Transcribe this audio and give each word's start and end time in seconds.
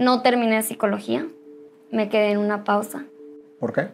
No 0.00 0.22
terminé 0.22 0.62
psicología, 0.62 1.26
me 1.90 2.08
quedé 2.08 2.30
en 2.30 2.38
una 2.38 2.64
pausa. 2.64 3.04
¿Por 3.58 3.74
qué? 3.74 3.88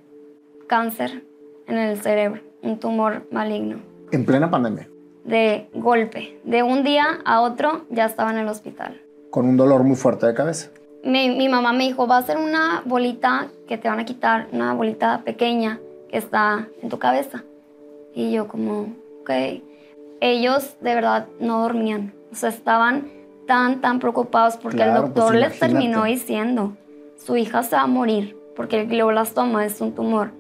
Cáncer 0.68 1.25
en 1.67 1.79
el 1.79 2.00
cerebro, 2.00 2.42
un 2.62 2.79
tumor 2.79 3.26
maligno. 3.32 3.79
En 4.13 4.25
plena 4.25 4.49
pandemia. 4.49 4.89
De 5.25 5.69
golpe, 5.75 6.39
de 6.45 6.63
un 6.63 6.84
día 6.84 7.19
a 7.25 7.41
otro 7.41 7.87
ya 7.91 8.07
estaba 8.07 8.30
en 8.30 8.39
el 8.39 8.46
hospital. 8.46 9.03
Con 9.30 9.48
un 9.48 9.57
dolor 9.57 9.82
muy 9.82 9.96
fuerte 9.96 10.27
de 10.27 10.34
cabeza. 10.34 10.71
Mi, 11.03 11.29
mi 11.29 11.48
mamá 11.48 11.73
me 11.73 11.82
dijo, 11.82 12.07
va 12.07 12.18
a 12.18 12.23
ser 12.23 12.36
una 12.36 12.84
bolita 12.84 13.48
que 13.66 13.77
te 13.77 13.88
van 13.88 13.98
a 13.98 14.04
quitar, 14.04 14.46
una 14.52 14.75
bolita 14.75 15.23
pequeña 15.25 15.80
que 16.09 16.18
está 16.18 16.68
en 16.82 16.88
tu 16.88 17.00
cabeza. 17.00 17.43
Y 18.14 18.30
yo 18.30 18.46
como, 18.46 18.95
ok. 19.23 19.30
Ellos 20.20 20.77
de 20.80 20.95
verdad 20.95 21.27
no 21.41 21.62
dormían. 21.62 22.14
O 22.30 22.36
sea, 22.36 22.50
estaban 22.50 23.11
tan, 23.46 23.80
tan 23.80 23.98
preocupados 24.00 24.56
porque 24.56 24.79
el 24.79 24.90
Claro, 24.90 25.02
doctor 25.02 25.32
pues, 25.32 25.40
les 25.40 25.58
terminó 25.58 26.04
diciendo, 26.04 26.76
su 27.16 27.36
hija 27.36 27.62
se 27.62 27.76
va 27.76 27.82
a 27.82 27.86
morir 27.86 28.36
porque 28.54 28.80
el 28.80 28.88
glioblastoma 28.88 29.64
es 29.64 29.80
un 29.80 29.93
tumor 29.94 30.30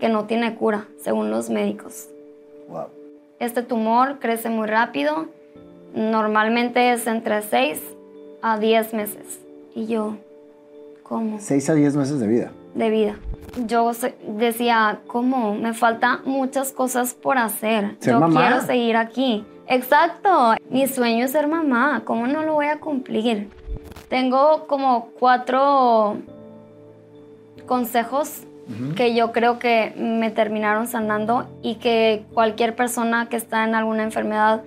que 0.00 0.08
no 0.08 0.24
tiene 0.24 0.54
cura, 0.54 0.86
según 1.00 1.30
los 1.30 1.50
médicos. 1.50 2.08
Wow. 2.68 2.86
Este 3.38 3.62
tumor 3.62 4.18
crece 4.20 4.48
muy 4.50 4.66
rápido, 4.66 5.26
normalmente 5.94 6.92
es 6.92 7.06
entre 7.06 7.42
6 7.42 7.80
a 8.42 8.58
10 8.58 8.94
meses. 8.94 9.40
Y 9.74 9.86
yo, 9.86 10.16
¿cómo? 11.02 11.38
6 11.40 11.70
a 11.70 11.74
10 11.74 11.96
meses 11.96 12.20
de 12.20 12.26
vida. 12.26 12.52
de 12.74 12.90
vida. 12.90 13.16
Yo 13.66 13.92
decía, 14.26 15.00
¿cómo? 15.06 15.54
Me 15.54 15.74
falta 15.74 16.20
muchas 16.24 16.72
cosas 16.72 17.14
por 17.14 17.38
hacer. 17.38 17.96
Ser 18.00 18.14
Yo 18.14 18.20
mamá. 18.20 18.40
quiero 18.40 18.62
seguir 18.66 18.96
aquí. 18.96 19.44
Exacto. 19.66 20.54
Mi 20.68 20.86
sueño 20.86 21.24
es 21.24 21.32
ser 21.32 21.46
mamá. 21.46 22.02
¿Cómo 22.04 22.26
no 22.26 22.42
lo 22.42 22.54
voy 22.54 22.66
a 22.66 22.80
cumplir? 22.80 23.48
Tengo 24.08 24.66
como 24.66 25.10
cuatro 25.18 26.18
consejos 27.66 28.42
que 28.96 29.14
yo 29.14 29.32
creo 29.32 29.58
que 29.58 29.92
me 29.96 30.30
terminaron 30.30 30.86
sanando 30.86 31.46
y 31.62 31.74
que 31.74 32.24
cualquier 32.32 32.74
persona 32.74 33.28
que 33.28 33.36
está 33.36 33.64
en 33.64 33.74
alguna 33.74 34.02
enfermedad, 34.04 34.62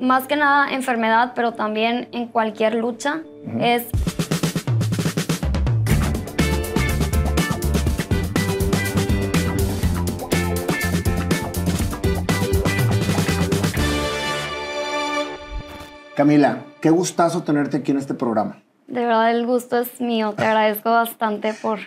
más 0.00 0.26
que 0.26 0.36
nada 0.36 0.72
enfermedad, 0.72 1.32
pero 1.36 1.52
también 1.52 2.08
en 2.12 2.26
cualquier 2.26 2.74
lucha, 2.74 3.22
es 3.60 3.86
Camila, 16.16 16.60
qué 16.80 16.90
gustazo 16.90 17.42
tenerte 17.42 17.76
aquí 17.78 17.90
en 17.92 17.98
este 17.98 18.14
programa. 18.14 18.62
De 18.88 19.00
verdad 19.04 19.30
el 19.30 19.46
gusto 19.46 19.78
es 19.78 20.00
mío, 20.00 20.32
te 20.36 20.44
agradezco 20.44 20.90
bastante 20.90 21.52
por 21.54 21.78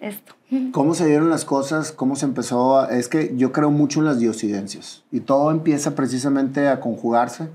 esto. 0.00 0.34
¿Cómo 0.72 0.94
se 0.94 1.06
dieron 1.06 1.30
las 1.30 1.44
cosas? 1.44 1.92
¿Cómo 1.92 2.14
se 2.16 2.26
empezó? 2.26 2.78
a- 2.80 2.86
Es 2.90 3.08
que 3.08 3.34
yo 3.36 3.52
creo 3.52 3.70
mucho 3.70 4.00
en 4.00 4.06
las 4.06 4.18
diosidencias 4.18 5.04
y 5.10 5.20
todo 5.20 5.50
empieza 5.50 5.94
precisamente 5.94 6.68
a 6.68 6.80
conjugarse. 6.80 7.48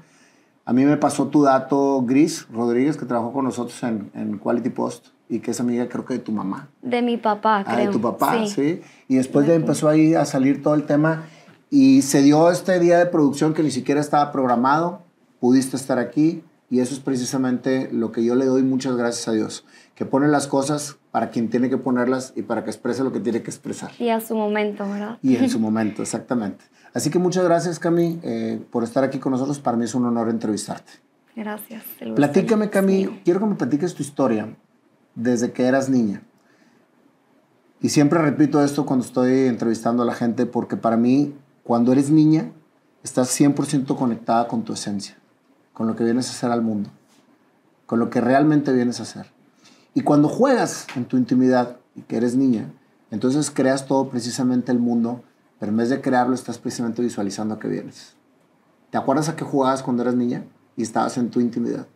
A 0.65 0.73
mí 0.73 0.85
me 0.85 0.97
pasó 0.97 1.27
tu 1.27 1.43
dato 1.43 2.01
Gris 2.03 2.47
Rodríguez, 2.51 2.95
que 2.97 3.05
trabajó 3.05 3.33
con 3.33 3.45
nosotros 3.45 3.81
en, 3.83 4.09
en 4.15 4.37
Quality 4.39 4.69
Post 4.69 5.07
y 5.29 5.39
que 5.39 5.51
es 5.51 5.59
amiga 5.59 5.87
creo 5.89 6.05
que 6.05 6.13
de 6.15 6.19
tu 6.19 6.31
mamá. 6.31 6.69
De 6.81 7.01
mi 7.01 7.17
papá, 7.17 7.59
Ah, 7.59 7.75
creo. 7.75 7.87
de 7.87 7.91
tu 7.91 8.01
papá, 8.01 8.45
sí. 8.47 8.81
Y 9.07 9.15
después 9.17 9.45
de 9.45 9.55
empezó 9.55 9.89
ahí 9.89 10.15
a 10.15 10.25
salir 10.25 10.63
todo 10.63 10.73
el 10.73 10.85
tema 10.85 11.23
y 11.69 12.01
se 12.01 12.21
dio 12.21 12.49
este 12.49 12.79
día 12.79 12.97
de 12.97 13.05
producción 13.07 13.53
que 13.53 13.61
ni 13.61 13.71
siquiera 13.71 13.99
estaba 14.01 14.31
programado. 14.31 15.02
Pudiste 15.43 15.75
estar 15.75 15.99
aquí 15.99 16.41
y 16.69 16.79
eso 16.79 16.93
es 16.93 17.01
precisamente 17.01 17.89
lo 17.91 18.13
que 18.13 18.23
yo 18.23 18.33
le 18.33 18.45
doy 18.45 18.63
muchas 18.63 18.95
gracias 18.95 19.27
a 19.27 19.33
Dios, 19.33 19.65
que 19.93 20.05
pone 20.05 20.29
las 20.29 20.47
cosas 20.47 20.95
para 21.11 21.31
quien 21.31 21.49
tiene 21.49 21.69
que 21.69 21.77
ponerlas 21.77 22.31
y 22.37 22.43
para 22.43 22.63
que 22.63 22.69
exprese 22.69 23.03
lo 23.03 23.11
que 23.11 23.19
tiene 23.19 23.43
que 23.43 23.51
expresar. 23.51 23.91
Y 23.99 24.07
a 24.07 24.21
su 24.21 24.37
momento, 24.37 24.89
¿verdad? 24.89 25.17
Y 25.21 25.35
en 25.35 25.49
su 25.49 25.59
momento, 25.59 26.01
exactamente. 26.01 26.63
Así 26.93 27.09
que 27.09 27.19
muchas 27.19 27.43
gracias, 27.43 27.77
Cami, 27.77 28.21
eh, 28.23 28.63
por 28.71 28.85
estar 28.85 29.03
aquí 29.03 29.19
con 29.19 29.33
nosotros. 29.33 29.59
Para 29.59 29.75
mí 29.75 29.83
es 29.83 29.93
un 29.93 30.05
honor 30.05 30.29
entrevistarte. 30.29 30.93
Gracias. 31.35 31.83
Platícame, 32.15 32.69
Cami, 32.69 32.93
mío. 32.99 33.19
quiero 33.25 33.41
que 33.41 33.45
me 33.47 33.55
platiques 33.55 33.93
tu 33.93 34.01
historia 34.01 34.55
desde 35.13 35.51
que 35.51 35.65
eras 35.65 35.89
niña. 35.89 36.23
Y 37.81 37.89
siempre 37.89 38.21
repito 38.21 38.63
esto 38.63 38.85
cuando 38.85 39.05
estoy 39.05 39.47
entrevistando 39.47 40.03
a 40.03 40.05
la 40.05 40.13
gente, 40.13 40.45
porque 40.45 40.77
para 40.77 40.95
mí, 40.95 41.35
cuando 41.65 41.91
eres 41.91 42.09
niña, 42.09 42.49
estás 43.03 43.37
100% 43.37 43.97
conectada 43.97 44.47
con 44.47 44.63
tu 44.63 44.71
esencia, 44.71 45.17
con 45.73 45.87
lo 45.87 45.95
que 45.95 46.03
vienes 46.03 46.27
a 46.29 46.31
hacer 46.31 46.51
al 46.51 46.61
mundo, 46.61 46.89
con 47.85 47.99
lo 47.99 48.09
que 48.09 48.21
realmente 48.21 48.71
vienes 48.71 48.99
a 48.99 49.03
hacer. 49.03 49.27
Y 49.93 50.01
cuando 50.01 50.27
juegas 50.27 50.87
en 50.95 51.05
tu 51.05 51.17
intimidad 51.17 51.77
y 51.95 52.01
que 52.01 52.17
eres 52.17 52.35
niña, 52.35 52.71
entonces 53.11 53.51
creas 53.51 53.85
todo 53.85 54.09
precisamente 54.09 54.71
el 54.71 54.79
mundo, 54.79 55.23
pero 55.59 55.71
en 55.71 55.77
vez 55.77 55.89
de 55.89 56.01
crearlo, 56.01 56.33
estás 56.33 56.57
precisamente 56.57 57.01
visualizando 57.01 57.55
a 57.55 57.59
qué 57.59 57.67
vienes. 57.67 58.15
¿Te 58.89 58.97
acuerdas 58.97 59.29
a 59.29 59.35
qué 59.35 59.43
jugabas 59.43 59.83
cuando 59.83 60.03
eras 60.03 60.15
niña 60.15 60.43
y 60.75 60.83
estabas 60.83 61.17
en 61.17 61.29
tu 61.29 61.39
intimidad? 61.39 61.87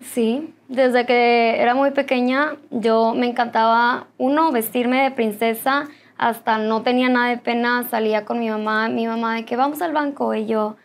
Sí, 0.00 0.54
desde 0.68 1.06
que 1.06 1.60
era 1.60 1.74
muy 1.74 1.90
pequeña 1.90 2.56
yo 2.70 3.14
me 3.14 3.26
encantaba, 3.26 4.08
uno, 4.18 4.52
vestirme 4.52 5.02
de 5.02 5.10
princesa, 5.10 5.88
hasta 6.18 6.58
no 6.58 6.82
tenía 6.82 7.08
nada 7.08 7.28
de 7.28 7.38
pena, 7.38 7.82
salía 7.88 8.24
con 8.24 8.38
mi 8.38 8.48
mamá, 8.48 8.88
mi 8.88 9.06
mamá 9.06 9.36
de 9.36 9.44
que 9.44 9.56
vamos 9.56 9.82
al 9.82 9.92
banco 9.92 10.34
y 10.34 10.46
yo, 10.46 10.76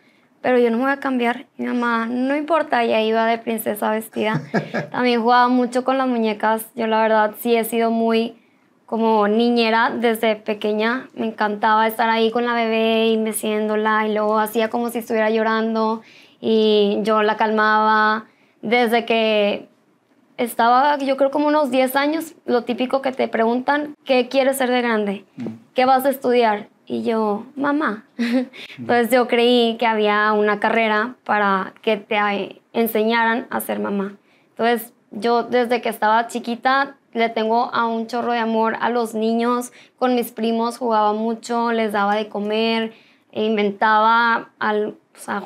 pero 0.42 0.58
yo 0.58 0.70
no 0.70 0.76
me 0.76 0.84
voy 0.84 0.92
a 0.92 1.00
cambiar. 1.00 1.46
Mi 1.56 1.66
mamá, 1.66 2.06
no 2.06 2.36
importa, 2.36 2.84
ya 2.84 3.00
iba 3.00 3.24
de 3.26 3.38
princesa 3.38 3.90
vestida. 3.90 4.42
También 4.90 5.22
jugaba 5.22 5.48
mucho 5.48 5.84
con 5.84 5.96
las 5.96 6.08
muñecas, 6.08 6.66
yo 6.74 6.86
la 6.86 7.00
verdad 7.00 7.34
sí 7.38 7.56
he 7.56 7.64
sido 7.64 7.90
muy 7.90 8.36
como 8.84 9.26
niñera 9.26 9.90
desde 9.90 10.36
pequeña, 10.36 11.08
me 11.14 11.24
encantaba 11.24 11.86
estar 11.86 12.10
ahí 12.10 12.30
con 12.30 12.44
la 12.44 12.52
bebé 12.52 13.06
y 13.06 13.16
meciéndola 13.16 14.06
y 14.06 14.12
luego 14.12 14.38
hacía 14.38 14.68
como 14.68 14.90
si 14.90 14.98
estuviera 14.98 15.30
llorando 15.30 16.02
y 16.42 16.98
yo 17.02 17.22
la 17.22 17.38
calmaba. 17.38 18.26
Desde 18.60 19.06
que 19.06 19.66
estaba, 20.36 20.98
yo 20.98 21.16
creo 21.16 21.30
como 21.30 21.48
unos 21.48 21.70
10 21.70 21.96
años, 21.96 22.34
lo 22.44 22.64
típico 22.64 23.00
que 23.00 23.12
te 23.12 23.28
preguntan, 23.28 23.94
¿qué 24.04 24.28
quieres 24.28 24.58
ser 24.58 24.70
de 24.70 24.82
grande? 24.82 25.24
¿Qué 25.74 25.86
vas 25.86 26.04
a 26.04 26.10
estudiar? 26.10 26.68
Y 26.92 27.02
yo, 27.04 27.46
mamá. 27.56 28.04
Entonces 28.78 29.10
yo 29.10 29.26
creí 29.26 29.78
que 29.78 29.86
había 29.86 30.30
una 30.34 30.60
carrera 30.60 31.14
para 31.24 31.72
que 31.80 31.96
te 31.96 32.60
enseñaran 32.74 33.46
a 33.48 33.60
ser 33.62 33.80
mamá. 33.80 34.16
Entonces 34.50 34.92
yo 35.10 35.42
desde 35.42 35.80
que 35.80 35.88
estaba 35.88 36.26
chiquita 36.26 36.96
le 37.14 37.30
tengo 37.30 37.72
a 37.72 37.86
un 37.86 38.08
chorro 38.08 38.32
de 38.32 38.40
amor 38.40 38.76
a 38.78 38.90
los 38.90 39.14
niños. 39.14 39.72
Con 39.98 40.14
mis 40.14 40.32
primos 40.32 40.76
jugaba 40.76 41.14
mucho, 41.14 41.72
les 41.72 41.92
daba 41.92 42.14
de 42.14 42.28
comer, 42.28 42.92
e 43.30 43.46
inventaba 43.46 44.50
al- 44.58 44.94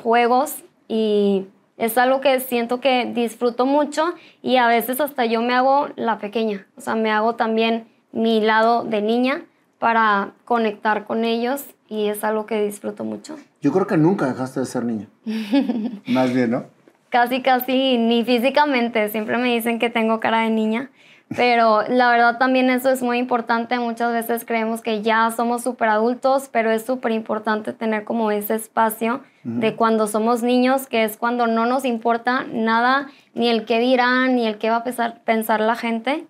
juegos 0.03 0.65
y 0.89 1.45
es 1.77 1.97
algo 1.97 2.19
que 2.19 2.41
siento 2.41 2.81
que 2.81 3.05
disfruto 3.05 3.65
mucho 3.65 4.13
y 4.41 4.57
a 4.57 4.67
veces 4.67 4.99
hasta 4.99 5.25
yo 5.25 5.41
me 5.41 5.53
hago 5.53 5.87
la 5.95 6.17
pequeña, 6.17 6.65
o 6.77 6.81
sea, 6.81 6.95
me 6.95 7.11
hago 7.11 7.35
también 7.35 7.87
mi 8.11 8.41
lado 8.41 8.83
de 8.83 9.01
niña 9.01 9.45
para 9.79 10.33
conectar 10.45 11.05
con 11.05 11.23
ellos 11.23 11.65
y 11.87 12.07
es 12.07 12.23
algo 12.23 12.45
que 12.45 12.63
disfruto 12.63 13.03
mucho. 13.03 13.37
Yo 13.61 13.71
creo 13.71 13.87
que 13.87 13.97
nunca 13.97 14.25
dejaste 14.27 14.59
de 14.59 14.65
ser 14.65 14.85
niña. 14.85 15.07
Más 16.07 16.33
bien, 16.33 16.51
¿no? 16.51 16.65
Casi, 17.09 17.41
casi, 17.41 17.97
ni 17.97 18.25
físicamente, 18.25 19.07
siempre 19.09 19.37
me 19.37 19.53
dicen 19.53 19.79
que 19.79 19.89
tengo 19.89 20.19
cara 20.19 20.41
de 20.41 20.49
niña, 20.49 20.91
pero 21.35 21.83
la 21.87 22.09
verdad 22.09 22.37
también 22.37 22.69
eso 22.69 22.89
es 22.89 23.01
muy 23.01 23.17
importante, 23.17 23.79
muchas 23.79 24.11
veces 24.11 24.45
creemos 24.45 24.81
que 24.81 25.01
ya 25.01 25.31
somos 25.31 25.63
súper 25.63 25.87
adultos, 25.89 26.49
pero 26.51 26.69
es 26.69 26.85
súper 26.85 27.13
importante 27.13 27.71
tener 27.71 28.03
como 28.03 28.31
ese 28.31 28.55
espacio 28.55 29.21
de 29.43 29.77
cuando 29.77 30.07
somos 30.07 30.43
niños, 30.43 30.87
que 30.87 31.05
es 31.05 31.15
cuando 31.15 31.47
no 31.47 31.65
nos 31.65 31.85
importa 31.85 32.45
nada, 32.51 33.07
ni 33.33 33.47
el 33.47 33.63
qué 33.63 33.79
dirán, 33.79 34.35
ni 34.35 34.45
el 34.45 34.57
qué 34.57 34.69
va 34.69 34.77
a 34.77 34.83
pensar, 34.83 35.21
pensar 35.23 35.61
la 35.61 35.75
gente, 35.75 36.25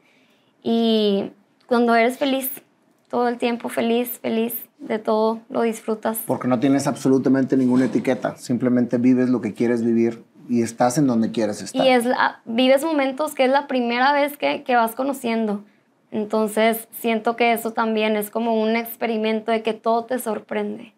y 0.62 1.32
cuando 1.66 1.96
eres 1.96 2.20
feliz, 2.20 2.62
todo 3.10 3.28
el 3.28 3.38
tiempo 3.38 3.70
feliz, 3.70 4.20
feliz 4.20 4.54
de 4.80 5.00
todo, 5.00 5.40
lo 5.50 5.62
disfrutas. 5.62 6.20
Porque 6.26 6.48
no 6.48 6.60
tienes 6.60 6.88
absolutamente 6.88 7.56
ninguna 7.58 7.86
etiqueta. 7.86 8.36
Simplemente 8.38 8.98
vives 8.98 9.30
lo 9.30 9.42
que 9.42 9.54
quieres 9.54 9.84
vivir 9.84 10.24
y 10.50 10.62
estás 10.62 10.98
en 10.98 11.08
donde 11.08 11.32
quieres 11.32 11.62
estar. 11.62 11.86
Y 11.86 11.90
es 11.90 12.06
la- 12.06 12.42
vives 12.46 12.84
momentos 12.84 13.34
que 13.34 13.46
es 13.46 13.52
la 13.52 13.68
primera 13.68 14.14
vez 14.14 14.38
que, 14.38 14.64
que 14.64 14.76
vas 14.76 14.94
conociendo. 14.96 15.64
Entonces 16.12 16.88
siento 17.00 17.36
que 17.36 17.52
eso 17.54 17.74
también 17.74 18.16
es 18.16 18.30
como 18.30 18.62
un 18.62 18.76
experimento 18.76 19.52
de 19.52 19.62
que 19.62 19.74
todo 19.74 20.06
te 20.06 20.20
sorprende. 20.20 20.94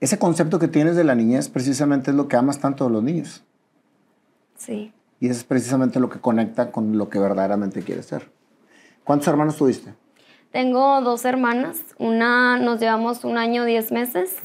Ese 0.00 0.18
concepto 0.18 0.58
que 0.58 0.68
tienes 0.68 0.96
de 0.96 1.04
la 1.04 1.14
niñez 1.14 1.48
precisamente 1.50 2.10
es 2.10 2.16
lo 2.16 2.26
que 2.28 2.36
amas 2.36 2.58
tanto 2.58 2.84
de 2.86 2.90
los 2.90 3.02
niños. 3.02 3.44
Sí. 4.56 4.92
Y 5.20 5.26
eso 5.26 5.38
es 5.40 5.44
precisamente 5.44 6.00
lo 6.00 6.08
que 6.08 6.20
conecta 6.20 6.72
con 6.72 6.96
lo 6.96 7.10
que 7.10 7.18
verdaderamente 7.18 7.82
quieres 7.82 8.06
ser. 8.06 8.30
¿Cuántos 9.04 9.28
hermanos 9.28 9.56
tuviste? 9.56 9.92
Tengo 10.52 11.00
dos 11.00 11.24
hermanas. 11.24 11.78
Una 11.98 12.58
nos 12.58 12.80
llevamos 12.80 13.24
un 13.24 13.38
año, 13.38 13.64
diez 13.64 13.92
meses. 13.92 14.36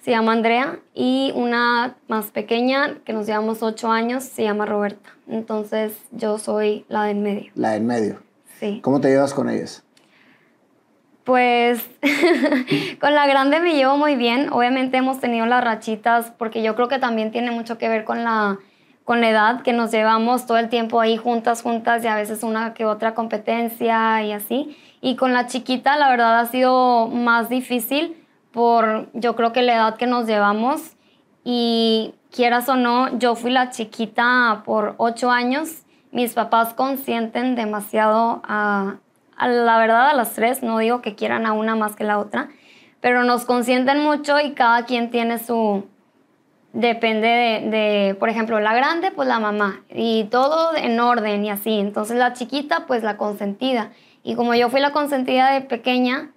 se 0.00 0.12
llama 0.12 0.32
Andrea, 0.32 0.78
y 0.94 1.32
una 1.34 1.96
más 2.06 2.30
pequeña, 2.30 2.98
que 3.04 3.12
nos 3.12 3.26
llevamos 3.26 3.62
ocho 3.62 3.90
años, 3.90 4.24
se 4.24 4.44
llama 4.44 4.64
Roberta. 4.64 5.10
Entonces 5.28 5.92
yo 6.12 6.38
soy 6.38 6.86
la 6.88 7.04
del 7.04 7.18
medio. 7.18 7.50
La 7.56 7.72
del 7.72 7.82
medio. 7.82 8.20
Sí. 8.60 8.80
¿Cómo 8.82 9.00
te 9.00 9.08
llevas 9.08 9.34
con 9.34 9.50
ellas? 9.50 9.84
Pues 11.24 11.86
con 13.00 13.14
la 13.14 13.26
grande 13.26 13.60
me 13.60 13.74
llevo 13.74 13.98
muy 13.98 14.14
bien. 14.16 14.50
Obviamente 14.50 14.96
hemos 14.96 15.20
tenido 15.20 15.44
las 15.46 15.62
rachitas 15.62 16.32
porque 16.38 16.62
yo 16.62 16.74
creo 16.74 16.88
que 16.88 16.98
también 16.98 17.32
tiene 17.32 17.50
mucho 17.50 17.76
que 17.76 17.88
ver 17.88 18.04
con 18.04 18.24
la, 18.24 18.58
con 19.04 19.20
la 19.20 19.28
edad 19.28 19.62
que 19.62 19.74
nos 19.74 19.90
llevamos 19.90 20.46
todo 20.46 20.56
el 20.56 20.70
tiempo 20.70 21.00
ahí 21.00 21.18
juntas, 21.18 21.60
juntas 21.60 22.02
y 22.02 22.06
a 22.06 22.16
veces 22.16 22.42
una 22.42 22.72
que 22.72 22.86
otra 22.86 23.14
competencia 23.14 24.22
y 24.22 24.32
así. 24.32 24.76
Y 25.00 25.16
con 25.16 25.32
la 25.32 25.46
chiquita 25.46 25.96
la 25.96 26.10
verdad 26.10 26.40
ha 26.40 26.46
sido 26.46 27.08
más 27.08 27.48
difícil 27.48 28.16
por 28.52 29.08
yo 29.12 29.36
creo 29.36 29.52
que 29.52 29.62
la 29.62 29.74
edad 29.74 29.96
que 29.96 30.06
nos 30.06 30.26
llevamos 30.26 30.96
y 31.44 32.14
quieras 32.30 32.68
o 32.68 32.76
no, 32.76 33.18
yo 33.18 33.36
fui 33.36 33.50
la 33.50 33.70
chiquita 33.70 34.62
por 34.64 34.94
ocho 34.98 35.30
años. 35.30 35.84
Mis 36.10 36.34
papás 36.34 36.74
consienten 36.74 37.54
demasiado 37.54 38.42
a, 38.44 38.96
la 39.40 39.78
verdad 39.78 40.08
a 40.08 40.14
las 40.14 40.32
tres, 40.32 40.62
no 40.62 40.78
digo 40.78 41.02
que 41.02 41.14
quieran 41.14 41.46
a 41.46 41.52
una 41.52 41.76
más 41.76 41.94
que 41.94 42.04
la 42.04 42.18
otra, 42.18 42.48
pero 43.00 43.24
nos 43.24 43.44
consienten 43.44 44.02
mucho 44.02 44.40
y 44.40 44.52
cada 44.52 44.84
quien 44.84 45.10
tiene 45.10 45.38
su, 45.38 45.84
depende 46.72 47.28
de, 47.28 47.70
de, 47.70 48.14
por 48.14 48.28
ejemplo, 48.28 48.58
la 48.60 48.74
grande, 48.74 49.10
pues 49.10 49.28
la 49.28 49.38
mamá, 49.38 49.82
y 49.90 50.24
todo 50.24 50.74
en 50.76 50.98
orden 50.98 51.44
y 51.44 51.50
así. 51.50 51.78
Entonces 51.78 52.16
la 52.16 52.32
chiquita, 52.32 52.86
pues 52.86 53.02
la 53.02 53.16
consentida. 53.16 53.92
Y 54.28 54.34
como 54.34 54.54
yo 54.54 54.68
fui 54.68 54.78
la 54.78 54.92
consentida 54.92 55.52
de 55.52 55.62
pequeña, 55.62 56.32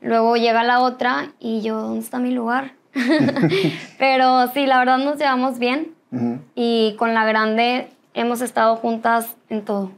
luego 0.00 0.34
llega 0.36 0.64
la 0.64 0.80
otra 0.80 1.34
y 1.38 1.60
yo, 1.60 1.78
¿dónde 1.78 2.00
está 2.00 2.18
mi 2.18 2.30
lugar? 2.30 2.72
pero 3.98 4.48
sí, 4.54 4.64
la 4.64 4.78
verdad 4.78 4.96
nos 4.96 5.18
llevamos 5.18 5.58
bien 5.58 5.92
y 6.54 6.96
con 6.98 7.12
la 7.12 7.26
grande 7.26 7.90
hemos 8.14 8.40
estado 8.40 8.76
juntas 8.76 9.36
en 9.50 9.62
todo. 9.62 9.92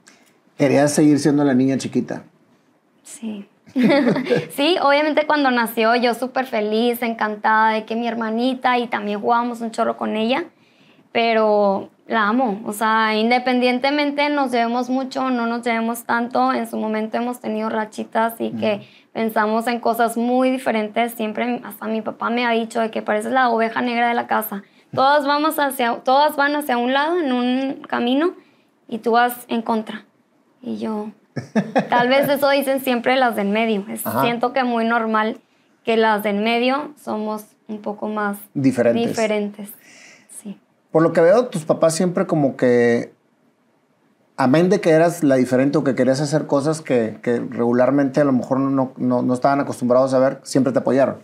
¿Querías 0.58 0.93
seguir 0.93 1.20
siendo 1.20 1.44
la 1.44 1.54
niña 1.54 1.78
chiquita? 1.78 2.25
Sí. 3.04 3.46
sí, 4.50 4.78
obviamente 4.82 5.25
cuando 5.28 5.52
nació 5.52 5.94
yo 5.94 6.14
súper 6.14 6.46
feliz, 6.46 7.00
encantada 7.00 7.75
de 7.75 7.84
que 7.84 7.94
mi 7.94 8.08
hermanita 8.08 8.76
y 8.76 8.88
también 8.88 9.20
jugábamos 9.20 9.60
un 9.60 9.70
chorro 9.70 9.96
con 9.96 10.16
ella, 10.16 10.46
pero 11.12 11.90
la 12.06 12.29
amo, 12.29 12.61
o 12.64 12.73
sea, 12.73 13.17
independientemente 13.17 14.29
nos 14.29 14.53
llevemos 14.53 14.88
mucho 14.88 15.31
no 15.31 15.47
nos 15.47 15.62
llevemos 15.62 16.05
tanto, 16.05 16.53
en 16.53 16.69
su 16.69 16.76
momento 16.76 17.17
hemos 17.17 17.41
tenido 17.41 17.69
rachitas 17.69 18.35
y 18.41 18.50
que 18.50 18.87
pensamos 19.12 19.67
en 19.67 19.81
cosas 19.81 20.17
muy 20.17 20.50
diferentes, 20.50 21.12
siempre 21.12 21.61
hasta 21.64 21.87
mi 21.87 22.03
papá 22.03 22.31
me 22.31 22.47
ha 22.47 22.50
dicho 22.50 22.81
de 22.81 22.91
que 22.91 23.03
pareces 23.03 23.32
la 23.32 23.50
oveja 23.50 23.81
negra 23.81 24.08
de 24.08 24.14
la 24.14 24.26
casa, 24.26 24.62
todas, 24.94 25.26
vamos 25.26 25.58
hacia, 25.58 25.97
todas 25.97 26.37
van 26.37 26.55
hacia 26.55 26.79
un 26.79 26.93
lado 26.93 27.19
en 27.19 27.32
un 27.32 27.75
camino 27.88 28.35
y 28.88 28.99
tú 28.99 29.12
vas 29.12 29.44
en 29.49 29.62
contra. 29.62 30.05
Y 30.62 30.79
yo, 30.79 31.11
Tal 31.88 32.08
vez 32.08 32.29
eso 32.29 32.50
dicen 32.50 32.81
siempre 32.81 33.17
las 33.17 33.37
del 33.37 33.49
medio. 33.49 33.85
siento 34.23 34.53
que 34.53 34.64
muy 34.64 34.85
normal 34.85 35.38
que 35.85 35.97
las 35.97 36.23
del 36.23 36.37
medio 36.37 36.93
somos 36.97 37.44
un 37.69 37.81
poco 37.81 38.08
más 38.08 38.38
diferentes. 38.55 39.08
diferentes. 39.08 39.73
Por 40.96 41.02
lo 41.02 41.12
que 41.12 41.20
veo, 41.20 41.48
tus 41.48 41.66
papás 41.66 41.94
siempre 41.94 42.26
como 42.26 42.56
que, 42.56 43.12
amén 44.38 44.70
de 44.70 44.81
que 44.81 44.93
eras 44.93 45.22
la 45.22 45.34
diferente 45.34 45.76
o 45.76 45.84
que 45.84 45.94
querías 45.94 46.22
hacer 46.22 46.46
cosas 46.46 46.81
que, 46.81 47.19
que 47.22 47.38
regularmente 47.38 48.22
a 48.22 48.25
lo 48.25 48.32
mejor 48.32 48.60
no, 48.60 48.94
no, 48.96 49.20
no, 49.20 49.34
estaban 49.34 49.60
acostumbrados 49.60 50.14
a 50.14 50.19
ver, 50.19 50.40
siempre 50.43 50.72
te 50.72 50.78
apoyaron. 50.78 51.19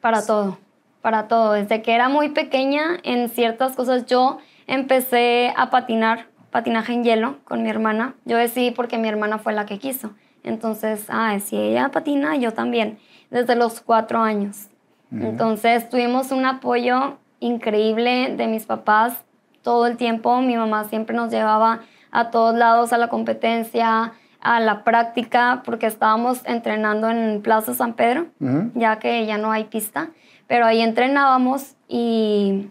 Para 0.00 0.24
todo, 0.24 0.56
para 1.02 1.26
todo. 1.26 1.54
Desde 1.54 1.82
que 1.82 1.96
era 1.96 2.08
muy 2.08 2.28
pequeña, 2.28 2.98
en 3.02 3.28
ciertas 3.28 3.74
cosas 3.74 4.06
yo 4.06 4.38
empecé 4.68 5.52
a 5.56 5.68
patinar 5.68 6.28
patinaje 6.52 6.92
en 6.92 7.02
hielo 7.02 7.38
con 7.42 7.64
mi 7.64 7.70
hermana. 7.70 8.14
Yo 8.24 8.36
decidí 8.36 8.70
porque 8.70 8.98
mi 8.98 9.08
hermana 9.08 9.38
fue 9.38 9.52
la 9.52 9.66
que 9.66 9.80
quiso. 9.80 10.12
Entonces, 10.44 11.06
ah, 11.08 11.36
si 11.40 11.56
ella 11.56 11.88
patina, 11.88 12.36
yo 12.36 12.52
también, 12.52 13.00
desde 13.32 13.56
los 13.56 13.80
cuatro 13.80 14.20
años. 14.20 14.68
Entonces, 15.10 15.88
tuvimos 15.90 16.30
un 16.30 16.46
apoyo 16.46 17.18
increíble 17.40 18.34
de 18.36 18.46
mis 18.46 18.66
papás 18.66 19.24
todo 19.62 19.86
el 19.86 19.96
tiempo. 19.96 20.40
Mi 20.40 20.56
mamá 20.56 20.84
siempre 20.84 21.14
nos 21.14 21.30
llevaba 21.30 21.80
a 22.10 22.30
todos 22.30 22.54
lados, 22.54 22.92
a 22.92 22.98
la 22.98 23.08
competencia, 23.08 24.12
a 24.40 24.60
la 24.60 24.84
práctica, 24.84 25.62
porque 25.64 25.86
estábamos 25.86 26.40
entrenando 26.44 27.10
en 27.10 27.42
Plaza 27.42 27.74
San 27.74 27.94
Pedro, 27.94 28.26
ya 28.74 28.98
que 28.98 29.26
ya 29.26 29.38
no 29.38 29.52
hay 29.52 29.64
pista. 29.64 30.10
Pero 30.46 30.64
ahí 30.64 30.80
entrenábamos 30.80 31.74
y 31.88 32.70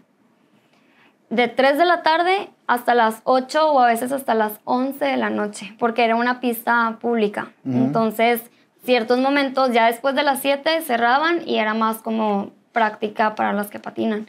de 1.30 1.48
3 1.48 1.78
de 1.78 1.84
la 1.84 2.02
tarde 2.02 2.50
hasta 2.66 2.94
las 2.94 3.20
8 3.24 3.72
o 3.72 3.80
a 3.80 3.86
veces 3.86 4.12
hasta 4.12 4.34
las 4.34 4.60
11 4.64 5.04
de 5.04 5.16
la 5.16 5.30
noche, 5.30 5.74
porque 5.78 6.04
era 6.04 6.16
una 6.16 6.40
pista 6.40 6.98
pública. 7.00 7.52
Entonces, 7.64 8.50
ciertos 8.82 9.18
momentos 9.18 9.72
ya 9.72 9.86
después 9.86 10.14
de 10.14 10.22
las 10.22 10.40
7 10.40 10.80
cerraban 10.82 11.46
y 11.46 11.58
era 11.58 11.74
más 11.74 11.98
como 11.98 12.50
práctica 12.78 13.34
para 13.34 13.52
los 13.52 13.66
que 13.66 13.80
patinan. 13.80 14.28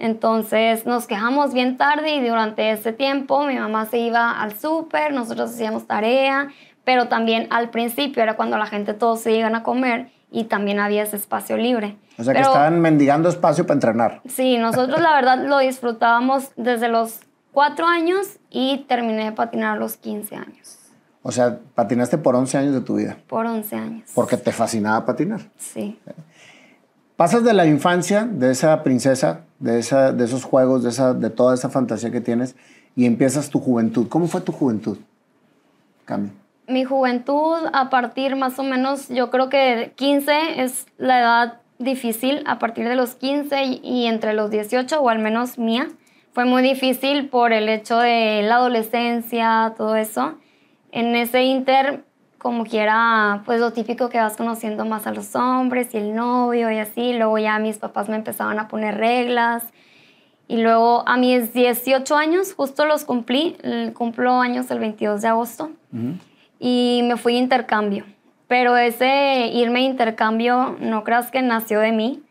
Entonces 0.00 0.84
nos 0.84 1.06
quejamos 1.06 1.54
bien 1.54 1.76
tarde 1.76 2.16
y 2.16 2.26
durante 2.26 2.72
ese 2.72 2.92
tiempo 2.92 3.46
mi 3.46 3.54
mamá 3.54 3.86
se 3.86 3.98
iba 3.98 4.32
al 4.40 4.58
súper, 4.58 5.12
nosotros 5.12 5.50
hacíamos 5.50 5.86
tarea, 5.86 6.48
pero 6.82 7.06
también 7.06 7.46
al 7.50 7.70
principio 7.70 8.20
era 8.20 8.34
cuando 8.34 8.58
la 8.58 8.66
gente 8.66 8.94
todos 8.94 9.20
se 9.20 9.30
iban 9.30 9.54
a 9.54 9.62
comer 9.62 10.08
y 10.32 10.44
también 10.44 10.80
había 10.80 11.04
ese 11.04 11.14
espacio 11.14 11.56
libre. 11.56 11.96
O 12.18 12.24
sea 12.24 12.34
que 12.34 12.40
estaban 12.40 12.80
mendigando 12.80 13.28
espacio 13.28 13.64
para 13.64 13.74
entrenar. 13.74 14.20
Sí, 14.28 14.58
nosotros 14.58 15.00
la 15.00 15.14
verdad 15.14 15.38
lo 15.46 15.58
disfrutábamos 15.58 16.50
desde 16.56 16.88
los 16.88 17.20
cuatro 17.52 17.86
años 17.86 18.38
y 18.50 18.84
terminé 18.88 19.24
de 19.26 19.32
patinar 19.32 19.76
a 19.76 19.78
los 19.78 19.96
15 19.96 20.34
años. 20.34 20.78
O 21.22 21.32
sea, 21.32 21.58
patinaste 21.74 22.18
por 22.18 22.34
11 22.34 22.58
años 22.58 22.74
de 22.74 22.80
tu 22.80 22.96
vida. 22.96 23.16
Por 23.28 23.46
11 23.46 23.76
años. 23.76 24.10
Porque 24.14 24.36
te 24.36 24.52
fascinaba 24.52 25.06
patinar. 25.06 25.40
Sí. 25.56 25.98
Pasas 27.16 27.44
de 27.44 27.52
la 27.52 27.66
infancia, 27.66 28.24
de 28.24 28.50
esa 28.50 28.82
princesa, 28.82 29.42
de, 29.58 29.78
esa, 29.78 30.12
de 30.12 30.24
esos 30.24 30.44
juegos, 30.44 30.82
de, 30.82 30.90
esa, 30.90 31.14
de 31.14 31.30
toda 31.30 31.54
esa 31.54 31.70
fantasía 31.70 32.10
que 32.10 32.20
tienes, 32.20 32.56
y 32.96 33.06
empiezas 33.06 33.50
tu 33.50 33.60
juventud. 33.60 34.08
¿Cómo 34.08 34.26
fue 34.26 34.40
tu 34.40 34.52
juventud? 34.52 34.98
Cami. 36.04 36.30
Mi 36.66 36.84
juventud, 36.84 37.58
a 37.72 37.90
partir 37.90 38.36
más 38.36 38.58
o 38.58 38.62
menos, 38.62 39.08
yo 39.08 39.30
creo 39.30 39.48
que 39.48 39.92
15 39.96 40.62
es 40.62 40.86
la 40.98 41.20
edad 41.20 41.60
difícil, 41.78 42.42
a 42.46 42.58
partir 42.58 42.88
de 42.88 42.96
los 42.96 43.14
15 43.14 43.80
y 43.82 44.06
entre 44.06 44.32
los 44.32 44.50
18, 44.50 45.00
o 45.00 45.08
al 45.08 45.18
menos 45.18 45.58
mía 45.58 45.88
fue 46.34 46.44
muy 46.46 46.62
difícil 46.62 47.28
por 47.28 47.52
el 47.52 47.68
hecho 47.68 47.98
de 47.98 48.42
la 48.42 48.56
adolescencia, 48.56 49.72
todo 49.76 49.94
eso. 49.94 50.34
En 50.90 51.14
ese 51.14 51.44
inter, 51.44 52.04
como 52.44 52.64
quiera, 52.64 53.42
pues 53.46 53.58
lo 53.58 53.72
típico 53.72 54.10
que 54.10 54.18
vas 54.18 54.36
conociendo 54.36 54.84
más 54.84 55.06
a 55.06 55.12
los 55.12 55.34
hombres 55.34 55.94
y 55.94 55.96
el 55.96 56.14
novio 56.14 56.70
y 56.70 56.78
así. 56.78 57.14
Luego 57.14 57.38
ya 57.38 57.58
mis 57.58 57.78
papás 57.78 58.10
me 58.10 58.16
empezaban 58.16 58.58
a 58.58 58.68
poner 58.68 58.98
reglas. 58.98 59.64
Y 60.46 60.58
luego 60.58 61.02
a 61.08 61.16
mis 61.16 61.54
18 61.54 62.14
años, 62.14 62.52
justo 62.52 62.84
los 62.84 63.06
cumplí, 63.06 63.56
cumplo 63.94 64.42
años 64.42 64.70
el 64.70 64.78
22 64.78 65.22
de 65.22 65.28
agosto, 65.28 65.70
y 66.60 67.00
me 67.04 67.16
fui 67.16 67.36
a 67.36 67.38
intercambio. 67.38 68.04
Pero 68.46 68.76
ese 68.76 69.46
irme 69.46 69.78
a 69.78 69.82
intercambio, 69.84 70.76
no 70.80 71.02
creas 71.02 71.30
que 71.30 71.40
nació 71.40 71.80
de 71.80 71.92
mí 71.92 72.22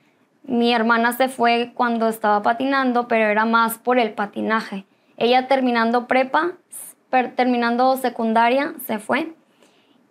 mi 0.44 0.74
hermana 0.74 1.14
se 1.14 1.30
fue 1.30 1.72
cuando 1.74 2.08
estaba 2.10 2.42
patinando, 2.42 3.08
pero 3.08 3.26
era 3.26 3.46
más 3.46 3.78
por 3.78 3.98
el 3.98 4.12
patinaje. 4.12 4.86
Ella 5.18 5.48
terminando 5.48 6.06
prepa, 6.08 6.52
terminando 7.36 7.96
secundaria, 7.98 8.74
se 8.86 9.00
fue, 9.00 9.34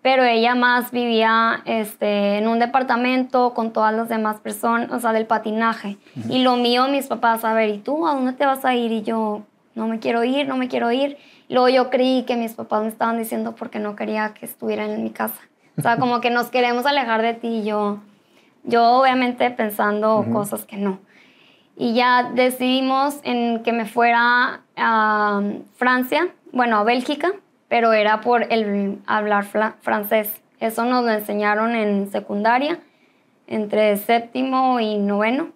pero 0.02 0.24
ella 0.24 0.56
más 0.56 0.90
vivía 0.90 1.62
este, 1.64 2.38
en 2.38 2.48
un 2.48 2.58
departamento 2.58 3.54
con 3.54 3.72
todas 3.72 3.94
las 3.94 4.08
demás 4.08 4.40
personas, 4.40 4.90
o 4.90 4.98
sea, 4.98 5.12
del 5.12 5.26
patinaje. 5.26 5.96
Y 6.28 6.42
lo 6.42 6.56
mío, 6.56 6.88
mis 6.88 7.06
papás, 7.06 7.44
a 7.44 7.54
ver, 7.54 7.70
¿y 7.70 7.78
tú 7.78 8.06
a 8.06 8.14
dónde 8.14 8.32
te 8.32 8.44
vas 8.44 8.64
a 8.64 8.74
ir? 8.74 8.90
Y 8.90 9.02
yo, 9.02 9.42
no 9.76 9.86
me 9.86 10.00
quiero 10.00 10.24
ir, 10.24 10.48
no 10.48 10.56
me 10.56 10.66
quiero 10.66 10.90
ir. 10.90 11.18
Luego 11.48 11.68
yo 11.68 11.88
creí 11.88 12.24
que 12.24 12.36
mis 12.36 12.54
papás 12.54 12.82
me 12.82 12.88
estaban 12.88 13.16
diciendo 13.16 13.54
porque 13.54 13.78
no 13.78 13.94
quería 13.94 14.34
que 14.34 14.44
estuvieran 14.44 14.90
en 14.90 15.04
mi 15.04 15.10
casa. 15.10 15.40
O 15.78 15.82
sea, 15.82 15.96
como 15.98 16.20
que 16.20 16.30
nos 16.30 16.50
queremos 16.50 16.84
alejar 16.84 17.22
de 17.22 17.34
ti 17.34 17.48
y 17.48 17.64
yo, 17.64 17.98
yo 18.64 18.84
obviamente 18.84 19.50
pensando 19.50 20.26
cosas 20.32 20.64
que 20.64 20.76
no. 20.76 20.98
Y 21.76 21.94
ya 21.94 22.30
decidimos 22.34 23.20
en 23.22 23.62
que 23.62 23.72
me 23.72 23.86
fuera 23.86 24.62
a 24.76 25.42
Francia, 25.76 26.28
bueno, 26.52 26.78
a 26.78 26.84
Bélgica, 26.84 27.32
pero 27.72 27.94
era 27.94 28.20
por 28.20 28.52
el 28.52 28.98
hablar 29.06 29.46
francés. 29.80 30.42
Eso 30.60 30.84
nos 30.84 31.06
lo 31.06 31.10
enseñaron 31.10 31.74
en 31.74 32.12
secundaria, 32.12 32.80
entre 33.46 33.96
séptimo 33.96 34.78
y 34.78 34.98
noveno. 34.98 35.52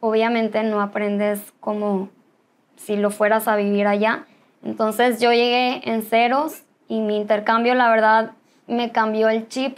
Obviamente 0.00 0.62
no 0.62 0.80
aprendes 0.80 1.52
como 1.60 2.08
si 2.76 2.96
lo 2.96 3.10
fueras 3.10 3.48
a 3.48 3.56
vivir 3.56 3.86
allá. 3.86 4.24
Entonces 4.64 5.20
yo 5.20 5.30
llegué 5.30 5.82
en 5.84 6.00
ceros 6.00 6.62
y 6.88 7.00
mi 7.00 7.18
intercambio, 7.18 7.74
la 7.74 7.90
verdad, 7.90 8.30
me 8.66 8.90
cambió 8.90 9.28
el 9.28 9.46
chip. 9.48 9.76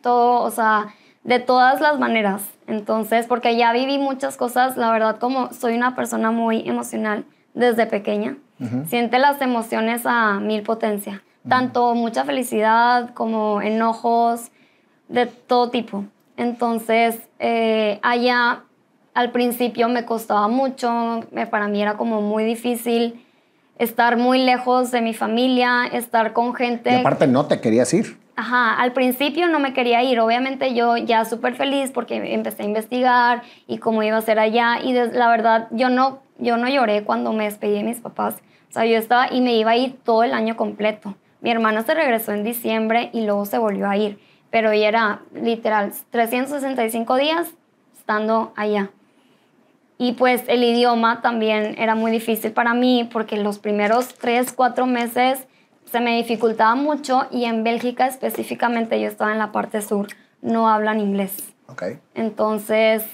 Todo, 0.00 0.40
o 0.40 0.50
sea, 0.50 0.86
de 1.22 1.38
todas 1.38 1.82
las 1.82 1.98
maneras. 1.98 2.48
Entonces, 2.66 3.26
porque 3.26 3.58
ya 3.58 3.74
viví 3.74 3.98
muchas 3.98 4.38
cosas, 4.38 4.78
la 4.78 4.90
verdad, 4.90 5.18
como 5.18 5.52
soy 5.52 5.74
una 5.74 5.94
persona 5.94 6.30
muy 6.30 6.66
emocional 6.66 7.26
desde 7.52 7.84
pequeña, 7.84 8.38
siente 8.86 9.18
las 9.18 9.40
emociones 9.40 10.02
a 10.04 10.38
mil 10.40 10.62
potencia, 10.62 11.22
tanto 11.48 11.94
mucha 11.94 12.24
felicidad 12.24 13.14
como 13.14 13.62
enojos, 13.62 14.50
de 15.08 15.26
todo 15.26 15.70
tipo. 15.70 16.04
Entonces, 16.36 17.18
eh, 17.38 17.98
allá 18.02 18.62
al 19.12 19.32
principio 19.32 19.88
me 19.88 20.04
costaba 20.04 20.48
mucho, 20.48 21.20
para 21.50 21.68
mí 21.68 21.82
era 21.82 21.96
como 21.96 22.22
muy 22.22 22.44
difícil 22.44 23.24
estar 23.78 24.16
muy 24.16 24.38
lejos 24.38 24.90
de 24.90 25.00
mi 25.00 25.14
familia, 25.14 25.86
estar 25.92 26.32
con 26.32 26.54
gente. 26.54 26.90
Y 26.92 27.00
aparte 27.00 27.26
no 27.26 27.46
te 27.46 27.60
querías 27.60 27.92
ir. 27.92 28.18
Ajá, 28.36 28.74
al 28.74 28.92
principio 28.92 29.48
no 29.48 29.58
me 29.58 29.74
quería 29.74 30.02
ir, 30.02 30.18
obviamente 30.20 30.74
yo 30.74 30.96
ya 30.96 31.26
súper 31.26 31.56
feliz 31.56 31.90
porque 31.92 32.32
empecé 32.32 32.62
a 32.62 32.66
investigar 32.66 33.42
y 33.66 33.78
cómo 33.78 34.02
iba 34.02 34.16
a 34.16 34.22
ser 34.22 34.38
allá 34.38 34.80
y 34.82 34.94
la 34.94 35.28
verdad 35.28 35.68
yo 35.72 35.90
no, 35.90 36.20
yo 36.38 36.56
no 36.56 36.66
lloré 36.68 37.04
cuando 37.04 37.34
me 37.34 37.44
despedí 37.44 37.74
de 37.74 37.82
mis 37.82 37.98
papás, 37.98 38.36
o 38.70 38.72
sea, 38.72 38.86
yo 38.86 38.96
estaba 38.96 39.32
y 39.32 39.40
me 39.40 39.54
iba 39.54 39.72
a 39.72 39.76
ir 39.76 39.98
todo 40.04 40.22
el 40.22 40.32
año 40.32 40.56
completo. 40.56 41.16
Mi 41.40 41.50
hermana 41.50 41.82
se 41.82 41.92
regresó 41.92 42.32
en 42.32 42.44
diciembre 42.44 43.10
y 43.12 43.22
luego 43.22 43.44
se 43.44 43.58
volvió 43.58 43.88
a 43.88 43.96
ir, 43.96 44.20
pero 44.50 44.72
ya 44.72 44.88
era 44.88 45.22
literal 45.34 45.92
365 46.10 47.16
días 47.16 47.48
estando 47.98 48.52
allá. 48.54 48.90
Y 49.98 50.12
pues 50.12 50.44
el 50.46 50.62
idioma 50.62 51.20
también 51.20 51.74
era 51.78 51.94
muy 51.94 52.12
difícil 52.12 52.52
para 52.52 52.72
mí 52.72 53.08
porque 53.12 53.36
los 53.36 53.58
primeros 53.58 54.14
tres, 54.14 54.52
cuatro 54.52 54.86
meses 54.86 55.46
se 55.84 56.00
me 56.00 56.16
dificultaba 56.16 56.76
mucho 56.76 57.26
y 57.32 57.46
en 57.46 57.64
Bélgica 57.64 58.06
específicamente, 58.06 59.00
yo 59.00 59.08
estaba 59.08 59.32
en 59.32 59.38
la 59.38 59.50
parte 59.50 59.82
sur, 59.82 60.06
no 60.42 60.68
hablan 60.68 61.00
inglés. 61.00 61.52
Okay. 61.66 61.98
Entonces, 62.14 63.04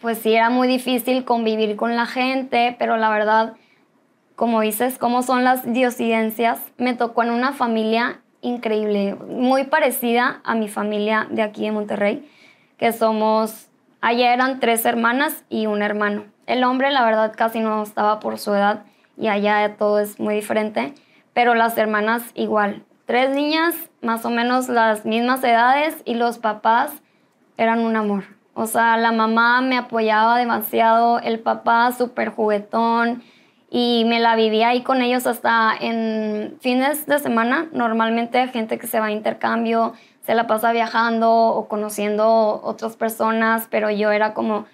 pues 0.00 0.18
sí, 0.18 0.34
era 0.34 0.50
muy 0.50 0.68
difícil 0.68 1.24
convivir 1.24 1.76
con 1.76 1.96
la 1.96 2.06
gente, 2.06 2.76
pero 2.78 2.96
la 2.96 3.10
verdad, 3.10 3.54
como 4.40 4.62
dices, 4.62 4.96
cómo 4.96 5.22
son 5.22 5.44
las 5.44 5.70
diosidencias, 5.70 6.62
me 6.78 6.94
tocó 6.94 7.22
en 7.22 7.28
una 7.28 7.52
familia 7.52 8.22
increíble, 8.40 9.14
muy 9.14 9.64
parecida 9.64 10.40
a 10.44 10.54
mi 10.54 10.66
familia 10.66 11.26
de 11.30 11.42
aquí 11.42 11.66
de 11.66 11.72
Monterrey, 11.72 12.26
que 12.78 12.90
somos 12.94 13.68
Allá 14.00 14.32
eran 14.32 14.58
tres 14.58 14.86
hermanas 14.86 15.44
y 15.50 15.66
un 15.66 15.82
hermano. 15.82 16.24
El 16.46 16.64
hombre, 16.64 16.90
la 16.90 17.04
verdad, 17.04 17.34
casi 17.36 17.60
no 17.60 17.82
estaba 17.82 18.18
por 18.18 18.38
su 18.38 18.54
edad 18.54 18.84
y 19.18 19.28
allá 19.28 19.76
todo 19.76 19.98
es 19.98 20.18
muy 20.18 20.36
diferente, 20.36 20.94
pero 21.34 21.54
las 21.54 21.76
hermanas 21.76 22.22
igual. 22.32 22.82
Tres 23.04 23.28
niñas, 23.28 23.74
más 24.00 24.24
o 24.24 24.30
menos 24.30 24.70
las 24.70 25.04
mismas 25.04 25.44
edades 25.44 26.00
y 26.06 26.14
los 26.14 26.38
papás 26.38 26.90
eran 27.58 27.80
un 27.80 27.94
amor. 27.94 28.24
O 28.54 28.66
sea, 28.66 28.96
la 28.96 29.12
mamá 29.12 29.60
me 29.60 29.76
apoyaba 29.76 30.38
demasiado, 30.38 31.18
el 31.18 31.40
papá 31.40 31.92
súper 31.92 32.30
juguetón 32.30 33.22
y 33.70 34.04
me 34.06 34.18
la 34.18 34.34
vivía 34.34 34.68
ahí 34.68 34.82
con 34.82 35.00
ellos 35.00 35.26
hasta 35.26 35.72
en 35.80 36.56
fines 36.60 37.06
de 37.06 37.20
semana. 37.20 37.68
Normalmente 37.72 38.48
gente 38.48 38.78
que 38.78 38.88
se 38.88 38.98
va 38.98 39.06
a 39.06 39.10
intercambio, 39.12 39.94
se 40.26 40.34
la 40.34 40.48
pasa 40.48 40.72
viajando 40.72 41.30
o 41.30 41.68
conociendo 41.68 42.60
otras 42.64 42.96
personas, 42.96 43.68
pero 43.70 43.90
yo 43.90 44.10
era 44.10 44.34
como 44.34 44.66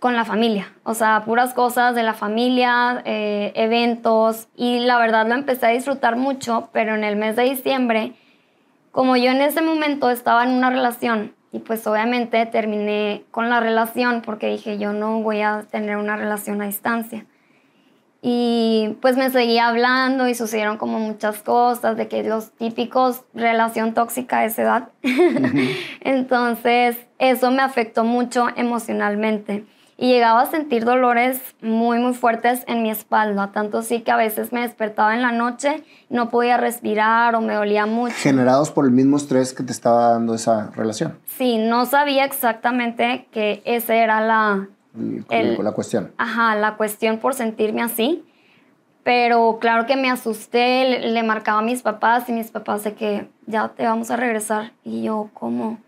con 0.00 0.16
la 0.16 0.26
familia, 0.26 0.70
o 0.82 0.92
sea, 0.92 1.22
puras 1.24 1.54
cosas 1.54 1.94
de 1.94 2.02
la 2.02 2.12
familia, 2.12 3.00
eh, 3.06 3.52
eventos, 3.54 4.48
y 4.54 4.80
la 4.80 4.98
verdad 4.98 5.26
lo 5.26 5.32
empecé 5.32 5.64
a 5.64 5.70
disfrutar 5.70 6.16
mucho, 6.16 6.68
pero 6.74 6.94
en 6.94 7.04
el 7.04 7.16
mes 7.16 7.36
de 7.36 7.44
diciembre, 7.44 8.12
como 8.92 9.16
yo 9.16 9.30
en 9.30 9.40
ese 9.40 9.62
momento 9.62 10.10
estaba 10.10 10.44
en 10.44 10.50
una 10.50 10.68
relación, 10.68 11.32
y 11.52 11.60
pues 11.60 11.86
obviamente 11.86 12.44
terminé 12.44 13.22
con 13.30 13.48
la 13.48 13.60
relación 13.60 14.20
porque 14.20 14.48
dije, 14.48 14.76
yo 14.76 14.92
no 14.92 15.20
voy 15.22 15.40
a 15.40 15.64
tener 15.70 15.96
una 15.96 16.16
relación 16.16 16.60
a 16.60 16.66
distancia. 16.66 17.24
Y 18.26 18.96
pues 19.02 19.18
me 19.18 19.28
seguía 19.28 19.68
hablando 19.68 20.26
y 20.26 20.34
sucedieron 20.34 20.78
como 20.78 20.98
muchas 20.98 21.42
cosas, 21.42 21.98
de 21.98 22.08
que 22.08 22.22
los 22.22 22.52
típicos 22.52 23.20
relación 23.34 23.92
tóxica 23.92 24.38
a 24.38 24.44
esa 24.46 24.62
edad. 24.62 24.88
Entonces, 26.00 26.96
eso 27.18 27.50
me 27.50 27.60
afectó 27.60 28.02
mucho 28.02 28.46
emocionalmente. 28.56 29.66
Y 29.98 30.08
llegaba 30.08 30.40
a 30.40 30.46
sentir 30.46 30.86
dolores 30.86 31.38
muy, 31.60 31.98
muy 31.98 32.14
fuertes 32.14 32.64
en 32.66 32.82
mi 32.82 32.90
espalda, 32.90 33.52
tanto 33.52 33.76
así 33.76 34.00
que 34.00 34.10
a 34.10 34.16
veces 34.16 34.54
me 34.54 34.62
despertaba 34.62 35.14
en 35.14 35.20
la 35.20 35.30
noche, 35.30 35.84
no 36.08 36.30
podía 36.30 36.56
respirar 36.56 37.34
o 37.34 37.42
me 37.42 37.52
dolía 37.52 37.84
mucho. 37.84 38.14
Generados 38.16 38.70
por 38.70 38.86
el 38.86 38.90
mismo 38.90 39.18
estrés 39.18 39.52
que 39.52 39.62
te 39.62 39.72
estaba 39.72 40.08
dando 40.12 40.34
esa 40.34 40.70
relación. 40.70 41.18
Sí, 41.26 41.58
no 41.58 41.84
sabía 41.84 42.24
exactamente 42.24 43.28
que 43.32 43.60
esa 43.66 43.94
era 43.94 44.22
la, 44.22 44.68
la 44.94 45.72
cuestión. 45.72 46.12
Ajá, 46.18 46.54
la 46.54 46.76
cuestión 46.76 47.18
por 47.18 47.34
sentirme 47.34 47.82
así. 47.82 48.24
Pero 49.02 49.58
claro 49.60 49.86
que 49.86 49.96
me 49.96 50.10
asusté, 50.10 51.00
le, 51.00 51.22
marcaba 51.22 51.58
a 51.58 51.62
mis 51.62 51.82
papás 51.82 52.28
y 52.28 52.32
mis 52.32 52.50
papás 52.50 52.84
de 52.84 52.94
que 52.94 53.28
ya 53.46 53.68
te 53.68 53.84
vamos 53.84 54.10
a 54.10 54.16
regresar. 54.16 54.72
Y 54.82 55.02
yo, 55.02 55.28
¿cómo? 55.34 55.78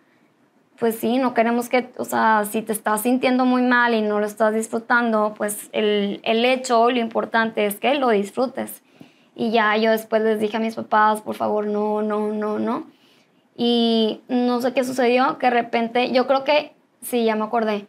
Pues 0.79 0.97
sí, 0.97 1.17
no 1.17 1.33
queremos 1.33 1.71
que, 1.71 1.91
o 1.97 2.05
sea, 2.05 2.45
si 2.45 2.61
te 2.61 2.73
estás 2.73 3.01
sintiendo 3.01 3.47
muy 3.47 3.63
mal 3.63 3.95
y 3.95 4.03
no 4.03 4.21
lo 4.21 4.27
estás 4.27 4.55
disfrutando, 4.55 5.33
pues 5.35 5.71
el, 5.73 6.21
el 6.25 6.45
hecho, 6.45 6.91
lo 6.91 6.99
importante 6.99 7.65
es 7.65 7.77
que 7.81 7.95
lo 7.95 8.11
disfrutes. 8.11 8.83
Y 9.35 9.51
ya 9.51 9.75
yo 9.79 9.91
después 9.93 10.21
les 10.21 10.39
dije 10.39 10.59
a 10.59 10.61
mis 10.61 10.75
papás, 10.75 11.23
por 11.23 11.37
favor, 11.37 11.67
no, 11.67 12.03
no, 12.03 12.33
no, 12.33 12.59
no. 12.59 12.87
Y 13.57 14.21
no 14.29 14.61
sé 14.61 14.75
qué 14.75 14.85
sucedió, 14.85 15.39
que 15.39 15.47
de 15.47 15.51
repente, 15.51 16.13
yo 16.13 16.27
creo 16.27 16.45
que, 16.45 16.75
sí, 17.01 17.25
ya 17.25 17.35
me 17.37 17.45
acordé, 17.45 17.87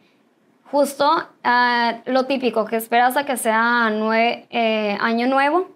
justo 0.70 1.10
ah, 1.44 1.98
lo 2.04 2.26
típico, 2.26 2.64
que 2.64 2.76
esperas 2.76 3.16
a 3.16 3.24
que 3.24 3.36
sea 3.36 3.90
eh, 3.90 4.98
año 5.00 5.26
nuevo, 5.26 5.68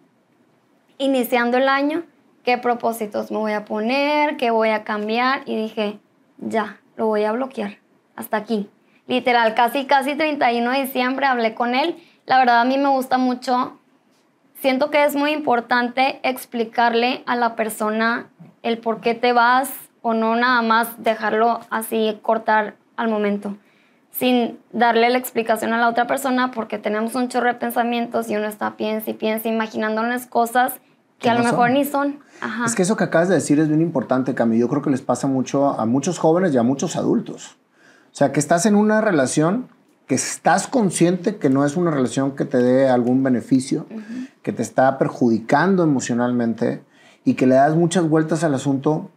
iniciando 0.99 1.57
el 1.57 1.69
año, 1.69 2.03
qué 2.45 2.59
propósitos 2.59 3.31
me 3.31 3.39
voy 3.39 3.53
a 3.53 3.65
poner, 3.65 4.37
qué 4.37 4.51
voy 4.51 4.71
a 4.71 4.85
cambiar, 4.85 5.43
y 5.47 5.57
dije, 5.57 5.99
ya, 6.39 6.81
lo 6.97 7.07
voy 7.07 7.25
a 7.25 7.33
bloquear, 7.33 7.79
hasta 8.17 8.37
aquí. 8.37 8.69
Literal, 9.07 9.55
casi, 9.55 9.87
casi 9.87 10.15
31 10.15 10.71
de 10.71 10.83
diciembre 10.83 11.27
hablé 11.27 11.55
con 11.55 11.75
él. 11.75 11.97
La 12.25 12.39
verdad 12.39 12.61
a 12.61 12.65
mí 12.65 12.79
me 12.79 12.89
gusta 12.89 13.19
mucho, 13.19 13.79
siento 14.61 14.91
que 14.91 15.05
es 15.05 15.17
muy 15.17 15.33
importante 15.33 16.21
explicarle 16.23 17.23
a 17.27 17.35
la 17.35 17.57
persona 17.57 18.31
el 18.63 18.79
por 18.79 19.01
qué 19.01 19.15
te 19.15 19.33
vas 19.33 19.73
o 20.03 20.15
no 20.15 20.37
nada 20.37 20.63
más 20.63 21.03
dejarlo 21.03 21.61
así 21.71 22.19
cortar 22.23 22.77
al 22.97 23.09
momento 23.09 23.57
sin 24.13 24.59
darle 24.73 25.11
la 25.11 25.19
explicación 25.19 25.73
a 25.73 25.79
la 25.79 25.89
otra 25.89 26.07
persona 26.07 26.53
porque 26.53 26.79
tenemos 26.79 27.15
un 27.15 27.29
chorro 27.29 27.49
de 27.49 27.55
pensamientos 27.55 28.31
y 28.31 28.37
uno 28.37 28.47
está 28.47 28.77
piensa 28.77 29.11
y 29.11 29.15
piensa 29.15 29.49
imaginándonos 29.49 30.27
cosas 30.27 30.75
que 31.19 31.31
a 31.31 31.35
lo 31.35 31.45
mejor 31.45 31.71
ni 31.71 31.85
son. 31.85 32.19
Es 32.67 32.75
que 32.75 32.83
eso 32.83 32.97
que 32.97 33.05
acabas 33.05 33.29
de 33.29 33.37
decir 33.37 33.59
es 33.61 33.69
bien 33.69 33.81
importante, 33.81 34.35
Cami. 34.35 34.59
Yo 34.59 34.69
creo 34.69 34.83
que 34.83 34.91
les 34.91 35.03
pasa 35.03 35.29
mucho 35.29 35.69
a 35.69 35.87
muchos 35.87 36.19
jóvenes 36.19 36.53
y 36.53 36.59
a 36.59 36.63
muchos 36.63 36.97
adultos. 36.97 37.57
O 38.13 38.15
sea, 38.15 38.33
que 38.33 38.41
estás 38.41 38.67
en 38.67 38.75
una 38.75 39.01
relación 39.01 39.69
que 40.07 40.17
estás 40.17 40.67
consciente 40.67 41.37
que 41.37 41.49
no 41.49 41.65
es 41.65 41.77
una 41.77 41.93
relación 41.93 42.33
que 42.33 42.45
te 42.45 42.59
dé 42.59 42.89
algún 42.89 43.23
beneficio, 43.23 43.87
que 44.43 44.53
te 44.53 44.63
está 44.63 44.99
perjudicando 44.99 45.85
emocionalmente 45.85 46.83
y 47.25 47.35
que 47.35 47.47
le 47.47 47.55
das 47.55 47.77
muchas 47.77 48.09
vueltas 48.09 48.43
al 48.45 48.55
asunto 48.55 49.11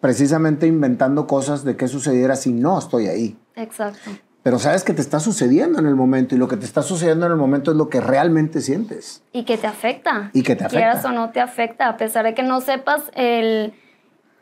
precisamente 0.00 0.66
inventando 0.66 1.28
cosas 1.28 1.64
de 1.64 1.76
qué 1.76 1.86
sucediera 1.86 2.34
si 2.34 2.52
no 2.52 2.76
estoy 2.78 3.06
ahí. 3.06 3.38
Exacto 3.54 4.10
pero 4.42 4.58
sabes 4.58 4.82
que 4.82 4.92
te 4.92 5.00
está 5.00 5.20
sucediendo 5.20 5.78
en 5.78 5.86
el 5.86 5.94
momento 5.94 6.34
y 6.34 6.38
lo 6.38 6.48
que 6.48 6.56
te 6.56 6.64
está 6.64 6.82
sucediendo 6.82 7.26
en 7.26 7.32
el 7.32 7.38
momento 7.38 7.70
es 7.70 7.76
lo 7.76 7.88
que 7.88 8.00
realmente 8.00 8.60
sientes. 8.60 9.22
Y 9.32 9.44
que 9.44 9.56
te 9.56 9.68
afecta. 9.68 10.30
Y 10.32 10.42
que 10.42 10.56
te 10.56 10.64
afecta. 10.64 10.78
Quieras 10.78 11.04
o 11.04 11.12
no 11.12 11.30
te 11.30 11.40
afecta, 11.40 11.88
a 11.88 11.96
pesar 11.96 12.24
de 12.24 12.34
que 12.34 12.42
no 12.42 12.60
sepas 12.60 13.02
el 13.14 13.72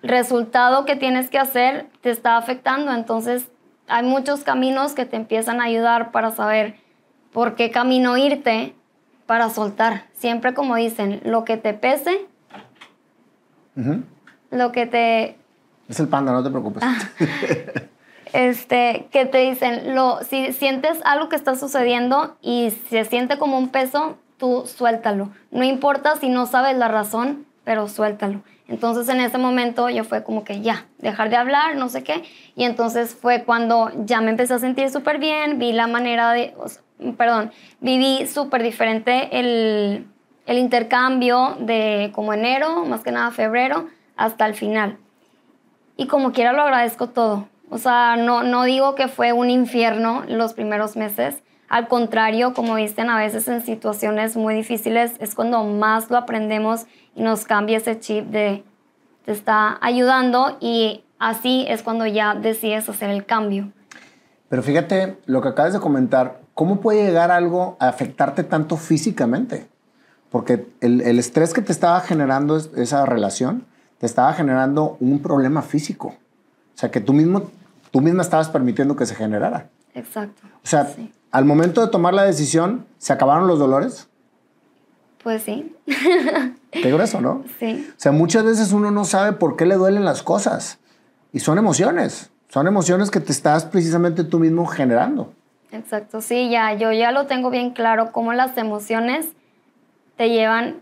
resultado 0.02 0.86
que 0.86 0.96
tienes 0.96 1.28
que 1.28 1.38
hacer, 1.38 1.88
te 2.00 2.10
está 2.10 2.38
afectando. 2.38 2.92
Entonces, 2.92 3.48
hay 3.88 4.06
muchos 4.06 4.40
caminos 4.40 4.92
que 4.94 5.04
te 5.04 5.16
empiezan 5.16 5.60
a 5.60 5.64
ayudar 5.64 6.12
para 6.12 6.30
saber 6.30 6.76
por 7.32 7.54
qué 7.54 7.70
camino 7.70 8.16
irte 8.16 8.74
para 9.26 9.50
soltar. 9.50 10.06
Siempre 10.14 10.54
como 10.54 10.76
dicen, 10.76 11.20
lo 11.24 11.44
que 11.44 11.58
te 11.58 11.74
pese, 11.74 12.26
lo 14.50 14.72
que 14.72 14.86
te... 14.86 15.36
Es 15.88 16.00
el 16.00 16.08
panda, 16.08 16.32
no 16.32 16.42
te 16.42 16.50
preocupes. 16.50 16.82
Este, 18.32 19.08
que 19.10 19.26
te 19.26 19.38
dicen, 19.38 19.94
lo, 19.94 20.22
si 20.22 20.52
sientes 20.52 21.00
algo 21.04 21.28
que 21.28 21.36
está 21.36 21.56
sucediendo 21.56 22.36
y 22.40 22.70
se 22.88 23.04
siente 23.04 23.38
como 23.38 23.58
un 23.58 23.68
peso, 23.68 24.16
tú 24.38 24.64
suéltalo. 24.66 25.30
No 25.50 25.64
importa 25.64 26.16
si 26.16 26.28
no 26.28 26.46
sabes 26.46 26.76
la 26.76 26.88
razón, 26.88 27.46
pero 27.64 27.88
suéltalo. 27.88 28.40
Entonces 28.68 29.08
en 29.08 29.20
ese 29.20 29.36
momento 29.36 29.90
yo 29.90 30.04
fue 30.04 30.22
como 30.22 30.44
que 30.44 30.60
ya, 30.60 30.86
dejar 30.98 31.28
de 31.28 31.36
hablar, 31.36 31.76
no 31.76 31.88
sé 31.88 32.04
qué. 32.04 32.22
Y 32.54 32.64
entonces 32.64 33.16
fue 33.20 33.42
cuando 33.44 33.90
ya 34.04 34.20
me 34.20 34.30
empecé 34.30 34.54
a 34.54 34.58
sentir 34.58 34.90
súper 34.90 35.18
bien, 35.18 35.58
vi 35.58 35.72
la 35.72 35.88
manera 35.88 36.32
de, 36.32 36.54
perdón, 37.16 37.50
viví 37.80 38.26
súper 38.28 38.62
diferente 38.62 39.40
el, 39.40 40.06
el 40.46 40.58
intercambio 40.58 41.56
de 41.58 42.12
como 42.14 42.32
enero, 42.32 42.84
más 42.84 43.02
que 43.02 43.10
nada 43.10 43.32
febrero, 43.32 43.88
hasta 44.16 44.46
el 44.46 44.54
final. 44.54 44.98
Y 45.96 46.06
como 46.06 46.30
quiera 46.32 46.52
lo 46.52 46.62
agradezco 46.62 47.08
todo 47.08 47.49
O 47.70 47.78
sea, 47.78 48.16
no, 48.16 48.42
no 48.42 48.64
digo 48.64 48.96
que 48.96 49.08
fue 49.08 49.32
un 49.32 49.48
infierno 49.48 50.24
los 50.26 50.54
primeros 50.54 50.96
meses. 50.96 51.36
Al 51.68 51.86
contrario, 51.86 52.52
como 52.52 52.74
dicen, 52.74 53.08
a 53.08 53.16
veces 53.16 53.46
en 53.46 53.64
situaciones 53.64 54.36
muy 54.36 54.54
difíciles 54.54 55.12
es 55.20 55.36
cuando 55.36 55.62
más 55.62 56.10
lo 56.10 56.16
aprendemos 56.16 56.86
y 57.14 57.22
nos 57.22 57.44
cambia 57.44 57.76
ese 57.76 57.98
chip 58.00 58.26
de 58.26 58.64
te 59.24 59.32
está 59.32 59.78
ayudando 59.80 60.56
y 60.60 61.04
así 61.20 61.64
es 61.68 61.82
cuando 61.84 62.06
ya 62.06 62.34
decides 62.34 62.88
hacer 62.88 63.10
el 63.10 63.24
cambio. 63.24 63.70
Pero 64.48 64.64
fíjate 64.64 65.18
lo 65.26 65.40
que 65.40 65.48
acabas 65.48 65.72
de 65.72 65.78
comentar, 65.78 66.40
¿cómo 66.54 66.80
puede 66.80 67.04
llegar 67.04 67.30
algo 67.30 67.76
a 67.78 67.86
afectarte 67.86 68.42
tanto 68.42 68.76
físicamente? 68.76 69.68
Porque 70.30 70.66
el, 70.80 71.02
el 71.02 71.20
estrés 71.20 71.54
que 71.54 71.62
te 71.62 71.70
estaba 71.70 72.00
generando 72.00 72.56
esa 72.56 73.06
relación 73.06 73.64
te 73.98 74.06
estaba 74.06 74.32
generando 74.32 74.96
un 74.98 75.20
problema 75.20 75.62
físico. 75.62 76.08
O 76.74 76.78
sea, 76.80 76.90
que 76.90 77.00
tú 77.00 77.12
mismo 77.12 77.50
tú 77.90 78.00
misma 78.00 78.22
estabas 78.22 78.48
permitiendo 78.48 78.96
que 78.96 79.06
se 79.06 79.14
generara. 79.14 79.70
Exacto. 79.94 80.42
O 80.62 80.66
sea, 80.66 80.92
al 81.30 81.44
momento 81.44 81.84
de 81.84 81.88
tomar 81.88 82.14
la 82.14 82.24
decisión, 82.24 82.86
¿se 82.98 83.12
acabaron 83.12 83.46
los 83.46 83.58
dolores? 83.58 84.08
Pues 85.22 85.42
sí. 85.42 85.76
Qué 86.70 86.92
grueso, 86.92 87.20
¿no? 87.20 87.44
Sí. 87.58 87.86
O 87.90 88.00
sea, 88.00 88.12
muchas 88.12 88.44
veces 88.44 88.72
uno 88.72 88.90
no 88.90 89.04
sabe 89.04 89.32
por 89.32 89.56
qué 89.56 89.66
le 89.66 89.74
duelen 89.74 90.04
las 90.04 90.22
cosas. 90.22 90.78
Y 91.32 91.40
son 91.40 91.58
emociones. 91.58 92.30
Son 92.48 92.66
emociones 92.66 93.10
que 93.10 93.20
te 93.20 93.32
estás 93.32 93.64
precisamente 93.64 94.24
tú 94.24 94.38
mismo 94.38 94.66
generando. 94.66 95.32
Exacto, 95.72 96.20
sí, 96.20 96.50
ya, 96.50 96.74
yo 96.74 96.90
ya 96.90 97.12
lo 97.12 97.26
tengo 97.26 97.50
bien 97.50 97.70
claro 97.70 98.10
cómo 98.10 98.32
las 98.32 98.56
emociones 98.56 99.28
te 100.16 100.28
llevan 100.30 100.80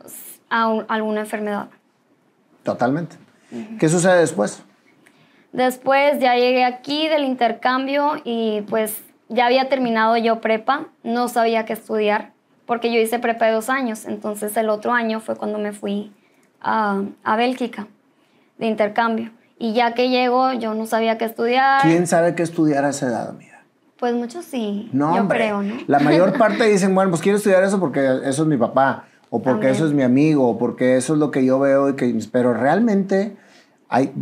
a 0.48 0.80
alguna 0.88 1.20
enfermedad. 1.20 1.68
Totalmente. 2.62 3.16
¿Qué 3.78 3.88
sucede 3.88 4.20
después? 4.20 4.62
Después 5.52 6.20
ya 6.20 6.34
llegué 6.34 6.64
aquí 6.64 7.08
del 7.08 7.24
intercambio 7.24 8.20
y 8.24 8.62
pues 8.68 9.00
ya 9.28 9.46
había 9.46 9.68
terminado 9.68 10.16
yo 10.16 10.40
prepa, 10.40 10.88
no 11.02 11.28
sabía 11.28 11.64
qué 11.64 11.72
estudiar 11.72 12.32
porque 12.68 12.92
yo 12.92 13.00
hice 13.00 13.18
prepa 13.18 13.46
de 13.46 13.52
dos 13.52 13.70
años, 13.70 14.04
entonces 14.04 14.54
el 14.58 14.68
otro 14.68 14.92
año 14.92 15.20
fue 15.20 15.36
cuando 15.36 15.58
me 15.58 15.72
fui 15.72 16.12
a, 16.60 17.02
a 17.24 17.36
Bélgica 17.36 17.88
de 18.58 18.66
intercambio. 18.66 19.30
Y 19.58 19.72
ya 19.72 19.94
que 19.94 20.10
llego, 20.10 20.52
yo 20.52 20.74
no 20.74 20.84
sabía 20.84 21.16
qué 21.16 21.24
estudiar. 21.24 21.80
¿Quién 21.80 22.06
sabe 22.06 22.34
qué 22.34 22.42
estudiar 22.42 22.84
a 22.84 22.90
esa 22.90 23.06
edad, 23.06 23.30
amiga? 23.30 23.64
Pues 23.98 24.14
muchos 24.14 24.44
sí, 24.44 24.90
no, 24.92 25.16
yo 25.16 25.26
creo, 25.28 25.62
¿no? 25.62 25.76
La 25.86 25.98
mayor 25.98 26.36
parte 26.38 26.64
dicen, 26.64 26.94
bueno, 26.94 27.10
pues 27.10 27.22
quiero 27.22 27.38
estudiar 27.38 27.64
eso 27.64 27.80
porque 27.80 28.20
eso 28.24 28.42
es 28.42 28.48
mi 28.48 28.58
papá, 28.58 29.06
o 29.30 29.40
porque 29.42 29.70
eso 29.70 29.86
es 29.86 29.94
mi 29.94 30.02
amigo, 30.02 30.46
o 30.46 30.58
porque 30.58 30.96
eso 30.96 31.14
es 31.14 31.18
lo 31.18 31.30
que 31.30 31.46
yo 31.46 31.58
veo, 31.58 31.88
y 31.88 31.96
que, 31.96 32.14
pero 32.30 32.52
realmente 32.52 33.34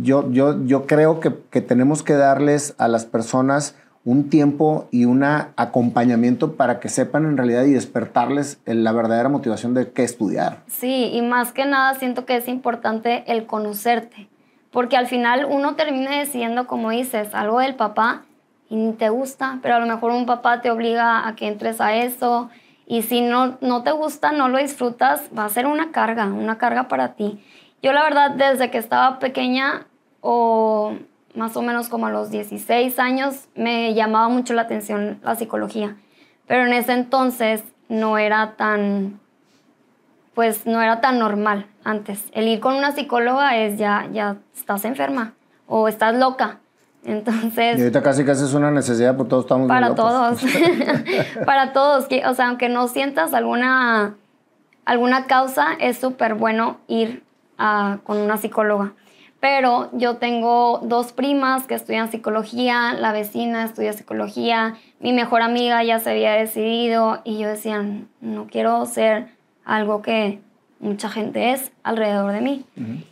yo, 0.01 0.31
yo, 0.31 0.65
yo 0.65 0.85
creo 0.87 1.19
que, 1.19 1.33
que, 1.49 1.61
tenemos 1.61 2.03
que 2.03 2.13
darles 2.13 2.75
a 2.77 2.87
las 2.87 3.05
personas 3.05 3.75
un 4.05 4.29
tiempo 4.29 4.87
y 4.89 5.03
un 5.03 5.23
acompañamiento 5.23 6.53
para 6.53 6.79
que 6.79 6.87
sepan 6.87 7.25
en 7.25 7.35
realidad 7.35 7.65
y 7.65 7.73
despertarles 7.73 8.57
la 8.65 8.93
verdadera 8.93 9.27
motivación 9.27 9.73
de 9.73 9.91
qué 9.91 10.03
estudiar. 10.03 10.63
Sí, 10.67 11.09
y 11.11 11.21
más 11.21 11.51
que 11.51 11.65
nada 11.65 11.93
siento 11.95 12.25
que 12.25 12.37
es 12.37 12.47
importante 12.47 13.25
el 13.27 13.45
conocerte, 13.45 14.29
porque 14.71 14.95
al 14.95 15.07
final 15.07 15.45
uno 15.49 15.75
termina 15.75 16.17
decidiendo, 16.17 16.67
como 16.67 16.91
dices, 16.91 17.33
algo 17.33 17.59
del 17.59 17.75
papá 17.75 18.23
y 18.69 18.77
ni 18.77 18.93
te 18.93 19.09
gusta, 19.09 19.59
pero 19.61 19.75
a 19.75 19.79
lo 19.79 19.87
mejor 19.87 20.11
un 20.11 20.25
papá 20.25 20.61
te 20.61 20.71
obliga 20.71 21.27
a 21.27 21.35
que 21.35 21.47
entres 21.49 21.81
a 21.81 21.93
eso 21.93 22.49
y 22.85 23.01
si 23.01 23.19
no, 23.19 23.57
no 23.59 23.83
te 23.83 23.91
gusta, 23.91 24.31
no 24.31 24.47
lo 24.47 24.57
disfrutas, 24.57 25.29
va 25.37 25.43
a 25.43 25.49
ser 25.49 25.67
una 25.67 25.91
carga, 25.91 26.27
una 26.27 26.57
carga 26.57 26.87
para 26.87 27.15
ti. 27.15 27.43
Yo 27.87 27.93
la 27.93 28.03
verdad 28.03 28.31
desde 28.31 28.69
que 28.69 28.79
estaba 28.79 29.17
pequeña 29.17 29.85
o 30.19 30.97
más 31.35 31.55
o 31.55 31.61
menos 31.61 31.87
como 31.87 32.07
a 32.07 32.11
los 32.11 32.29
16 32.29 32.99
años 32.99 33.47
me 33.55 33.93
llamaba 33.93 34.27
mucho 34.27 34.53
la 34.53 34.63
atención 34.63 35.21
la 35.23 35.35
psicología, 35.35 35.95
pero 36.47 36.65
en 36.65 36.73
ese 36.73 36.91
entonces 36.91 37.63
no 37.87 38.17
era 38.17 38.57
tan 38.57 39.21
pues 40.33 40.65
no 40.65 40.81
era 40.81 40.99
tan 40.99 41.17
normal 41.17 41.65
antes. 41.85 42.25
El 42.33 42.49
ir 42.49 42.59
con 42.59 42.75
una 42.75 42.91
psicóloga 42.91 43.55
es 43.55 43.77
ya 43.77 44.09
ya 44.11 44.35
estás 44.53 44.83
enferma 44.83 45.35
o 45.65 45.87
estás 45.87 46.13
loca. 46.13 46.59
Entonces. 47.05 47.77
Y 47.77 47.83
ahorita 47.83 48.03
casi 48.03 48.25
casi 48.25 48.43
es 48.43 48.53
una 48.53 48.69
necesidad, 48.69 49.15
porque 49.15 49.29
todos 49.29 49.45
estamos 49.45 49.67
Para 49.69 49.95
todos. 49.95 50.41
para 51.45 51.71
todos. 51.71 52.07
o 52.25 52.33
sea, 52.33 52.49
aunque 52.49 52.67
no 52.67 52.89
sientas 52.89 53.33
alguna, 53.33 54.15
alguna 54.83 55.25
causa, 55.25 55.67
es 55.79 55.97
súper 55.97 56.33
bueno 56.33 56.79
ir 56.89 57.25
con 57.57 58.17
una 58.17 58.37
psicóloga. 58.37 58.93
Pero 59.39 59.89
yo 59.93 60.17
tengo 60.17 60.79
dos 60.83 61.13
primas 61.13 61.67
que 61.67 61.75
estudian 61.75 62.09
psicología, 62.09 62.93
la 62.93 63.11
vecina 63.11 63.65
estudia 63.65 63.93
psicología, 63.93 64.75
mi 64.99 65.13
mejor 65.13 65.43
amiga 65.43 65.83
ya 65.83 65.99
se 65.99 66.09
había 66.09 66.31
decidido 66.31 67.21
y 67.23 67.37
yo 67.37 67.47
decía, 67.47 67.85
no 68.19 68.47
quiero 68.47 68.83
ser 68.87 69.29
algo 69.63 70.01
que 70.01 70.39
mucha 70.79 71.09
gente 71.09 71.51
es 71.51 71.71
alrededor 71.83 72.31
de 72.31 72.41
mí. 72.41 72.65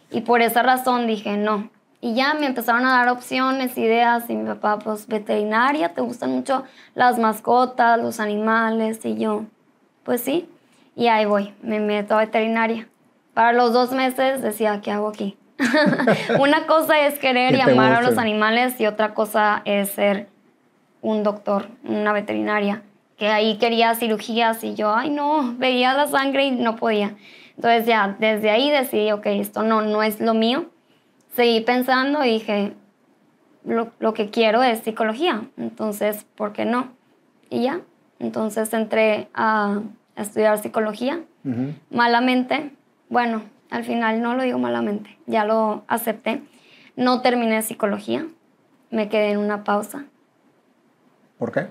Y 0.10 0.22
por 0.22 0.42
esa 0.42 0.64
razón 0.64 1.06
dije, 1.06 1.38
no. 1.38 1.70
Y 2.02 2.14
ya 2.14 2.34
me 2.36 2.46
empezaron 2.46 2.86
a 2.86 2.92
dar 2.92 3.10
opciones, 3.10 3.78
ideas, 3.78 4.30
y 4.30 4.36
mi 4.36 4.46
papá, 4.46 4.78
pues 4.78 5.08
veterinaria, 5.08 5.94
¿te 5.94 6.02
gustan 6.02 6.32
mucho 6.32 6.64
las 6.94 7.18
mascotas, 7.18 8.00
los 8.00 8.20
animales? 8.20 9.04
Y 9.06 9.18
yo, 9.18 9.46
pues 10.04 10.22
sí. 10.22 10.48
Y 10.96 11.08
ahí 11.08 11.26
voy, 11.26 11.54
me 11.62 11.80
meto 11.80 12.14
a 12.14 12.20
veterinaria. 12.20 12.88
Para 13.36 13.52
los 13.52 13.74
dos 13.74 13.92
meses 13.92 14.42
decía, 14.42 14.80
¿qué 14.82 14.92
hago 14.92 15.10
aquí? 15.10 15.38
Una 16.40 16.66
cosa 16.66 17.06
es 17.06 17.20
querer 17.20 17.54
y 17.54 17.60
amar 17.60 17.92
a 17.92 18.02
los 18.02 18.18
animales 18.18 18.80
y 18.80 18.88
otra 18.88 19.14
cosa 19.14 19.62
es 19.66 19.90
ser 19.90 20.30
un 21.02 21.22
doctor, 21.22 21.68
una 21.84 22.14
veterinaria, 22.14 22.82
que 23.18 23.28
ahí 23.28 23.58
quería 23.58 23.94
cirugías 23.94 24.64
y 24.64 24.74
yo, 24.74 24.96
ay 24.96 25.10
no, 25.10 25.54
veía 25.58 25.94
la 25.94 26.08
sangre 26.08 26.46
y 26.46 26.52
no 26.52 26.78
podía. 26.78 27.16
Entonces 27.58 27.86
ya, 27.86 28.16
desde 28.20 28.50
ahí 28.50 28.72
decidí, 28.72 29.12
ok, 29.12 29.26
esto 29.28 29.64
no, 29.64 29.82
no 29.82 30.02
es 30.02 30.22
lo 30.22 30.34
mío. 30.34 30.68
Seguí 31.34 31.60
pensando 31.60 32.24
y 32.24 32.30
dije, 32.30 32.74
lo, 33.66 33.92
lo 34.00 34.14
que 34.14 34.30
quiero 34.30 34.64
es 34.64 34.80
psicología, 34.80 35.42
entonces, 35.58 36.26
¿por 36.36 36.54
qué 36.54 36.64
no? 36.64 36.94
Y 37.50 37.64
ya, 37.64 37.82
entonces 38.20 38.74
entré 38.74 39.28
a, 39.34 39.82
estudiar 40.16 40.58
psicología, 40.60 41.20
malamente, 41.90 42.72
bueno, 43.10 43.44
al 43.70 43.84
final 43.84 44.22
no 44.22 44.36
lo 44.36 44.44
digo 44.44 44.58
malamente, 44.58 45.18
ya 45.26 45.46
lo 45.46 45.84
acepté. 45.88 46.42
No 46.96 47.22
terminé 47.22 47.62
psicología, 47.62 48.26
me 48.90 49.10
quedé 49.10 49.32
en 49.32 49.38
una 49.38 49.64
pausa. 49.64 50.06
¿Por 51.38 51.52
qué? 51.52 51.68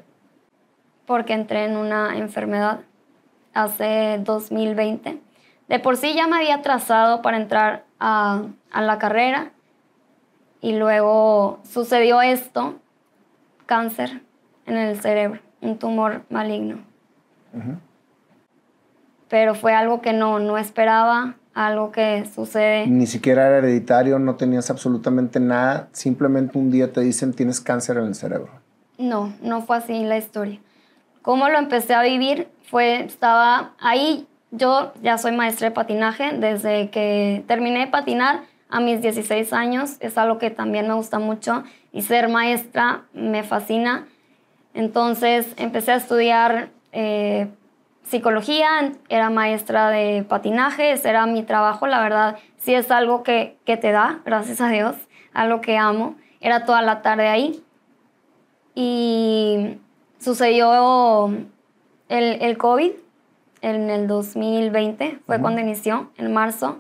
Porque 1.07 1.33
entré 1.33 1.65
en 1.65 1.77
una 1.77 2.17
enfermedad 2.17 2.81
hace 3.55 4.19
2020. 4.23 5.21
De 5.69 5.79
por 5.79 5.97
sí 5.97 6.15
ya 6.15 6.27
me 6.27 6.37
había 6.37 6.61
trazado 6.61 7.23
para 7.23 7.39
entrar 7.39 7.85
a, 7.99 8.43
la 8.75 8.99
carrera 8.99 9.53
y 10.61 10.77
luego 10.77 11.61
sucedió 11.65 12.21
esto, 12.21 12.75
cáncer 13.67 14.23
en 14.67 14.77
el 14.77 15.01
cerebro, 15.01 15.41
un 15.63 15.79
tumor 15.79 16.23
maligno 16.29 16.79
pero 19.35 19.57
fue 19.57 19.75
algo 19.75 20.01
que 20.01 20.13
no, 20.13 20.39
no 20.39 20.59
esperaba, 20.59 21.35
algo 21.55 21.91
que 21.91 22.25
sucede. 22.33 22.87
Ni 22.87 23.09
siquiera 23.09 23.49
era 23.49 23.59
hereditario, 23.59 24.21
no 24.21 24.37
tenías 24.37 24.71
absolutamente 24.71 25.41
nada, 25.41 25.89
simplemente 25.91 26.57
un 26.57 26.71
día 26.71 26.93
te 26.93 27.01
dicen 27.01 27.33
tienes 27.33 27.61
cáncer 27.61 27.97
en 27.97 28.05
el 28.05 28.15
cerebro. 28.15 28.51
No, 28.97 29.35
no 29.43 29.63
fue 29.63 29.79
así 29.79 30.05
la 30.05 30.19
historia. 30.19 30.61
Cómo 31.23 31.49
lo 31.49 31.59
empecé 31.59 31.95
a 31.95 32.03
vivir 32.05 32.47
fue, 32.71 33.01
estaba 33.01 33.73
ahí, 33.81 34.29
yo 34.53 34.93
ya 35.03 35.19
soy 35.19 35.33
maestra 35.33 35.71
de 35.71 35.75
patinaje, 35.75 36.39
desde 36.39 36.91
que 36.91 37.43
terminé 37.49 37.81
de 37.81 37.87
patinar 37.89 38.43
a 38.69 38.79
mis 38.79 39.03
16 39.03 39.53
años, 39.53 39.97
es 39.99 40.17
algo 40.17 40.39
que 40.39 40.51
también 40.51 40.87
me 40.87 40.95
gusta 40.95 41.19
mucho 41.19 41.65
y 41.91 42.03
ser 42.03 42.29
maestra 42.29 43.03
me 43.13 43.43
fascina. 43.43 44.07
Entonces 44.75 45.49
empecé 45.57 45.91
a 45.91 45.97
estudiar 45.97 46.69
eh, 46.93 47.49
psicología, 48.05 48.93
era 49.09 49.31
maestra 49.31 49.91
de 49.91 50.25
patinaje, 50.29 50.93
ese 50.93 51.11
era 51.11 51.27
mi 51.27 51.43
trabajo, 51.43 51.87
la 51.87 52.01
verdad, 52.01 52.37
sí 52.59 52.75
es 52.75 52.91
algo 52.91 53.23
que, 53.23 53.57
que 53.65 53.77
te 53.77 53.93
da, 53.93 54.21
gracias 54.25 54.61
a 54.61 54.69
Dios, 54.69 54.97
algo 55.33 55.61
que 55.61 55.77
amo. 55.77 56.17
Era 56.41 56.65
toda 56.67 56.83
la 56.83 57.03
tarde 57.03 57.29
ahí. 57.29 57.65
Y 58.75 59.79
sucedió 60.19 61.29
el, 62.09 62.43
el 62.43 62.59
COVID 62.59 62.93
en 63.63 63.89
el 63.89 64.07
2020, 64.07 65.21
fue 65.27 65.41
cuando 65.41 65.61
inició, 65.61 66.11
en 66.17 66.33
marzo. 66.33 66.79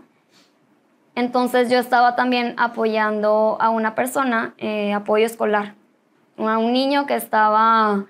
Entonces 1.14 1.70
yo 1.70 1.78
estaba 1.78 2.16
también 2.16 2.54
apoyando 2.58 3.56
a 3.60 3.70
una 3.70 3.94
persona, 3.94 4.54
eh, 4.58 4.92
apoyo 4.92 5.24
escolar, 5.24 5.74
a 6.36 6.58
un 6.58 6.72
niño 6.72 7.06
que 7.06 7.14
estaba 7.14 8.04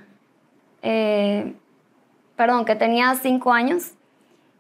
eh, 0.83 1.55
perdón, 2.37 2.65
que 2.65 2.75
tenía 2.75 3.15
cinco 3.15 3.53
años 3.53 3.93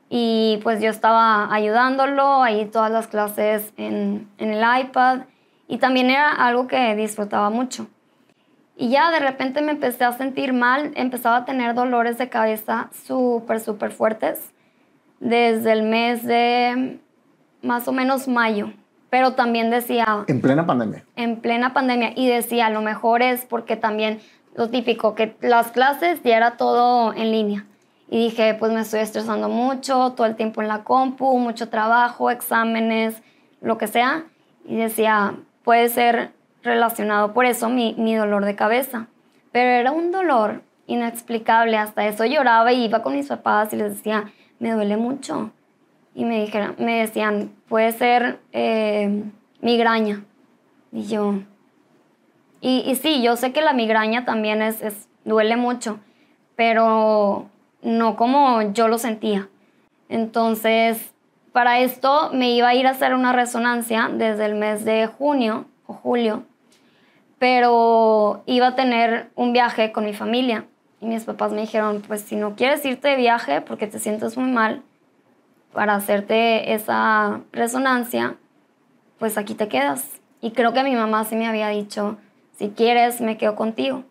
y 0.08 0.60
pues 0.62 0.80
yo 0.80 0.90
estaba 0.90 1.52
ayudándolo, 1.52 2.42
ahí 2.42 2.66
todas 2.66 2.90
las 2.90 3.06
clases 3.06 3.72
en, 3.76 4.28
en, 4.38 4.52
el 4.52 4.64
iPad 4.80 5.22
y 5.66 5.78
también 5.78 6.10
era 6.10 6.30
algo 6.30 6.66
que 6.66 6.94
disfrutaba 6.94 7.50
mucho. 7.50 7.88
Y 8.76 8.90
ya 8.90 9.10
de 9.10 9.20
repente 9.20 9.62
me 9.62 9.72
empecé 9.72 10.04
a 10.04 10.12
sentir 10.12 10.52
mal, 10.52 10.92
empezaba 10.94 11.38
a 11.38 11.44
tener 11.44 11.74
dolores 11.74 12.18
de 12.18 12.28
cabeza 12.28 12.90
súper, 13.06 13.60
súper 13.60 13.92
fuertes 13.92 14.52
desde 15.20 15.72
el 15.72 15.84
mes 15.84 16.24
de 16.24 16.98
más 17.62 17.88
o 17.88 17.92
menos 17.92 18.28
mayo. 18.28 18.72
Pero 19.10 19.34
también 19.34 19.70
decía... 19.70 20.24
En 20.26 20.40
plena 20.40 20.66
pandemia. 20.66 21.04
En 21.14 21.36
plena 21.36 21.72
pandemia. 21.72 22.12
Y 22.16 22.26
decía, 22.26 22.66
a 22.66 22.70
lo 22.70 22.82
mejor 22.82 23.22
es 23.22 23.44
porque 23.44 23.76
también 23.76 24.18
lo 24.54 24.70
típico, 24.70 25.14
que 25.14 25.36
las 25.40 25.72
clases 25.72 26.22
ya 26.22 26.36
era 26.36 26.56
todo 26.56 27.12
en 27.12 27.30
línea. 27.30 27.66
Y 28.08 28.18
dije, 28.18 28.54
pues 28.54 28.72
me 28.72 28.80
estoy 28.80 29.00
estresando 29.00 29.48
mucho, 29.48 30.12
todo 30.12 30.26
el 30.26 30.36
tiempo 30.36 30.62
en 30.62 30.68
la 30.68 30.84
compu, 30.84 31.38
mucho 31.38 31.68
trabajo, 31.68 32.30
exámenes, 32.30 33.22
lo 33.60 33.78
que 33.78 33.86
sea. 33.86 34.24
Y 34.64 34.76
decía, 34.76 35.34
puede 35.64 35.88
ser 35.88 36.32
relacionado 36.62 37.32
por 37.32 37.44
eso 37.44 37.68
mi, 37.68 37.94
mi 37.98 38.14
dolor 38.14 38.44
de 38.44 38.54
cabeza. 38.54 39.08
Pero 39.52 39.70
era 39.70 39.92
un 39.92 40.12
dolor 40.12 40.62
inexplicable, 40.86 41.76
hasta 41.76 42.06
eso 42.06 42.24
lloraba 42.24 42.72
y 42.72 42.84
iba 42.84 43.02
con 43.02 43.14
mis 43.14 43.28
papás 43.28 43.72
y 43.72 43.76
les 43.76 43.96
decía, 43.96 44.32
me 44.58 44.72
duele 44.72 44.96
mucho. 44.96 45.50
Y 46.14 46.24
me, 46.24 46.40
dijeron, 46.40 46.76
me 46.78 47.00
decían, 47.00 47.52
puede 47.68 47.92
ser 47.92 48.38
eh, 48.52 49.24
migraña. 49.60 50.24
Y 50.92 51.04
yo, 51.04 51.40
y, 52.64 52.82
y, 52.90 52.94
sí, 52.96 53.20
yo 53.20 53.36
sé 53.36 53.52
que 53.52 53.60
la 53.60 53.74
migraña 53.74 54.24
también 54.24 54.62
es, 54.62 54.80
es, 54.80 55.06
duele 55.26 55.54
mucho, 55.54 55.98
pero 56.56 57.50
no 57.82 58.16
como 58.16 58.62
yo 58.72 58.88
lo 58.88 58.96
sentía. 58.96 59.48
Entonces, 60.08 61.12
para 61.52 61.80
esto 61.80 62.30
me 62.32 62.52
iba 62.52 62.68
a 62.68 62.74
ir 62.74 62.86
a 62.86 62.92
hacer 62.92 63.12
una 63.12 63.34
resonancia 63.34 64.08
desde 64.10 64.46
el 64.46 64.54
mes 64.54 64.86
de 64.86 65.06
junio 65.06 65.66
o 65.86 65.92
julio, 65.92 66.44
pero 67.38 68.42
iba 68.46 68.68
a 68.68 68.74
tener 68.74 69.28
un 69.34 69.52
viaje 69.52 69.92
con 69.92 70.06
mi 70.06 70.14
familia. 70.14 70.64
Y 71.02 71.06
mis 71.06 71.24
papás 71.24 71.52
me 71.52 71.60
dijeron, 71.60 72.02
pues 72.06 72.22
si 72.22 72.34
no 72.34 72.56
quieres 72.56 72.82
irte 72.86 73.08
de 73.08 73.16
viaje 73.16 73.60
porque 73.60 73.86
te 73.88 73.98
sientes 73.98 74.38
muy 74.38 74.50
mal, 74.50 74.80
para 75.74 75.96
hacerte 75.96 76.72
esa 76.72 77.42
resonancia, 77.52 78.36
pues 79.18 79.36
aquí 79.36 79.54
te 79.54 79.68
quedas. 79.68 80.22
Y 80.40 80.52
creo 80.52 80.72
que 80.72 80.82
mi 80.82 80.94
mamá 80.94 81.24
sí 81.24 81.36
me 81.36 81.46
había 81.46 81.68
dicho, 81.68 82.16
si 82.56 82.70
quieres, 82.70 83.20
me 83.20 83.36
quedo 83.36 83.56
contigo. 83.56 84.04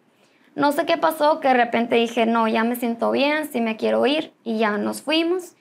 No 0.56 0.72
sé 0.72 0.86
qué 0.86 0.98
pasó, 0.98 1.40
que 1.40 1.48
de 1.48 1.56
repente 1.56 1.96
dije, 1.96 2.26
no, 2.26 2.48
ya 2.48 2.64
me 2.64 2.76
siento 2.76 3.12
bien, 3.12 3.48
sí 3.52 3.60
me 3.60 3.76
quiero 3.76 4.06
ir, 4.06 4.34
y 4.44 4.60
ya 4.60 4.78
nos 4.78 5.02
fuimos. 5.02 5.56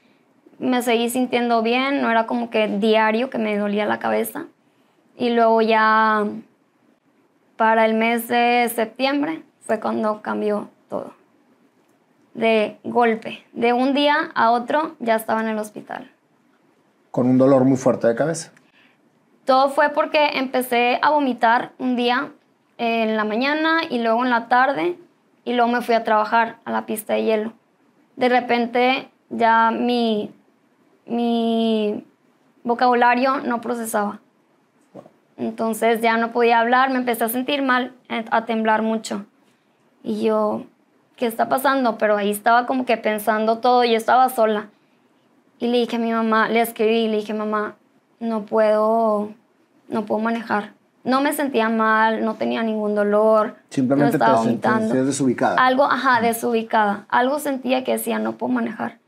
Me 0.58 0.82
seguí 0.82 1.08
sintiendo 1.08 1.62
bien, 1.62 2.02
no 2.02 2.10
era 2.10 2.26
como 2.26 2.50
que 2.50 2.68
diario 2.68 3.30
que 3.30 3.38
me 3.38 3.56
dolía 3.56 3.86
la 3.86 3.98
cabeza. 3.98 4.46
Y 5.16 5.30
luego 5.30 5.62
ya 5.62 6.26
para 7.56 7.86
el 7.86 7.94
mes 7.94 8.28
de 8.28 8.70
septiembre 8.74 9.42
fue 9.60 9.80
cuando 9.80 10.20
cambió 10.20 10.68
todo. 10.88 11.14
De 12.34 12.78
golpe, 12.84 13.44
de 13.52 13.72
un 13.72 13.94
día 13.94 14.30
a 14.34 14.50
otro 14.50 14.96
ya 14.98 15.16
estaba 15.16 15.40
en 15.40 15.48
el 15.48 15.58
hospital. 15.58 16.10
Con 17.10 17.28
un 17.28 17.38
dolor 17.38 17.64
muy 17.64 17.76
fuerte 17.76 18.08
de 18.08 18.14
cabeza. 18.14 18.52
Todo 19.44 19.70
fue 19.70 19.90
porque 19.90 20.38
empecé 20.38 20.98
a 21.02 21.10
vomitar 21.10 21.72
un 21.78 21.96
día 21.96 22.30
en 22.78 23.16
la 23.16 23.24
mañana 23.24 23.82
y 23.88 23.98
luego 23.98 24.24
en 24.24 24.30
la 24.30 24.48
tarde 24.48 24.98
y 25.44 25.54
luego 25.54 25.70
me 25.70 25.82
fui 25.82 25.94
a 25.94 26.04
trabajar 26.04 26.58
a 26.64 26.70
la 26.70 26.86
pista 26.86 27.14
de 27.14 27.24
hielo. 27.24 27.52
De 28.16 28.28
repente 28.28 29.10
ya 29.30 29.70
mi, 29.70 30.30
mi 31.06 32.04
vocabulario 32.64 33.38
no 33.38 33.60
procesaba. 33.60 34.20
Entonces 35.36 36.00
ya 36.00 36.16
no 36.16 36.32
podía 36.32 36.60
hablar, 36.60 36.90
me 36.90 36.98
empecé 36.98 37.24
a 37.24 37.28
sentir 37.28 37.62
mal, 37.62 37.92
a 38.08 38.44
temblar 38.44 38.82
mucho. 38.82 39.24
Y 40.04 40.22
yo, 40.22 40.64
¿qué 41.16 41.26
está 41.26 41.48
pasando? 41.48 41.98
Pero 41.98 42.16
ahí 42.16 42.30
estaba 42.30 42.66
como 42.66 42.84
que 42.84 42.96
pensando 42.96 43.58
todo, 43.58 43.84
yo 43.84 43.96
estaba 43.96 44.28
sola. 44.28 44.68
Y 45.58 45.68
le 45.68 45.78
dije 45.78 45.96
a 45.96 45.98
mi 45.98 46.12
mamá, 46.12 46.48
le 46.48 46.60
escribí, 46.60 47.08
le 47.08 47.18
dije, 47.18 47.34
mamá, 47.34 47.76
no 48.20 48.44
puedo, 48.44 49.32
no 49.88 50.04
puedo 50.04 50.20
manejar 50.20 50.72
no 51.04 51.20
me 51.20 51.32
sentía 51.32 51.68
mal, 51.68 52.24
no 52.24 52.34
tenía 52.34 52.62
ningún 52.62 52.94
dolor. 52.94 53.56
Simplemente 53.70 54.18
no 54.18 54.24
estaba 54.24 54.42
te 54.42 54.48
sentías 54.48 55.06
desubicada. 55.06 55.56
Algo, 55.56 55.84
ajá, 55.84 56.20
desubicada. 56.20 57.06
Algo 57.08 57.38
sentía 57.38 57.84
que 57.84 57.92
decía, 57.92 58.18
no 58.18 58.32
puedo 58.32 58.52
manejar. 58.52 58.98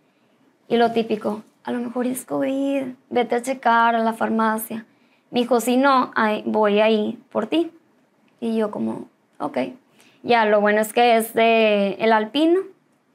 Y 0.68 0.76
lo 0.76 0.92
típico, 0.92 1.42
a 1.62 1.72
lo 1.72 1.78
mejor 1.78 2.06
es 2.06 2.24
COVID, 2.24 2.84
vete 3.10 3.36
a 3.36 3.42
checar 3.42 3.94
a 3.94 3.98
la 3.98 4.12
farmacia. 4.12 4.86
Me 5.30 5.40
dijo, 5.40 5.60
si 5.60 5.76
no, 5.76 6.12
voy 6.46 6.80
ahí 6.80 7.18
por 7.30 7.46
ti. 7.46 7.70
Y 8.40 8.56
yo 8.56 8.70
como, 8.70 9.08
ok. 9.38 9.58
Ya, 10.22 10.46
lo 10.46 10.60
bueno 10.60 10.80
es 10.80 10.92
que 10.92 11.16
es 11.16 11.34
de 11.34 11.94
El 12.00 12.12
Alpino, 12.12 12.60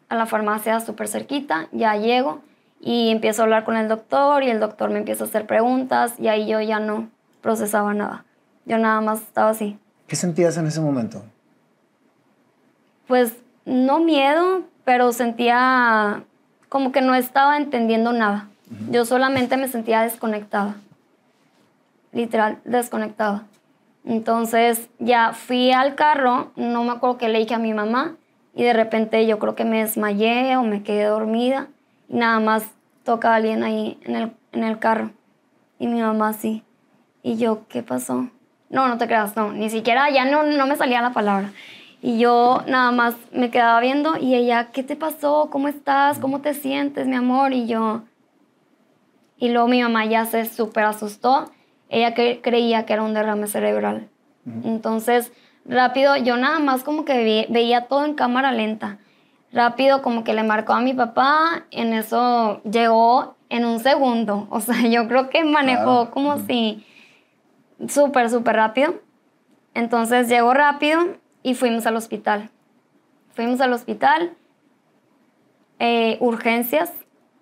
a 0.09 0.15
la 0.15 0.25
farmacia 0.25 0.79
súper 0.79 1.07
cerquita, 1.07 1.67
ya 1.71 1.95
llego 1.95 2.41
y 2.79 3.09
empiezo 3.09 3.41
a 3.41 3.45
hablar 3.45 3.63
con 3.63 3.75
el 3.75 3.87
doctor 3.87 4.43
y 4.43 4.49
el 4.49 4.59
doctor 4.59 4.89
me 4.89 4.99
empieza 4.99 5.23
a 5.23 5.27
hacer 5.27 5.45
preguntas 5.45 6.15
y 6.19 6.27
ahí 6.27 6.47
yo 6.47 6.61
ya 6.61 6.79
no 6.79 7.09
procesaba 7.41 7.93
nada. 7.93 8.25
Yo 8.69 8.77
nada 8.77 9.01
más 9.01 9.21
estaba 9.21 9.49
así. 9.49 9.79
¿Qué 10.07 10.15
sentías 10.15 10.55
en 10.57 10.67
ese 10.67 10.79
momento? 10.79 11.23
Pues 13.07 13.33
no 13.65 13.99
miedo, 13.99 14.61
pero 14.85 15.11
sentía 15.11 16.23
como 16.69 16.91
que 16.91 17.01
no 17.01 17.15
estaba 17.15 17.57
entendiendo 17.57 18.13
nada. 18.13 18.47
Yo 18.91 19.05
solamente 19.05 19.57
me 19.57 19.67
sentía 19.67 20.01
desconectada. 20.01 20.75
Literal, 22.11 22.59
desconectada. 22.63 23.47
Entonces 24.05 24.87
ya 24.99 25.33
fui 25.33 25.71
al 25.71 25.95
carro, 25.95 26.51
no 26.55 26.83
me 26.83 26.91
acuerdo 26.91 27.17
qué 27.17 27.27
le 27.27 27.39
dije 27.39 27.55
a 27.55 27.59
mi 27.59 27.73
mamá 27.73 28.17
y 28.53 28.63
de 28.63 28.73
repente 28.73 29.25
yo 29.25 29.39
creo 29.39 29.55
que 29.55 29.65
me 29.65 29.79
desmayé 29.79 30.57
o 30.57 30.63
me 30.63 30.83
quedé 30.83 31.05
dormida 31.05 31.69
y 32.07 32.17
nada 32.17 32.39
más 32.39 32.65
toca 33.03 33.31
a 33.31 33.37
alguien 33.37 33.63
ahí 33.63 33.99
en 34.03 34.15
el, 34.15 34.31
en 34.51 34.63
el 34.63 34.77
carro. 34.77 35.09
Y 35.79 35.87
mi 35.87 36.01
mamá 36.01 36.33
sí. 36.33 36.63
Y 37.23 37.37
yo, 37.37 37.65
¿qué 37.67 37.81
pasó? 37.81 38.29
No, 38.69 38.87
no 38.87 38.97
te 38.97 39.07
creas, 39.07 39.35
no, 39.35 39.51
ni 39.51 39.69
siquiera 39.69 40.09
ya 40.09 40.25
no, 40.25 40.43
no 40.43 40.67
me 40.67 40.75
salía 40.75 41.01
la 41.01 41.11
palabra. 41.11 41.51
Y 42.01 42.17
yo 42.17 42.63
nada 42.67 42.91
más 42.91 43.15
me 43.31 43.49
quedaba 43.49 43.79
viendo 43.81 44.17
y 44.17 44.35
ella, 44.35 44.69
¿qué 44.71 44.83
te 44.83 44.95
pasó? 44.95 45.49
¿Cómo 45.51 45.67
estás? 45.67 46.19
¿Cómo 46.19 46.39
te 46.39 46.53
sientes, 46.53 47.07
mi 47.07 47.15
amor? 47.15 47.53
Y 47.53 47.67
yo... 47.67 48.03
Y 49.37 49.49
luego 49.49 49.67
mi 49.67 49.81
mamá 49.81 50.05
ya 50.05 50.25
se 50.25 50.45
súper 50.45 50.85
asustó. 50.85 51.51
Ella 51.89 52.13
creía 52.13 52.85
que 52.85 52.93
era 52.93 53.03
un 53.03 53.13
derrame 53.13 53.47
cerebral. 53.47 54.09
Entonces, 54.63 55.31
rápido, 55.65 56.15
yo 56.17 56.37
nada 56.37 56.59
más 56.59 56.83
como 56.83 57.05
que 57.05 57.47
veía 57.49 57.87
todo 57.87 58.05
en 58.05 58.13
cámara 58.13 58.51
lenta. 58.51 58.97
Rápido 59.51 60.01
como 60.01 60.23
que 60.23 60.33
le 60.33 60.43
marcó 60.43 60.73
a 60.73 60.81
mi 60.81 60.93
papá, 60.93 61.65
en 61.71 61.93
eso 61.93 62.61
llegó 62.63 63.35
en 63.49 63.65
un 63.65 63.79
segundo. 63.79 64.47
O 64.51 64.59
sea, 64.59 64.81
yo 64.87 65.07
creo 65.07 65.29
que 65.29 65.43
manejó 65.43 66.11
como 66.11 66.37
si 66.39 66.85
súper, 67.87 68.29
súper 68.29 68.55
rápido. 68.55 68.95
Entonces 69.73 70.27
llegó 70.27 70.53
rápido 70.53 71.17
y 71.43 71.55
fuimos 71.55 71.85
al 71.85 71.95
hospital. 71.95 72.49
Fuimos 73.33 73.61
al 73.61 73.71
hospital, 73.71 74.33
eh, 75.79 76.17
urgencias, 76.19 76.91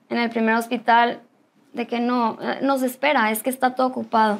en 0.09 0.17
el 0.19 0.29
primer 0.29 0.55
hospital, 0.55 1.21
de 1.73 1.87
que 1.87 1.99
no, 1.99 2.37
eh, 2.41 2.59
nos 2.61 2.83
espera, 2.83 3.31
es 3.31 3.41
que 3.41 3.49
está 3.49 3.75
todo 3.75 3.87
ocupado. 3.87 4.39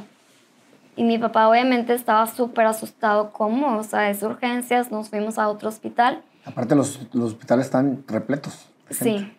Y 0.95 1.03
mi 1.03 1.17
papá 1.17 1.47
obviamente 1.47 1.93
estaba 1.93 2.25
súper 2.27 2.65
asustado, 2.65 3.31
¿cómo? 3.31 3.77
O 3.77 3.83
sea, 3.83 4.09
es 4.09 4.21
urgencias, 4.23 4.91
nos 4.91 5.09
fuimos 5.09 5.37
a 5.37 5.47
otro 5.49 5.69
hospital. 5.69 6.21
Aparte 6.45 6.75
los, 6.75 7.07
los 7.13 7.33
hospitales 7.33 7.65
están 7.65 8.03
repletos. 8.07 8.69
Sí, 8.89 9.31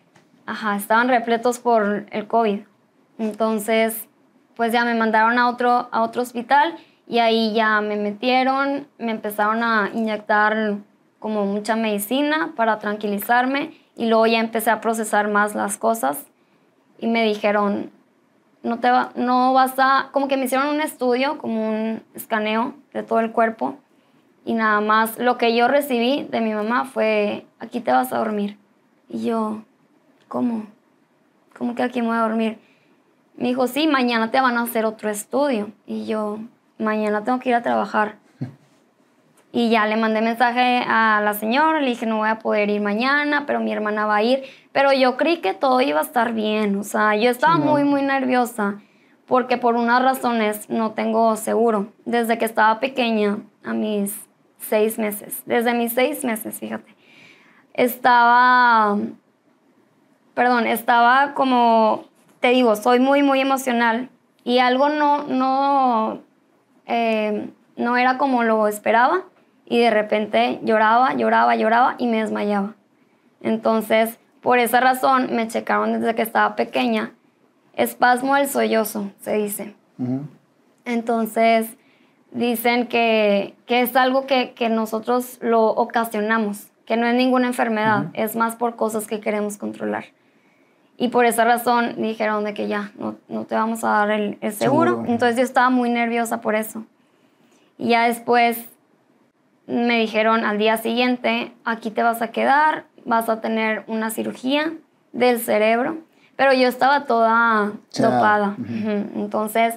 ajá, 0.45 0.75
estaban 0.75 1.07
repletos 1.07 1.59
por 1.59 2.05
el 2.11 2.27
COVID. 2.27 2.61
Entonces, 3.17 4.08
pues 4.59 4.73
ya 4.73 4.83
me 4.83 4.93
mandaron 4.93 5.39
a 5.39 5.47
otro, 5.47 5.87
a 5.89 6.01
otro 6.01 6.21
hospital 6.21 6.75
y 7.07 7.19
ahí 7.19 7.53
ya 7.53 7.79
me 7.79 7.95
metieron, 7.95 8.87
me 8.97 9.11
empezaron 9.11 9.63
a 9.63 9.89
inyectar 9.93 10.79
como 11.19 11.45
mucha 11.45 11.77
medicina 11.77 12.51
para 12.57 12.77
tranquilizarme 12.77 13.71
y 13.95 14.07
luego 14.07 14.27
ya 14.27 14.41
empecé 14.41 14.69
a 14.69 14.81
procesar 14.81 15.29
más 15.29 15.55
las 15.55 15.77
cosas 15.77 16.25
y 16.97 17.07
me 17.07 17.23
dijeron, 17.23 17.89
no, 18.61 18.79
te 18.79 18.91
va, 18.91 19.11
no 19.15 19.53
vas 19.53 19.75
a, 19.77 20.09
como 20.11 20.27
que 20.27 20.35
me 20.35 20.43
hicieron 20.43 20.67
un 20.67 20.81
estudio, 20.81 21.37
como 21.37 21.69
un 21.69 22.03
escaneo 22.13 22.73
de 22.91 23.03
todo 23.03 23.21
el 23.21 23.31
cuerpo 23.31 23.77
y 24.43 24.55
nada 24.55 24.81
más 24.81 25.17
lo 25.19 25.37
que 25.37 25.55
yo 25.55 25.69
recibí 25.69 26.27
de 26.29 26.41
mi 26.41 26.53
mamá 26.53 26.83
fue, 26.83 27.45
aquí 27.59 27.79
te 27.79 27.93
vas 27.93 28.11
a 28.11 28.17
dormir. 28.17 28.57
Y 29.07 29.23
yo, 29.23 29.61
¿cómo? 30.27 30.65
¿Cómo 31.57 31.75
que 31.75 31.83
aquí 31.83 32.01
me 32.01 32.09
voy 32.09 32.17
a 32.17 32.23
dormir? 32.23 32.59
Me 33.39 33.47
dijo, 33.47 33.67
sí, 33.67 33.87
mañana 33.87 34.31
te 34.31 34.41
van 34.41 34.57
a 34.57 34.63
hacer 34.63 34.83
otro 34.83 35.09
estudio. 35.09 35.71
Y 35.87 36.05
yo, 36.05 36.39
mañana 36.77 37.23
tengo 37.23 37.39
que 37.39 37.49
ir 37.49 37.55
a 37.55 37.63
trabajar. 37.63 38.15
Y 39.51 39.71
ya 39.71 39.87
le 39.87 39.97
mandé 39.97 40.21
mensaje 40.21 40.83
a 40.87 41.21
la 41.23 41.33
señora, 41.33 41.81
le 41.81 41.89
dije, 41.89 42.05
no 42.05 42.17
voy 42.17 42.29
a 42.29 42.37
poder 42.37 42.69
ir 42.69 42.81
mañana, 42.81 43.45
pero 43.47 43.59
mi 43.59 43.71
hermana 43.71 44.05
va 44.05 44.17
a 44.17 44.21
ir. 44.21 44.43
Pero 44.71 44.93
yo 44.93 45.17
creí 45.17 45.37
que 45.37 45.55
todo 45.55 45.81
iba 45.81 45.99
a 45.99 46.03
estar 46.03 46.33
bien. 46.33 46.77
O 46.77 46.83
sea, 46.83 47.15
yo 47.15 47.31
estaba 47.31 47.57
muy, 47.57 47.83
muy 47.83 48.03
nerviosa 48.03 48.79
porque 49.25 49.57
por 49.57 49.75
unas 49.75 50.03
razones 50.03 50.69
no 50.69 50.91
tengo 50.91 51.35
seguro. 51.35 51.87
Desde 52.05 52.37
que 52.37 52.45
estaba 52.45 52.79
pequeña, 52.79 53.39
a 53.63 53.73
mis 53.73 54.13
seis 54.59 54.99
meses. 54.99 55.41
Desde 55.47 55.73
mis 55.73 55.93
seis 55.93 56.23
meses, 56.23 56.59
fíjate. 56.59 56.95
Estaba, 57.73 58.97
perdón, 60.35 60.67
estaba 60.67 61.33
como, 61.33 62.08
te 62.39 62.49
digo, 62.49 62.75
soy 62.75 62.99
muy, 62.99 63.23
muy 63.23 63.39
emocional 63.39 64.09
y 64.43 64.59
algo 64.59 64.89
no, 64.89 65.23
no, 65.23 66.21
eh, 66.85 67.49
no 67.75 67.97
era 67.97 68.17
como 68.17 68.43
lo 68.43 68.67
esperaba 68.67 69.23
y 69.65 69.79
de 69.79 69.91
repente 69.91 70.59
lloraba, 70.63 71.13
lloraba, 71.13 71.55
lloraba 71.55 71.95
y 71.97 72.07
me 72.07 72.21
desmayaba. 72.21 72.75
Entonces, 73.41 74.17
por 74.41 74.59
esa 74.59 74.79
razón 74.79 75.35
me 75.35 75.47
checaron 75.47 75.93
desde 75.93 76.15
que 76.15 76.21
estaba 76.21 76.55
pequeña. 76.55 77.11
Espasmo 77.73 78.35
del 78.35 78.47
sollozo, 78.47 79.11
se 79.21 79.33
dice. 79.33 79.75
Entonces, 80.85 81.77
dicen 82.31 82.87
que, 82.87 83.55
es 83.67 83.95
algo 83.95 84.25
que, 84.25 84.69
nosotros 84.69 85.37
lo 85.41 85.67
ocasionamos, 85.67 86.67
que 86.85 86.97
no 86.97 87.05
es 87.05 87.15
ninguna 87.15 87.47
enfermedad, 87.47 88.07
es 88.13 88.35
más 88.35 88.55
por 88.55 88.75
cosas 88.75 89.07
que 89.07 89.19
queremos 89.19 89.57
controlar. 89.57 90.05
Y 91.01 91.07
por 91.07 91.25
esa 91.25 91.45
razón 91.45 91.95
dijeron 92.01 92.43
de 92.43 92.53
que 92.53 92.67
ya, 92.67 92.91
no, 92.97 93.45
te 93.45 93.55
vamos 93.55 93.85
a 93.85 93.87
dar 93.87 94.11
el, 94.11 94.37
seguro. 94.51 95.05
Entonces 95.07 95.37
yo 95.37 95.43
estaba 95.43 95.69
muy 95.69 95.89
nerviosa 95.89 96.41
por 96.41 96.55
eso. 96.55 96.83
Y 97.77 97.89
ya 97.89 98.05
después 98.07 98.57
me 99.65 99.97
dijeron 99.97 100.43
al 100.43 100.57
día 100.57 100.75
siguiente, 100.75 101.53
aquí 101.63 101.89
te 101.89 102.03
vas 102.03 102.21
a 102.21 102.31
quedar, 102.31 102.83
vas 103.05 103.29
a 103.29 103.39
tener 103.39 103.85
una 103.87 104.09
cirugía 104.09 104.73
del 105.13 105.39
cerebro. 105.39 105.99
Pero 106.35 106.51
yo 106.51 106.67
estaba 106.67 107.05
toda 107.05 107.71
dopada. 107.97 108.57
Entonces 109.15 109.75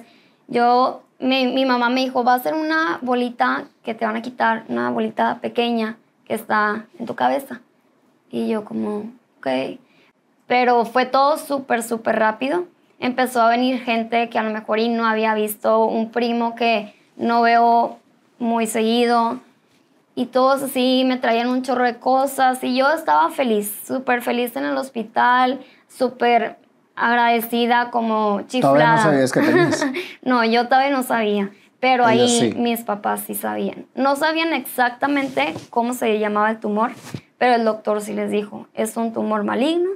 yo 0.49 1.03
mi, 1.19 1.65
mamá 1.65 1.87
me 1.87 2.01
dijo, 2.01 2.25
va 2.25 2.33
a 2.33 2.39
ser 2.39 2.53
una 2.53 2.99
bolita 3.01 3.63
que 3.81 3.93
te 3.93 4.05
van 4.05 4.17
a 4.17 4.21
quitar, 4.21 4.65
una 4.67 4.89
bolita 4.89 5.39
pequeña 5.39 5.95
que 6.25 6.33
está 6.33 6.85
en 6.99 7.05
tu 7.05 7.15
cabeza. 7.15 7.61
Y 8.29 8.49
yo 8.49 8.65
como, 8.65 9.09
ok. 9.37 9.47
Pero 10.47 10.85
fue 10.85 11.05
todo 11.05 11.37
súper, 11.37 11.83
súper 11.83 12.17
rápido. 12.17 12.65
Empezó 12.99 13.41
a 13.41 13.49
venir 13.49 13.81
gente 13.81 14.29
que 14.29 14.39
a 14.39 14.43
lo 14.43 14.51
mejor 14.51 14.79
y 14.79 14.89
no 14.89 15.05
había 15.05 15.33
visto, 15.33 15.85
un 15.85 16.11
primo 16.11 16.55
que 16.55 16.93
no 17.17 17.41
veo 17.41 17.97
muy 18.39 18.67
seguido. 18.67 19.39
Y 20.15 20.27
todos 20.27 20.61
así 20.61 21.03
me 21.05 21.17
traían 21.17 21.49
un 21.49 21.63
chorro 21.63 21.85
de 21.85 21.97
cosas 21.97 22.63
y 22.63 22.75
yo 22.75 22.91
estaba 22.91 23.31
feliz, 23.31 23.73
súper 23.87 24.21
feliz 24.21 24.55
en 24.55 24.65
el 24.65 24.77
hospital, 24.77 25.59
súper 25.87 26.57
agradecida 26.95 27.89
como 27.89 28.41
chiflada. 28.47 28.73
Todavía 28.73 28.95
no 28.95 29.01
sabías 29.01 29.31
que 29.31 29.39
tenías. 29.41 29.87
no, 30.21 30.45
yo 30.45 30.67
todavía 30.67 30.91
no 30.91 31.03
sabía, 31.03 31.49
pero 31.79 32.05
ahí 32.05 32.53
mis 32.57 32.81
papás 32.81 33.21
sí 33.25 33.33
sabían. 33.33 33.87
No 33.95 34.15
sabían 34.15 34.53
exactamente 34.53 35.53
cómo 35.71 35.93
se 35.93 36.19
llamaba 36.19 36.51
el 36.51 36.59
tumor, 36.59 36.91
pero 37.37 37.55
el 37.55 37.65
doctor 37.65 38.01
sí 38.01 38.13
les 38.13 38.29
dijo, 38.29 38.67
es 38.73 38.95
un 38.97 39.13
tumor 39.13 39.43
maligno. 39.43 39.89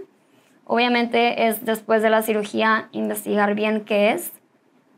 Obviamente 0.70 1.48
es 1.48 1.64
después 1.64 2.02
de 2.02 2.10
la 2.10 2.22
cirugía 2.22 2.90
investigar 2.92 3.56
bien 3.56 3.86
qué 3.86 4.12
es, 4.12 4.34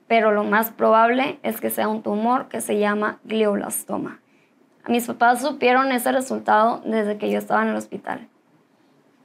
pero 0.08 0.32
lo 0.32 0.44
más 0.44 0.72
probable 0.72 1.40
es 1.44 1.62
que 1.62 1.70
sea 1.70 1.88
un 1.88 2.02
tumor 2.02 2.48
que 2.48 2.60
se 2.60 2.80
llama 2.80 3.20
glioblastoma. 3.24 4.20
Mis 4.88 5.06
papás 5.06 5.42
supieron 5.42 5.92
ese 5.92 6.12
resultado 6.12 6.82
desde 6.84 7.20
que 7.20 7.30
yo 7.30 7.38
estaba 7.38 7.62
en 7.62 7.70
el 7.70 7.76
hospital, 7.76 8.28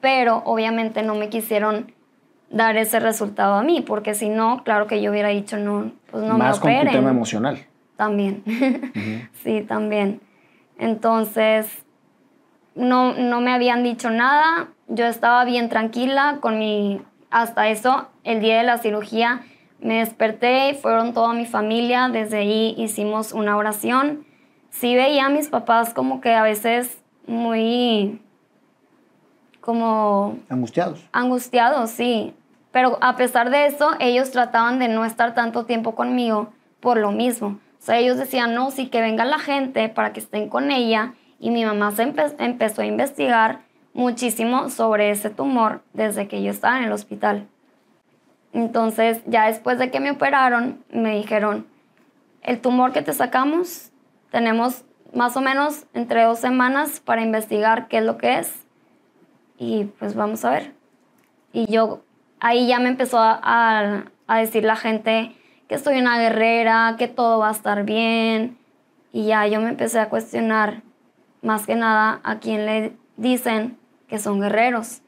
pero 0.03 0.43
obviamente 0.45 1.03
no 1.03 1.15
me 1.15 1.31
quisieron 1.31 1.95
dar 2.51 2.77
ese 2.77 3.01
resultado 3.01 3.55
a 3.55 3.63
mí, 3.63 3.81
porque 3.81 4.13
si 4.13 4.29
no, 4.29 4.63
claro 4.65 4.87
que 4.87 5.01
yo 5.01 5.11
hubiera 5.11 5.31
dicho, 5.31 5.57
no, 5.57 5.93
pues 6.11 6.25
no 6.25 6.37
Más 6.37 6.59
me 6.63 6.63
operen. 6.63 6.79
con 6.81 6.93
tu 6.93 6.99
tema 6.99 7.11
emocional. 7.11 7.59
También, 7.97 8.43
sí, 9.43 9.63
también. 9.63 10.21
Entonces, 10.79 11.85
no, 12.75 13.15
no 13.15 13.41
me 13.41 13.53
habían 13.53 13.83
dicho 13.83 14.11
nada, 14.11 14.69
yo 14.89 15.07
estaba 15.07 15.45
bien 15.45 15.69
tranquila 15.69 16.39
con 16.41 16.59
mi, 16.59 17.03
hasta 17.31 17.69
eso, 17.69 18.09
el 18.23 18.41
día 18.41 18.59
de 18.59 18.65
la 18.65 18.79
cirugía, 18.79 19.43
me 19.81 19.99
desperté, 19.99 20.75
fueron 20.75 21.13
toda 21.13 21.35
mi 21.35 21.47
familia, 21.47 22.09
desde 22.09 22.39
ahí 22.39 22.75
hicimos 22.79 23.33
una 23.33 23.57
oración. 23.57 24.25
Sí 24.71 24.95
veía 24.95 25.27
a 25.27 25.31
mis 25.31 25.49
papás 25.49 25.93
como 25.93 26.21
que 26.21 26.35
a 26.35 26.43
veces 26.43 26.99
muy 27.27 28.21
como... 29.61 30.39
Angustiados. 30.49 31.09
Angustiados, 31.13 31.91
sí. 31.91 32.35
Pero 32.71 32.99
a 33.01 33.17
pesar 33.17 33.51
de 33.51 33.67
eso, 33.67 33.91
ellos 34.01 34.31
trataban 34.31 34.79
de 34.79 34.89
no 34.89 35.05
estar 35.05 35.35
tanto 35.35 35.65
tiempo 35.65 35.95
conmigo 35.95 36.53
por 36.81 36.99
lo 36.99 37.13
mismo. 37.13 37.59
O 37.79 37.83
sea, 37.87 37.99
ellos 37.99 38.17
decían, 38.17 38.55
no, 38.55 38.71
sí, 38.71 38.89
que 38.89 39.01
venga 39.01 39.25
la 39.25 39.39
gente 39.39 39.89
para 39.89 40.13
que 40.13 40.21
estén 40.21 40.49
con 40.49 40.71
ella. 40.71 41.15
Y 41.39 41.51
mi 41.51 41.65
mamá 41.65 41.93
se 41.93 42.03
empezó 42.03 42.83
a 42.83 42.87
investigar 42.87 43.61
muchísimo 43.95 44.69
sobre 44.69 45.11
ese 45.11 45.31
tumor 45.31 45.83
desde 45.93 46.29
que 46.29 46.43
yo 46.43 46.51
estaba 46.51 46.79
en 46.79 46.85
el 46.85 46.93
hospital. 46.93 47.49
Entonces, 48.53 49.23
ya 49.27 49.47
después 49.47 49.79
de 49.79 49.91
que 49.91 50.01
me 50.01 50.11
operaron, 50.11 50.85
me 50.91 51.17
dijeron, 51.17 51.67
el 52.43 52.61
tumor 52.61 52.93
que 52.93 53.03
te 53.03 53.13
sacamos, 53.13 53.91
tenemos 54.31 54.85
más 55.15 55.37
o 55.37 55.41
menos 55.41 55.87
entre 55.95 56.25
dos 56.25 56.39
semanas 56.39 57.01
para 57.01 57.23
investigar 57.23 57.89
qué 57.89 57.99
es 57.99 58.05
lo 58.05 58.19
que 58.19 58.39
es 58.41 58.65
y 59.59 59.85
pues 59.99 60.15
vamos 60.15 60.45
a 60.45 60.51
ver. 60.51 60.75
Y 61.53 61.71
yo 61.73 62.03
ahí 62.41 62.67
ya 62.67 62.79
me 62.81 62.89
empezó 62.89 63.19
a, 63.21 64.05
decir 64.29 64.65
la 64.65 64.77
gente 64.77 65.35
que 65.69 65.79
soy 65.79 65.99
una 65.99 66.19
guerrera, 66.19 66.97
que 66.99 67.09
todo 67.09 67.39
va 67.39 67.49
a 67.49 67.53
estar 67.53 67.85
bien. 67.85 68.59
Y 69.13 69.27
ya 69.27 69.47
yo 69.47 69.61
me 69.61 69.69
empecé 69.69 70.01
a 70.01 70.09
cuestionar 70.09 70.83
más 71.43 71.67
que 71.67 71.77
nada 71.77 72.21
a 72.25 72.39
quién 72.39 72.67
le 72.67 72.97
dicen 73.17 73.79
son 74.19 74.41
guerreros. 74.41 75.03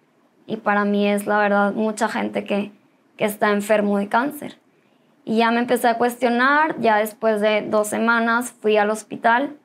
Y 0.47 0.59
para 0.59 0.85
mí 0.85 1.09
es 1.09 1.27
la 1.27 1.39
verdad 1.39 1.73
mucha 1.73 2.09
gente 2.09 2.45
que, 2.45 2.73
que 3.17 3.25
está 3.25 3.51
enfermo 3.51 3.99
de 3.99 4.09
cáncer. 4.09 4.59
Y 5.25 5.39
ya 5.39 5.51
me 5.51 5.59
empecé 5.59 5.89
a 5.89 5.99
cuestionar, 5.99 6.81
ya 6.81 6.99
después 6.99 7.41
de 7.41 7.63
dos 7.63 7.89
semanas 7.89 8.55
fui 8.61 8.77
al 8.77 8.91
hospital 8.91 9.57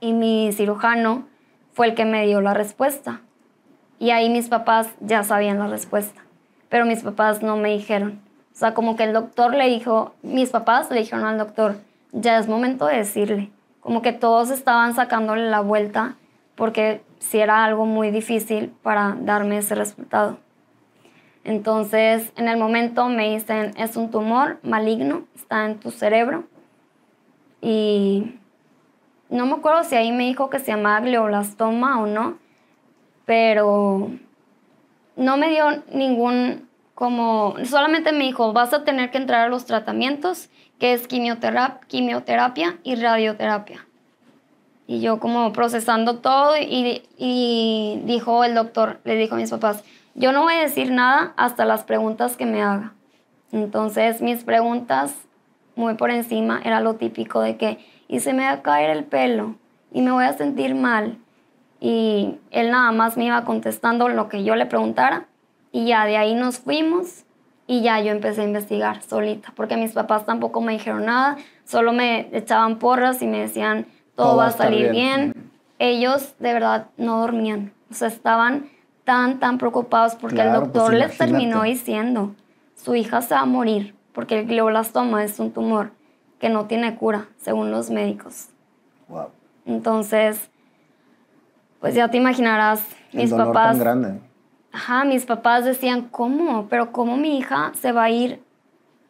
y 0.00 0.12
mi 0.12 0.52
cirujano 0.52 1.26
fue 1.72 1.86
el 1.86 1.94
que 1.94 2.04
me 2.04 2.26
dio 2.26 2.40
la 2.40 2.52
respuesta. 2.52 3.20
Y 3.98 4.10
ahí 4.10 4.28
mis 4.28 4.48
papás 4.48 4.88
ya 5.00 5.22
sabían 5.22 5.58
la 5.58 5.68
respuesta, 5.68 6.22
pero 6.68 6.84
mis 6.84 7.02
papás 7.02 7.42
no 7.42 7.56
me 7.56 7.70
dijeron. 7.70 8.20
O 8.52 8.58
sea, 8.58 8.74
como 8.74 8.96
que 8.96 9.04
el 9.04 9.12
doctor 9.12 9.54
le 9.54 9.68
dijo, 9.68 10.14
mis 10.22 10.50
papás 10.50 10.90
le 10.90 10.98
dijeron 10.98 11.26
al 11.26 11.38
doctor, 11.38 11.76
ya 12.12 12.38
es 12.38 12.48
momento 12.48 12.86
de 12.86 12.96
decirle. 12.96 13.50
Como 13.80 14.02
que 14.02 14.12
todos 14.12 14.50
estaban 14.50 14.94
sacándole 14.94 15.48
la 15.48 15.60
vuelta 15.60 16.16
porque 16.56 17.02
si 17.26 17.38
era 17.40 17.64
algo 17.64 17.86
muy 17.86 18.10
difícil 18.10 18.72
para 18.82 19.16
darme 19.20 19.58
ese 19.58 19.74
resultado. 19.74 20.38
Entonces, 21.42 22.32
en 22.36 22.48
el 22.48 22.56
momento 22.56 23.08
me 23.08 23.30
dicen, 23.34 23.72
es 23.76 23.96
un 23.96 24.10
tumor 24.10 24.58
maligno, 24.62 25.26
está 25.34 25.64
en 25.64 25.78
tu 25.78 25.90
cerebro. 25.90 26.44
Y 27.60 28.38
no 29.28 29.46
me 29.46 29.54
acuerdo 29.54 29.84
si 29.84 29.96
ahí 29.96 30.12
me 30.12 30.24
dijo 30.24 30.50
que 30.50 30.58
se 30.58 30.72
llamaba 30.72 31.00
glioblastoma 31.00 32.00
o 32.00 32.06
no, 32.06 32.38
pero 33.24 34.10
no 35.16 35.36
me 35.36 35.48
dio 35.48 35.82
ningún 35.92 36.68
como, 36.94 37.56
solamente 37.64 38.10
me 38.12 38.24
dijo, 38.24 38.52
vas 38.52 38.72
a 38.72 38.84
tener 38.84 39.10
que 39.10 39.18
entrar 39.18 39.42
a 39.42 39.48
los 39.48 39.66
tratamientos, 39.66 40.48
que 40.78 40.94
es 40.94 41.06
quimioterapia, 41.06 41.80
quimioterapia 41.88 42.78
y 42.84 42.94
radioterapia. 42.94 43.85
Y 44.86 45.00
yo 45.00 45.18
como 45.18 45.52
procesando 45.52 46.18
todo 46.18 46.56
y, 46.56 47.02
y 47.18 48.00
dijo 48.04 48.44
el 48.44 48.54
doctor, 48.54 49.00
le 49.04 49.16
dijo 49.16 49.34
a 49.34 49.38
mis 49.38 49.50
papás, 49.50 49.82
yo 50.14 50.32
no 50.32 50.42
voy 50.42 50.54
a 50.54 50.60
decir 50.60 50.90
nada 50.92 51.34
hasta 51.36 51.64
las 51.64 51.84
preguntas 51.84 52.36
que 52.36 52.46
me 52.46 52.62
haga. 52.62 52.92
Entonces 53.52 54.22
mis 54.22 54.44
preguntas 54.44 55.14
muy 55.74 55.94
por 55.94 56.10
encima 56.10 56.60
era 56.64 56.80
lo 56.80 56.94
típico 56.94 57.40
de 57.40 57.56
que, 57.56 57.78
y 58.08 58.20
se 58.20 58.32
me 58.32 58.44
va 58.44 58.52
a 58.52 58.62
caer 58.62 58.90
el 58.90 59.04
pelo, 59.04 59.56
y 59.92 60.02
me 60.02 60.10
voy 60.10 60.24
a 60.24 60.32
sentir 60.32 60.74
mal, 60.74 61.18
y 61.80 62.36
él 62.50 62.70
nada 62.70 62.90
más 62.92 63.16
me 63.16 63.26
iba 63.26 63.44
contestando 63.44 64.08
lo 64.08 64.28
que 64.28 64.44
yo 64.44 64.56
le 64.56 64.66
preguntara 64.66 65.26
y 65.72 65.86
ya 65.86 66.06
de 66.06 66.16
ahí 66.16 66.34
nos 66.34 66.58
fuimos 66.58 67.24
y 67.66 67.82
ya 67.82 68.00
yo 68.00 68.12
empecé 68.12 68.42
a 68.42 68.44
investigar 68.44 69.02
solita, 69.02 69.52
porque 69.54 69.76
mis 69.76 69.92
papás 69.92 70.24
tampoco 70.24 70.60
me 70.60 70.72
dijeron 70.72 71.04
nada, 71.04 71.36
solo 71.64 71.92
me 71.92 72.28
echaban 72.32 72.78
porras 72.78 73.20
y 73.22 73.26
me 73.26 73.40
decían, 73.40 73.86
todo, 74.16 74.36
va 74.36 74.48
a 74.48 74.50
salir 74.50 74.90
bien. 74.90 75.50
Ellos 75.78 76.34
de 76.38 76.52
verdad 76.52 76.86
no 76.96 77.20
dormían, 77.20 77.72
o 77.90 77.94
sea, 77.94 78.08
estaban 78.08 78.70
tan, 79.04 79.38
tan 79.38 79.58
preocupados 79.58 80.16
porque 80.16 80.40
el 80.40 80.48
pues 80.48 80.60
doctor 80.60 80.94
les 80.94 81.16
terminó 81.16 81.62
diciendo, 81.62 82.34
su 82.74 82.94
hija 82.94 83.22
se 83.22 83.34
va 83.34 83.40
a 83.40 83.46
morir, 83.46 83.94
porque 84.12 84.40
el 84.40 84.46
glioblastoma 84.46 85.22
es 85.22 85.38
un 85.38 85.52
tumor 85.52 85.92
que 86.38 86.48
no 86.48 86.66
tiene 86.66 86.96
cura, 86.96 87.28
según 87.36 87.70
los 87.70 87.90
médicos. 87.90 88.48
Wow. 89.08 89.28
Entonces, 89.64 90.50
pues 91.80 91.94
ya 91.94 92.08
te 92.08 92.16
imaginarás, 92.16 92.84
mis 93.12 93.30
El 93.30 93.38
papás... 93.38 93.72
Tan 93.72 93.78
grande. 93.78 94.20
Ajá, 94.72 95.04
mis 95.04 95.24
papás 95.24 95.64
decían, 95.64 96.08
¿cómo? 96.10 96.66
Pero 96.68 96.92
¿cómo 96.92 97.16
mi 97.16 97.38
hija 97.38 97.72
se 97.80 97.92
va 97.92 98.04
a 98.04 98.10
ir 98.10 98.42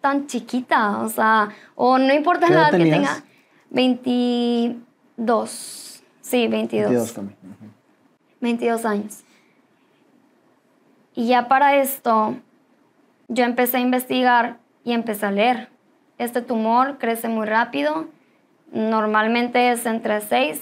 tan 0.00 0.26
chiquita? 0.26 0.98
O 0.98 1.08
sea, 1.08 1.48
o 1.74 1.98
no 1.98 2.14
importa 2.14 2.48
la 2.48 2.68
edad 2.68 2.78
que 2.78 2.90
tenga, 2.90 3.24
20, 3.70 4.76
22. 5.16 6.02
Sí, 6.20 6.48
22. 6.48 6.90
22 6.90 7.14
también. 7.14 7.38
Ujú. 7.42 7.70
22 8.40 8.84
años. 8.84 9.22
Y 11.14 11.28
ya 11.28 11.48
para 11.48 11.76
esto, 11.76 12.36
yo 13.28 13.44
empecé 13.44 13.78
a 13.78 13.80
investigar 13.80 14.58
y 14.84 14.92
empecé 14.92 15.26
a 15.26 15.30
leer. 15.30 15.70
Este 16.18 16.42
tumor 16.42 16.98
crece 16.98 17.28
muy 17.28 17.46
rápido, 17.46 18.06
normalmente 18.72 19.70
es 19.70 19.86
entre 19.86 20.20
6 20.20 20.60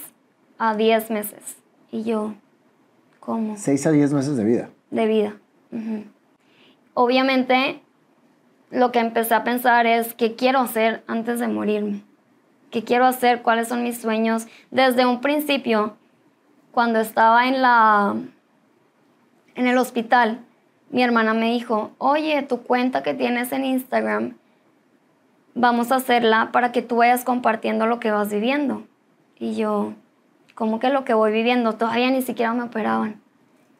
a 0.59 0.75
10 0.75 1.11
meses. 1.11 1.57
Y 1.90 2.05
yo, 2.05 2.35
¿cómo? 3.21 3.57
6 3.57 3.87
a 3.87 3.90
10 3.90 4.12
meses 4.12 4.37
de 4.37 4.45
vida. 4.45 4.71
De 4.90 5.07
vida. 5.07 5.37
Ujú. 5.73 6.05
Obviamente, 6.95 7.81
lo 8.71 8.93
que 8.93 9.01
empecé 9.01 9.35
a 9.35 9.45
pensar 9.45 9.87
es 9.87 10.14
qué 10.14 10.37
quiero 10.37 10.61
hacer 10.61 11.03
antes 11.07 11.40
de 11.40 11.49
morirme. 11.49 12.03
¿Qué 12.74 12.82
quiero 12.82 13.06
hacer? 13.06 13.42
¿Cuáles 13.42 13.68
son 13.68 13.84
mis 13.84 14.00
sueños? 14.00 14.48
Desde 14.72 15.06
un 15.06 15.20
principio, 15.20 15.94
cuando 16.72 16.98
estaba 16.98 17.46
en 17.46 17.62
la 17.62 18.16
en 19.54 19.68
el 19.68 19.78
hospital, 19.78 20.40
mi 20.90 21.04
hermana 21.04 21.34
me 21.34 21.52
dijo, 21.52 21.92
oye, 21.98 22.42
tu 22.42 22.64
cuenta 22.64 23.04
que 23.04 23.14
tienes 23.14 23.52
en 23.52 23.64
Instagram, 23.64 24.34
vamos 25.54 25.92
a 25.92 25.96
hacerla 25.98 26.48
para 26.50 26.72
que 26.72 26.82
tú 26.82 26.96
vayas 26.96 27.22
compartiendo 27.22 27.87
lo 27.87 28.00
que 28.00 28.10
vas 28.10 28.32
viviendo. 28.32 28.82
Y 29.38 29.54
yo, 29.54 29.92
¿cómo 30.56 30.80
que 30.80 30.88
lo 30.88 31.04
que 31.04 31.14
voy 31.14 31.30
viviendo? 31.30 31.74
Todavía 31.74 32.10
ni 32.10 32.22
siquiera 32.22 32.54
me 32.54 32.64
operaban. 32.64 33.20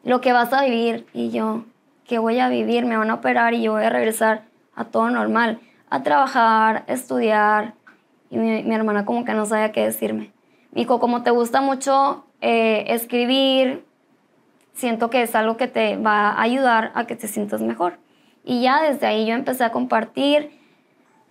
Lo 0.05 0.21
que 0.21 0.31
vas 0.31 0.53
a 0.53 0.63
vivir. 0.63 1.05
Y 1.11 1.31
yo, 1.31 1.65
¿qué 2.05 2.17
voy 2.17 2.39
a 2.39 2.47
vivir? 2.47 2.85
Me 2.85 2.95
van 2.95 3.09
a 3.09 3.15
operar 3.15 3.55
y 3.55 3.61
yo 3.61 3.73
voy 3.73 3.83
a 3.83 3.89
regresar 3.89 4.43
a 4.73 4.85
todo 4.85 5.09
normal, 5.09 5.59
a 5.89 6.01
trabajar, 6.01 6.85
a 6.87 6.93
estudiar. 6.93 7.73
Y 8.29 8.37
mi, 8.37 8.63
mi 8.63 8.75
hermana 8.75 9.05
como 9.05 9.25
que 9.25 9.33
no 9.33 9.45
sabía 9.45 9.71
qué 9.71 9.85
decirme. 9.85 10.31
Me 10.71 10.81
dijo, 10.81 10.99
como 10.99 11.23
te 11.23 11.31
gusta 11.31 11.61
mucho 11.61 12.25
eh, 12.41 12.85
escribir, 12.89 13.85
siento 14.73 15.09
que 15.09 15.23
es 15.23 15.35
algo 15.35 15.57
que 15.57 15.67
te 15.67 15.97
va 15.97 16.29
a 16.29 16.41
ayudar 16.41 16.91
a 16.95 17.07
que 17.07 17.15
te 17.15 17.27
sientas 17.27 17.61
mejor. 17.61 17.97
Y 18.43 18.61
ya 18.61 18.81
desde 18.81 19.07
ahí 19.07 19.25
yo 19.25 19.33
empecé 19.33 19.63
a 19.63 19.71
compartir. 19.71 20.51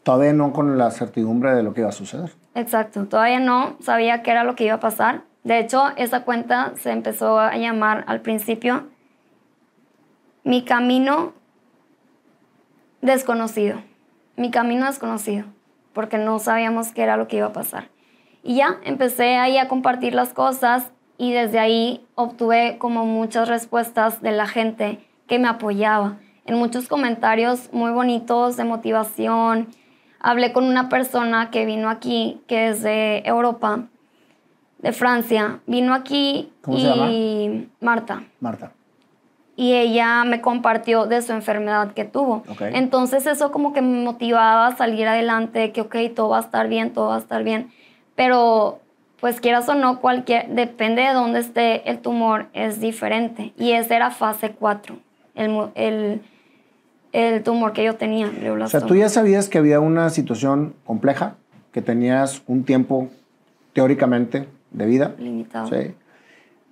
Todavía 0.02 0.32
no 0.32 0.52
con 0.52 0.76
la 0.76 0.90
certidumbre 0.90 1.54
de 1.54 1.62
lo 1.62 1.72
que 1.72 1.82
iba 1.82 1.90
a 1.90 1.92
suceder. 1.92 2.32
Exacto, 2.54 3.06
todavía 3.06 3.40
no 3.40 3.76
sabía 3.80 4.22
qué 4.22 4.30
era 4.30 4.44
lo 4.44 4.54
que 4.54 4.64
iba 4.64 4.74
a 4.74 4.80
pasar. 4.80 5.22
De 5.44 5.58
hecho, 5.58 5.90
esa 5.96 6.24
cuenta 6.24 6.72
se 6.76 6.90
empezó 6.90 7.38
a 7.38 7.56
llamar 7.56 8.04
al 8.06 8.20
principio 8.20 8.88
Mi 10.42 10.64
camino 10.64 11.32
desconocido. 13.02 13.82
Mi 14.36 14.50
camino 14.50 14.86
desconocido, 14.86 15.46
porque 15.94 16.18
no 16.18 16.38
sabíamos 16.38 16.92
qué 16.92 17.02
era 17.02 17.16
lo 17.16 17.28
que 17.28 17.38
iba 17.38 17.46
a 17.46 17.52
pasar. 17.52 17.88
Y 18.42 18.56
ya 18.56 18.78
empecé 18.84 19.36
ahí 19.36 19.56
a 19.56 19.68
compartir 19.68 20.14
las 20.14 20.34
cosas 20.34 20.92
y 21.16 21.32
desde 21.32 21.58
ahí 21.58 22.04
obtuve 22.14 22.76
como 22.78 23.06
muchas 23.06 23.48
respuestas 23.48 24.20
de 24.20 24.32
la 24.32 24.46
gente 24.46 24.98
que 25.26 25.38
me 25.38 25.48
apoyaba. 25.48 26.18
En 26.44 26.56
muchos 26.56 26.88
comentarios 26.88 27.70
muy 27.72 27.92
bonitos 27.92 28.58
de 28.58 28.64
motivación. 28.64 29.68
Hablé 30.20 30.52
con 30.52 30.64
una 30.64 30.88
persona 30.90 31.50
que 31.50 31.64
vino 31.64 31.88
aquí, 31.88 32.42
que 32.46 32.68
es 32.68 32.82
de 32.82 33.22
Europa, 33.24 33.84
de 34.78 34.92
Francia. 34.92 35.60
Vino 35.66 35.94
aquí 35.94 36.52
¿Cómo 36.60 36.76
y 36.76 36.80
se 36.82 36.88
llama? 36.88 37.66
Marta. 37.80 38.24
Marta. 38.40 38.72
Y 39.56 39.74
ella 39.74 40.24
me 40.24 40.40
compartió 40.40 41.06
de 41.06 41.22
su 41.22 41.32
enfermedad 41.32 41.92
que 41.92 42.04
tuvo. 42.04 42.42
Entonces 42.60 43.26
eso 43.26 43.52
como 43.52 43.72
que 43.72 43.82
me 43.82 44.02
motivaba 44.02 44.66
a 44.66 44.76
salir 44.76 45.06
adelante, 45.06 45.70
que 45.72 45.82
ok, 45.82 45.96
todo 46.14 46.30
va 46.30 46.38
a 46.38 46.40
estar 46.40 46.68
bien, 46.68 46.92
todo 46.92 47.08
va 47.08 47.16
a 47.16 47.20
estar 47.20 47.44
bien. 47.44 47.70
Pero 48.16 48.80
pues 49.20 49.40
quieras 49.40 49.66
o 49.70 49.74
no, 49.74 50.00
cualquier, 50.00 50.48
depende 50.48 51.00
de 51.00 51.14
dónde 51.14 51.40
esté 51.40 51.88
el 51.88 52.00
tumor, 52.00 52.48
es 52.52 52.80
diferente. 52.80 53.54
Y 53.56 53.70
esa 53.70 53.96
era 53.96 54.10
fase 54.10 54.50
4, 54.50 54.96
el, 55.34 55.68
el, 55.76 56.20
el 57.12 57.42
tumor 57.42 57.72
que 57.72 57.84
yo 57.84 57.94
tenía, 57.94 58.30
O 58.60 58.68
sea, 58.68 58.82
tú 58.82 58.96
ya 58.96 59.08
sabías 59.08 59.48
que 59.48 59.56
había 59.56 59.80
una 59.80 60.10
situación 60.10 60.74
compleja, 60.84 61.36
que 61.72 61.80
tenías 61.80 62.42
un 62.46 62.64
tiempo 62.64 63.08
teóricamente 63.72 64.46
de 64.72 64.86
vida. 64.86 65.14
limitado. 65.18 65.68
Sí. 65.68 65.94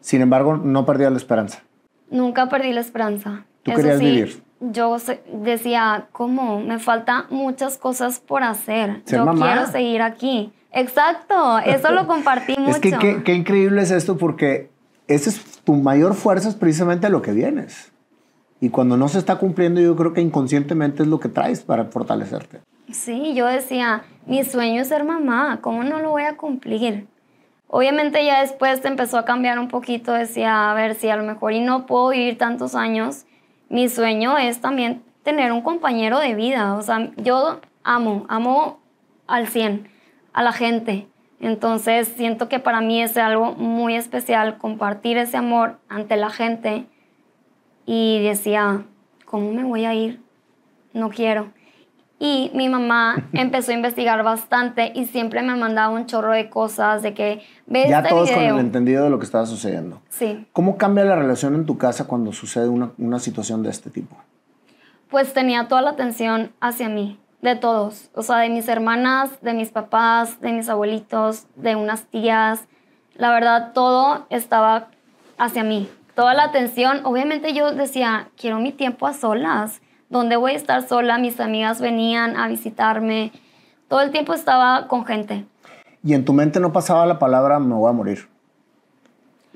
Sin 0.01 0.21
embargo, 0.21 0.57
no 0.57 0.85
perdías 0.85 1.11
la 1.11 1.18
esperanza. 1.18 1.62
Nunca 2.12 2.48
perdí 2.48 2.72
la 2.72 2.81
esperanza. 2.81 3.46
Tú 3.62 3.72
Eso 3.72 3.81
querías 3.81 3.98
sí, 3.98 4.05
vivir. 4.05 4.42
Yo 4.61 4.96
decía, 5.33 6.07
¿cómo? 6.12 6.61
Me 6.61 6.79
faltan 6.79 7.25
muchas 7.31 7.79
cosas 7.79 8.20
por 8.20 8.44
hacer. 8.44 9.03
Yo 9.07 9.25
mamá. 9.25 9.46
quiero 9.46 9.66
seguir 9.66 10.03
aquí. 10.03 10.53
Exacto, 10.70 11.59
eso 11.59 11.90
lo 11.90 12.07
compartí 12.07 12.55
mucho. 12.59 12.70
Es 12.77 12.81
que 12.81 12.98
qué, 12.98 13.22
qué 13.25 13.35
increíble 13.35 13.83
es 13.83 13.90
esto 13.90 14.16
porque 14.16 14.70
esa 15.09 15.31
es 15.31 15.42
tu 15.64 15.75
mayor 15.75 16.14
fuerza 16.14 16.48
es 16.48 16.55
precisamente 16.55 17.09
lo 17.09 17.22
que 17.22 17.33
vienes. 17.33 17.92
Y 18.61 18.68
cuando 18.68 18.96
no 18.96 19.09
se 19.09 19.18
está 19.18 19.37
cumpliendo, 19.37 19.81
yo 19.81 19.96
creo 19.96 20.12
que 20.12 20.20
inconscientemente 20.20 21.03
es 21.03 21.09
lo 21.09 21.18
que 21.18 21.29
traes 21.29 21.62
para 21.62 21.87
fortalecerte. 21.87 22.61
Sí, 22.92 23.35
yo 23.35 23.46
decía, 23.46 24.05
mi 24.27 24.44
sueño 24.44 24.83
es 24.83 24.88
ser 24.88 25.05
mamá, 25.05 25.59
¿cómo 25.61 25.83
no 25.83 25.98
lo 25.98 26.11
voy 26.11 26.22
a 26.22 26.37
cumplir? 26.37 27.09
Obviamente 27.75 28.23
ya 28.23 28.43
después 28.43 28.85
empezó 28.85 29.17
a 29.17 29.25
cambiar 29.25 29.59
un 29.59 29.69
poquito, 29.69 30.13
decía, 30.13 30.71
a 30.71 30.75
ver 30.75 30.95
si 30.95 31.09
a 31.09 31.17
lo 31.17 31.23
mejor 31.23 31.55
y 31.55 31.61
no 31.61 31.87
puedo 31.87 32.11
vivir 32.11 32.37
tantos 32.37 32.75
años, 32.75 33.25
mi 33.71 33.89
sueño 33.89 34.37
es 34.37 34.61
también 34.61 35.03
tener 35.23 35.53
un 35.53 35.63
compañero 35.63 36.19
de 36.19 36.35
vida, 36.35 36.75
o 36.75 36.83
sea, 36.83 37.11
yo 37.17 37.63
amo, 37.83 38.27
amo 38.29 38.79
al 39.27 39.47
100 39.47 39.89
a 40.35 40.43
la 40.43 40.53
gente, 40.53 41.09
entonces 41.41 42.09
siento 42.09 42.51
que 42.51 42.59
para 42.59 42.83
mí 42.83 43.01
es 43.01 43.17
algo 43.17 43.53
muy 43.55 43.97
especial 43.97 44.59
compartir 44.59 45.17
ese 45.17 45.39
amor 45.39 45.79
ante 45.89 46.19
la 46.19 46.29
gente 46.29 46.85
y 47.87 48.23
decía, 48.23 48.85
¿cómo 49.25 49.51
me 49.51 49.65
voy 49.65 49.87
a 49.87 49.95
ir? 49.95 50.21
No 50.93 51.09
quiero. 51.09 51.55
Y 52.23 52.53
mi 52.55 52.69
mamá 52.69 53.29
empezó 53.33 53.73
a 53.73 53.75
investigar 53.75 54.23
bastante 54.23 54.93
y 54.95 55.07
siempre 55.07 55.43
me 55.43 55.57
mandaba 55.57 55.93
un 55.93 56.07
chorro 56.07 56.33
de 56.33 56.49
cosas 56.49 57.03
de 57.03 57.15
que 57.15 57.43
ve 57.67 57.87
ya 57.89 57.99
este 57.99 58.11
todos 58.11 58.31
con 58.31 58.43
el 58.43 58.59
entendido 58.59 59.05
de 59.05 59.11
lo 59.11 59.19
que 59.19 59.25
estaba 59.25 59.45
sucediendo. 59.47 60.01
Sí, 60.09 60.47
¿Cómo 60.53 60.77
cambia 60.77 61.05
la 61.05 61.17
relación 61.17 61.55
en 61.55 61.67
tu 61.67 61.79
casa 61.79 62.07
cuando 62.07 62.33
sucede 62.33 62.69
una, 62.69 62.93
una 62.99 63.19
situación 63.19 63.63
de 63.63 63.71
este 63.71 63.91
tipo? 63.91 64.17
pues 65.13 65.35
tenía 65.35 65.69
toda 65.69 65.83
la 65.83 65.91
atención 65.91 66.53
hacia 66.59 66.89
mí, 66.89 67.19
de 67.43 67.55
todos, 67.55 68.09
o 68.15 68.23
sea, 68.23 68.39
de 68.39 68.49
mis 68.49 68.67
hermanas, 68.67 69.43
de 69.43 69.53
mis 69.53 69.69
papás, 69.69 70.41
de 70.41 70.53
mis 70.53 70.71
abuelitos, 70.71 71.47
de 71.55 71.77
unas 71.77 72.07
tías. 72.07 72.67
La 73.15 73.31
verdad, 73.31 73.73
todo 73.75 74.27
estaba 74.31 74.89
hacia 75.37 75.65
mí. 75.65 75.87
Toda 76.15 76.33
la 76.33 76.45
atención, 76.45 77.03
obviamente 77.05 77.53
yo 77.53 77.73
decía, 77.73 78.31
quiero 78.39 78.59
mi 78.59 78.73
tiempo 78.73 79.07
a 79.07 79.13
solas. 79.13 79.82
¿Dónde 80.12 80.37
voy 80.37 80.53
a 80.53 80.57
estar 80.57 80.87
sola? 80.87 81.16
Mis 81.16 81.40
amigas 81.40 81.81
venían 81.81 82.37
a 82.37 82.46
visitarme. 82.46 83.33
Todo 83.88 84.03
el 84.03 84.11
tiempo 84.11 84.35
estaba 84.35 84.87
con 84.87 85.07
gente. 85.07 85.46
Y 86.05 86.12
en 86.12 86.27
tu 86.27 86.35
mente 86.35 86.61
no 86.61 86.70
pasaba 86.70 87.07
la 87.07 87.18
palabra 87.18 87.59
me 87.59 87.75
voy 87.75 87.88
a 87.88 87.94
morir. 87.94 88.29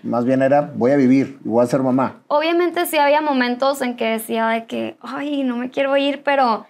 Más 0.02 0.24
bien 0.24 0.40
era 0.40 0.62
voy 0.62 0.92
a 0.92 0.96
vivir 0.96 1.38
y 1.44 1.48
voy 1.50 1.62
a 1.62 1.66
ser 1.66 1.82
mamá. 1.82 2.20
Obviamente 2.28 2.86
sí 2.86 2.96
había 2.96 3.20
momentos 3.20 3.82
en 3.82 3.96
que 3.96 4.06
decía 4.06 4.46
de 4.48 4.64
que, 4.64 4.96
ay, 5.02 5.44
no 5.44 5.58
me 5.58 5.68
quiero 5.68 5.94
ir, 5.98 6.22
pero 6.22 6.64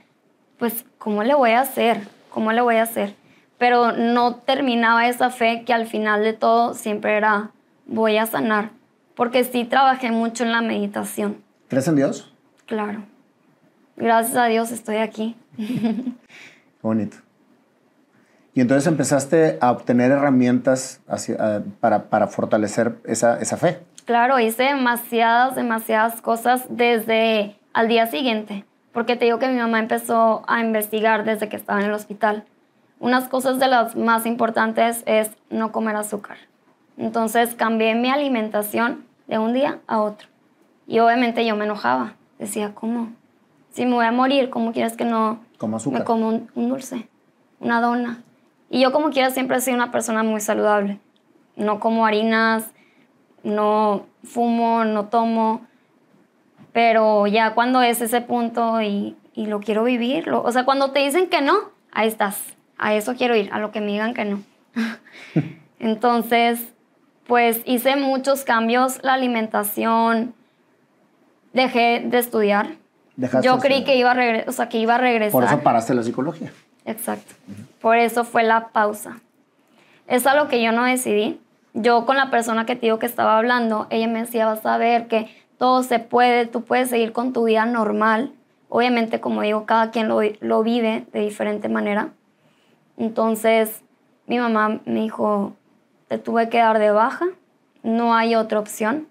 pues, 0.59 0.85
¿cómo 0.99 1.23
le 1.23 1.35
voy 1.35 1.51
a 1.53 1.61
hacer? 1.61 2.09
¿Cómo 2.31 2.51
le 2.51 2.63
voy 2.63 2.77
a 2.77 2.83
hacer? 2.83 3.15
Pero 3.57 3.93
no 3.93 4.35
terminaba 4.35 5.07
esa 5.07 5.31
fe 5.31 5.63
que 5.65 5.73
al 5.73 5.87
final 5.87 6.25
de 6.25 6.33
todo 6.33 6.75
siempre 6.75 7.17
era, 7.17 7.53
voy 7.87 8.17
a 8.17 8.27
sanar. 8.27 8.71
Porque 9.15 9.45
sí 9.45 9.65
trabajé 9.65 10.11
mucho 10.11 10.43
en 10.43 10.51
la 10.51 10.61
meditación, 10.61 11.37
¿Crees 11.69 11.87
en 11.87 11.95
Dios? 11.95 12.35
claro. 12.67 13.03
Gracias 13.97 14.37
a 14.37 14.47
Dios 14.47 14.71
estoy 14.73 14.97
aquí. 14.97 15.37
Qué 15.57 16.13
bonito. 16.83 17.17
Y 18.55 18.61
entonces 18.61 18.87
empezaste 18.87 19.59
a 19.61 19.71
obtener 19.71 20.11
herramientas 20.11 21.01
hacia- 21.09 21.37
a- 21.37 21.63
para, 21.81 22.05
para 22.05 22.27
fortalecer 22.27 22.97
esa, 23.05 23.39
esa 23.41 23.57
fe. 23.57 23.81
Claro, 24.07 24.39
hice 24.39 24.63
demasiadas, 24.65 25.57
demasiadas 25.57 26.23
cosas 26.23 26.65
desde 26.69 27.57
al 27.75 27.89
día 27.89 28.07
siguiente, 28.07 28.65
porque 28.93 29.17
te 29.17 29.25
digo 29.27 29.39
que 29.39 29.49
mi 29.49 29.59
mamá 29.59 29.79
empezó 29.79 30.43
a 30.49 30.61
investigar 30.61 31.25
desde 31.25 31.49
que 31.49 31.57
estaba 31.57 31.81
en 31.81 31.87
el 31.87 31.93
hospital. 31.93 32.45
Unas 32.99 33.29
cosas 33.29 33.59
de 33.59 33.67
las 33.69 33.95
más 33.97 34.25
importantes 34.25 35.03
es 35.07 35.31
no 35.51 35.71
comer 35.73 35.97
azúcar. 35.97 36.39
Entonces 36.97 37.55
cambié 37.55 37.95
mi 37.95 38.11
alimentación 38.11 39.05
de 39.27 39.39
un 39.39 39.53
día 39.53 39.81
a 39.87 40.01
otro. 40.01 40.29
Y 40.87 41.01
obviamente 41.01 41.45
yo 41.45 41.57
me 41.57 41.65
enojaba. 41.67 42.15
Decía, 42.39 42.73
¿cómo? 42.75 43.13
Si 43.77 43.85
me 43.85 43.93
voy 43.93 44.07
a 44.07 44.11
morir, 44.13 44.49
¿cómo 44.49 44.73
quieres 44.73 44.97
que 44.97 45.05
no 45.05 45.41
Como 45.59 45.77
azúcar. 45.77 46.01
me 46.01 46.05
como 46.07 46.29
un, 46.29 46.51
un 46.55 46.71
dulce, 46.71 47.09
una 47.61 47.83
dona? 47.83 48.23
Y 48.71 48.81
yo 48.81 48.91
como 48.91 49.11
quiera 49.11 49.29
siempre 49.31 49.59
he 49.59 49.61
sido 49.61 49.77
una 49.77 49.91
persona 49.93 50.23
muy 50.23 50.41
saludable. 50.41 50.99
No 51.57 51.79
como 51.79 52.07
harinas, 52.07 52.71
no 53.43 54.07
fumo, 54.25 54.85
no 54.85 55.09
tomo, 55.09 55.67
pero 56.73 57.27
ya 57.27 57.53
cuando 57.55 57.83
es 57.83 58.01
ese 58.01 58.23
punto 58.23 58.81
y, 58.81 59.15
y 59.35 59.45
lo 59.47 59.61
quiero 59.61 59.85
vivir, 59.85 60.27
lo- 60.27 60.43
o 60.43 60.51
sea, 60.53 60.65
cuando 60.65 60.93
te 60.93 61.01
dicen 61.01 61.29
que 61.29 61.43
no, 61.43 61.55
ahí 61.93 62.09
estás, 62.09 62.57
a 62.79 62.95
eso 62.95 63.15
quiero 63.15 63.37
ir, 63.37 63.51
a 63.53 63.59
lo 63.59 63.73
que 63.73 63.81
me 63.83 63.93
digan 63.93 64.15
que 64.15 64.25
no. 64.25 64.41
Entonces, 65.79 66.73
pues 67.27 67.61
hice 67.67 67.97
muchos 67.97 68.43
cambios, 68.45 69.01
la 69.03 69.13
alimentación, 69.15 70.35
dejé 71.53 72.03
de 72.07 72.19
estudiar. 72.19 72.77
Dejaste 73.17 73.47
Yo 73.47 73.59
creí 73.59 73.85
que 73.85 73.97
iba, 73.97 74.11
a 74.11 74.15
regre- 74.15 74.45
o 74.47 74.53
sea, 74.53 74.69
que 74.69 74.79
iba 74.79 74.95
a 74.95 74.99
regresar. 74.99 75.33
Por 75.33 75.45
eso 75.45 75.61
paraste 75.61 75.95
la 75.95 76.03
psicología. 76.03 76.53
Exacto. 76.85 77.35
Por 77.81 77.97
eso 77.97 78.25
fue 78.25 78.43
la 78.43 78.69
pausa. 78.69 79.19
Es 80.07 80.27
algo 80.27 80.49
que 80.49 80.63
yo 80.63 80.73
no 80.73 80.85
decidí. 80.85 81.41
Yo 81.75 82.07
con 82.07 82.17
la 82.17 82.31
persona 82.31 82.65
que 82.67 82.75
te 82.77 82.83
digo 82.87 82.99
que 82.99 83.07
estaba 83.07 83.37
hablando, 83.39 83.87
ella 83.91 84.07
me 84.09 84.21
decía, 84.21 84.47
vas 84.47 84.65
a 84.65 84.77
ver 84.79 85.09
que 85.09 85.29
todo 85.59 85.83
se 85.83 85.99
puede, 85.99 86.47
tú 86.47 86.63
puedes 86.63 86.91
seguir 86.91 87.13
con 87.13 87.33
tu 87.33 87.45
vida 87.45 87.67
normal. 87.67 88.33
Obviamente, 88.69 89.21
como 89.21 89.43
digo, 89.43 89.65
cada 89.67 89.91
quien 89.91 90.09
lo, 90.09 90.21
lo 90.41 90.63
vive 90.63 91.07
de 91.13 91.21
diferente 91.21 91.69
manera. 91.69 92.11
Entonces, 92.99 93.83
mi 94.27 94.39
mamá 94.39 94.81
me 94.85 95.01
dijo, 95.01 95.55
te 96.09 96.19
tuve 96.19 96.49
que 96.49 96.59
dar 96.59 96.79
de 96.79 96.91
baja, 96.91 97.27
no 97.83 98.15
hay 98.15 98.35
otra 98.35 98.59
opción. 98.59 99.07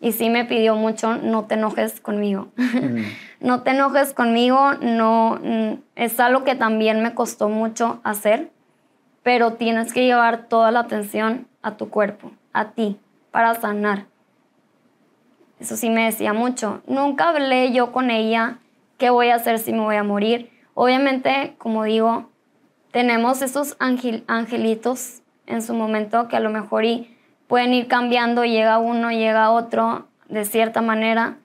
Y 0.00 0.12
sí 0.12 0.28
me 0.28 0.44
pidió 0.44 0.74
mucho, 0.76 1.16
no 1.16 1.44
te 1.44 1.54
enojes 1.54 2.00
conmigo. 2.00 2.48
no 3.40 3.62
te 3.62 3.70
enojes 3.70 4.14
conmigo, 4.14 4.74
no, 4.80 5.38
mm, 5.42 5.72
es 5.94 6.18
algo 6.20 6.44
que 6.44 6.54
también 6.54 7.02
me 7.02 7.14
costó 7.14 7.48
mucho 7.48 8.00
hacer, 8.04 8.50
pero 9.22 9.54
tienes 9.54 9.92
que 9.92 10.04
llevar 10.04 10.48
toda 10.48 10.70
la 10.70 10.80
atención 10.80 11.46
a 11.62 11.76
tu 11.76 11.90
cuerpo, 11.90 12.30
a 12.52 12.70
ti, 12.70 12.98
para 13.30 13.54
sanar. 13.54 14.06
Eso 15.58 15.76
sí 15.76 15.90
me 15.90 16.04
decía 16.04 16.32
mucho. 16.32 16.82
Nunca 16.86 17.30
hablé 17.30 17.72
yo 17.72 17.92
con 17.92 18.10
ella 18.10 18.58
qué 18.98 19.10
voy 19.10 19.28
a 19.30 19.36
hacer 19.36 19.58
si 19.58 19.72
me 19.72 19.80
voy 19.80 19.96
a 19.96 20.02
morir. 20.02 20.50
Obviamente, 20.74 21.54
como 21.58 21.84
digo, 21.84 22.28
tenemos 22.92 23.42
esos 23.42 23.76
ángel- 23.78 24.24
angelitos 24.26 25.22
en 25.46 25.62
su 25.62 25.74
momento 25.74 26.28
que 26.28 26.36
a 26.36 26.40
lo 26.40 26.50
mejor 26.50 26.84
y 26.84 27.16
pueden 27.46 27.72
ir 27.74 27.88
cambiando, 27.88 28.44
llega 28.44 28.78
uno, 28.78 29.10
llega 29.10 29.50
otro, 29.50 30.06
de 30.28 30.44
cierta 30.44 30.82
manera, 30.82 31.36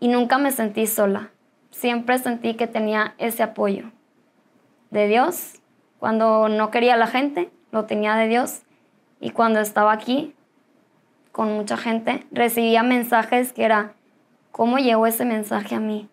y 0.00 0.08
nunca 0.08 0.38
me 0.38 0.50
sentí 0.50 0.86
sola. 0.86 1.30
Siempre 1.70 2.18
sentí 2.18 2.54
que 2.54 2.66
tenía 2.66 3.14
ese 3.18 3.42
apoyo 3.42 3.90
de 4.90 5.06
Dios. 5.06 5.54
Cuando 5.98 6.48
no 6.48 6.70
quería 6.70 6.94
a 6.94 6.96
la 6.96 7.06
gente, 7.06 7.50
lo 7.72 7.84
tenía 7.84 8.16
de 8.16 8.28
Dios. 8.28 8.62
Y 9.20 9.30
cuando 9.30 9.60
estaba 9.60 9.92
aquí 9.92 10.34
con 11.32 11.52
mucha 11.54 11.76
gente, 11.76 12.26
recibía 12.30 12.82
mensajes 12.82 13.52
que 13.52 13.64
era, 13.64 13.94
¿cómo 14.50 14.78
llegó 14.78 15.06
ese 15.06 15.24
mensaje 15.24 15.74
a 15.74 15.80
mí? 15.80 16.08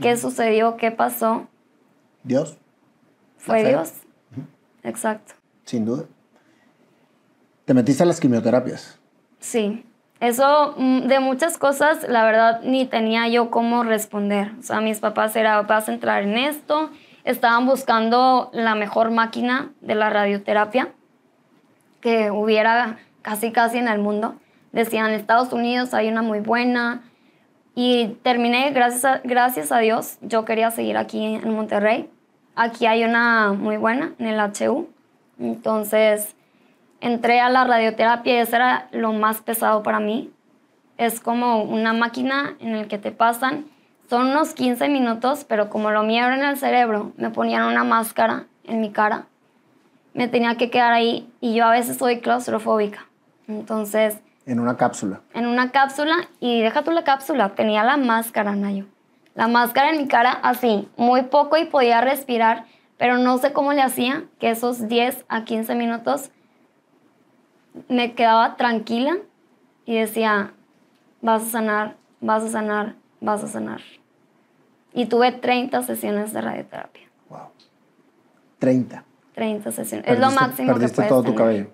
¿Qué 0.00 0.16
sucedió? 0.16 0.76
¿Qué 0.76 0.90
pasó? 0.90 1.46
Dios, 2.24 2.58
Fue. 3.36 3.64
Dios. 3.64 3.92
Exacto. 4.82 5.34
sin 5.64 5.84
duda. 5.84 6.04
Te 7.64 7.72
metiste 7.72 8.02
a 8.02 8.06
las 8.06 8.20
quimioterapias. 8.20 8.98
Sí. 9.38 9.84
Eso 10.24 10.74
mm, 10.78 11.00
de 11.02 11.20
muchas 11.20 11.58
cosas, 11.58 12.08
la 12.08 12.24
verdad, 12.24 12.62
ni 12.62 12.86
tenía 12.86 13.28
yo 13.28 13.50
cómo 13.50 13.84
responder. 13.84 14.52
O 14.58 14.62
sea, 14.62 14.80
mis 14.80 14.98
papás 14.98 15.36
era, 15.36 15.60
vas 15.60 15.88
a 15.90 15.92
entrar 15.92 16.22
en 16.22 16.38
esto. 16.38 16.88
Estaban 17.24 17.66
buscando 17.66 18.48
la 18.54 18.74
mejor 18.74 19.10
máquina 19.10 19.70
de 19.82 19.94
la 19.94 20.08
radioterapia 20.08 20.88
que 22.00 22.30
hubiera 22.30 22.96
casi 23.20 23.52
casi 23.52 23.76
en 23.76 23.86
el 23.86 23.98
mundo. 23.98 24.34
Decían, 24.72 25.08
en 25.08 25.14
Estados 25.14 25.52
Unidos 25.52 25.92
hay 25.92 26.08
una 26.08 26.22
muy 26.22 26.40
buena. 26.40 27.02
Y 27.74 28.16
terminé, 28.22 28.70
gracias 28.70 29.04
a, 29.04 29.20
gracias 29.24 29.72
a 29.72 29.78
Dios, 29.78 30.16
yo 30.22 30.46
quería 30.46 30.70
seguir 30.70 30.96
aquí 30.96 31.22
en 31.22 31.50
Monterrey. 31.54 32.08
Aquí 32.56 32.86
hay 32.86 33.04
una 33.04 33.52
muy 33.52 33.76
buena, 33.76 34.14
en 34.18 34.28
el 34.28 34.40
HU. 34.40 34.88
Entonces, 35.38 36.34
entré 37.04 37.40
a 37.40 37.50
la 37.50 37.64
radioterapia 37.64 38.34
y 38.34 38.38
eso 38.38 38.56
era 38.56 38.88
lo 38.92 39.12
más 39.12 39.42
pesado 39.42 39.82
para 39.82 40.00
mí. 40.00 40.30
Es 40.96 41.20
como 41.20 41.62
una 41.62 41.92
máquina 41.92 42.54
en 42.60 42.76
la 42.76 42.88
que 42.88 42.98
te 42.98 43.12
pasan, 43.12 43.66
son 44.08 44.28
unos 44.28 44.54
15 44.54 44.88
minutos, 44.88 45.44
pero 45.44 45.68
como 45.68 45.90
lo 45.90 46.02
mío 46.02 46.24
era 46.24 46.34
en 46.36 46.44
el 46.44 46.56
cerebro, 46.56 47.12
me 47.16 47.30
ponían 47.30 47.64
una 47.64 47.84
máscara 47.84 48.44
en 48.64 48.80
mi 48.80 48.90
cara. 48.90 49.26
Me 50.14 50.28
tenía 50.28 50.56
que 50.56 50.70
quedar 50.70 50.92
ahí 50.92 51.28
y 51.40 51.54
yo 51.54 51.64
a 51.66 51.70
veces 51.72 51.98
soy 51.98 52.20
claustrofóbica. 52.20 53.06
Entonces, 53.48 54.20
En 54.46 54.60
una 54.60 54.76
cápsula. 54.76 55.20
en 55.34 55.46
una 55.46 55.72
cápsula 55.72 56.14
y 56.40 56.62
deja 56.62 56.82
tú 56.84 56.90
la 56.90 57.04
cápsula, 57.04 57.50
tenía 57.54 57.84
la 57.84 57.96
máscara, 57.98 58.54
Nayo. 58.54 58.86
La 59.34 59.48
máscara 59.48 59.90
en 59.90 59.98
mi 59.98 60.06
cara 60.08 60.30
así, 60.42 60.88
muy 60.96 61.22
poco 61.24 61.56
y 61.58 61.64
podía 61.66 62.00
respirar, 62.00 62.64
pero 62.96 63.18
no 63.18 63.36
sé 63.38 63.52
cómo 63.52 63.72
le 63.72 63.82
hacía 63.82 64.24
que 64.38 64.50
esos 64.50 64.86
10 64.88 65.24
a 65.28 65.44
15 65.44 65.74
minutos 65.74 66.30
me 67.88 68.12
quedaba 68.14 68.56
tranquila 68.56 69.16
y 69.86 69.96
decía, 69.96 70.52
vas 71.20 71.42
a 71.42 71.46
sanar, 71.46 71.96
vas 72.20 72.42
a 72.44 72.48
sanar, 72.48 72.94
vas 73.20 73.42
a 73.44 73.48
sanar. 73.48 73.80
Y 74.92 75.06
tuve 75.06 75.32
30 75.32 75.82
sesiones 75.82 76.32
de 76.32 76.40
radioterapia. 76.40 77.08
Wow. 77.28 77.48
30. 78.58 79.04
30 79.34 79.72
sesiones. 79.72 80.06
es 80.08 80.18
lo 80.20 80.26
Perdiste- 80.28 80.40
máximo 80.40 80.68
que 80.68 80.72
Perdiste 80.74 80.94
puedes 80.96 81.08
todo 81.08 81.22
tu 81.24 81.34
cabello. 81.34 81.66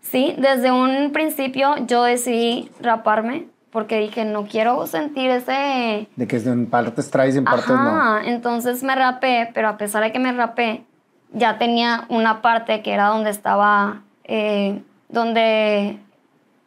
Sí, 0.00 0.34
desde 0.38 0.70
un 0.70 1.12
principio 1.12 1.74
yo 1.86 2.02
decidí 2.04 2.70
raparme 2.80 3.48
porque 3.70 3.98
dije, 3.98 4.24
no 4.24 4.46
quiero 4.46 4.86
sentir 4.86 5.30
ese... 5.30 6.06
De 6.14 6.26
que 6.28 6.36
en 6.36 6.66
partes 6.66 7.10
traes 7.10 7.34
y 7.34 7.38
en 7.38 7.44
partes 7.44 7.66
no. 7.70 7.74
Ajá, 7.74 8.20
entonces 8.24 8.84
me 8.84 8.94
rapé, 8.94 9.50
pero 9.52 9.68
a 9.68 9.76
pesar 9.76 10.04
de 10.04 10.12
que 10.12 10.20
me 10.20 10.30
rapé, 10.32 10.84
ya 11.32 11.58
tenía 11.58 12.04
una 12.08 12.40
parte 12.40 12.82
que 12.82 12.92
era 12.92 13.08
donde 13.08 13.30
estaba, 13.30 14.02
eh, 14.24 14.82
donde 15.08 15.98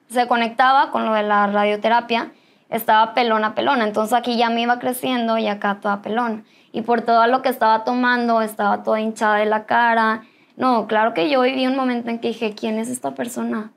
se 0.09 0.27
conectaba 0.27 0.91
con 0.91 1.05
lo 1.05 1.13
de 1.13 1.23
la 1.23 1.47
radioterapia, 1.47 2.31
estaba 2.69 3.13
pelona, 3.13 3.55
pelona. 3.55 3.85
Entonces 3.85 4.13
aquí 4.13 4.37
ya 4.37 4.49
me 4.49 4.61
iba 4.61 4.79
creciendo 4.79 5.37
y 5.37 5.47
acá 5.47 5.79
toda 5.81 6.01
pelona. 6.01 6.43
Y 6.71 6.81
por 6.81 7.01
todo 7.01 7.25
lo 7.27 7.41
que 7.41 7.49
estaba 7.49 7.83
tomando, 7.83 8.41
estaba 8.41 8.83
toda 8.83 8.99
hinchada 8.99 9.37
de 9.37 9.45
la 9.45 9.65
cara. 9.65 10.23
No, 10.55 10.87
claro 10.87 11.13
que 11.13 11.29
yo 11.29 11.41
viví 11.41 11.67
un 11.67 11.75
momento 11.75 12.09
en 12.09 12.19
que 12.19 12.29
dije, 12.29 12.53
¿quién 12.53 12.77
es 12.77 12.89
esta 12.89 13.15
persona? 13.15 13.71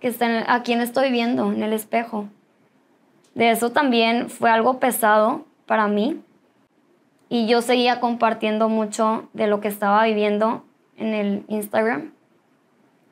Que 0.00 0.08
está 0.08 0.52
¿A 0.52 0.62
quién 0.62 0.80
estoy 0.80 1.10
viendo 1.10 1.52
en 1.52 1.62
el 1.62 1.72
espejo? 1.72 2.28
De 3.34 3.50
eso 3.50 3.70
también 3.70 4.28
fue 4.28 4.50
algo 4.50 4.78
pesado 4.78 5.44
para 5.66 5.86
mí. 5.88 6.20
Y 7.28 7.46
yo 7.46 7.62
seguía 7.62 8.00
compartiendo 8.00 8.68
mucho 8.68 9.28
de 9.34 9.46
lo 9.46 9.60
que 9.60 9.68
estaba 9.68 10.04
viviendo 10.04 10.64
en 10.96 11.14
el 11.14 11.44
Instagram. 11.48 12.12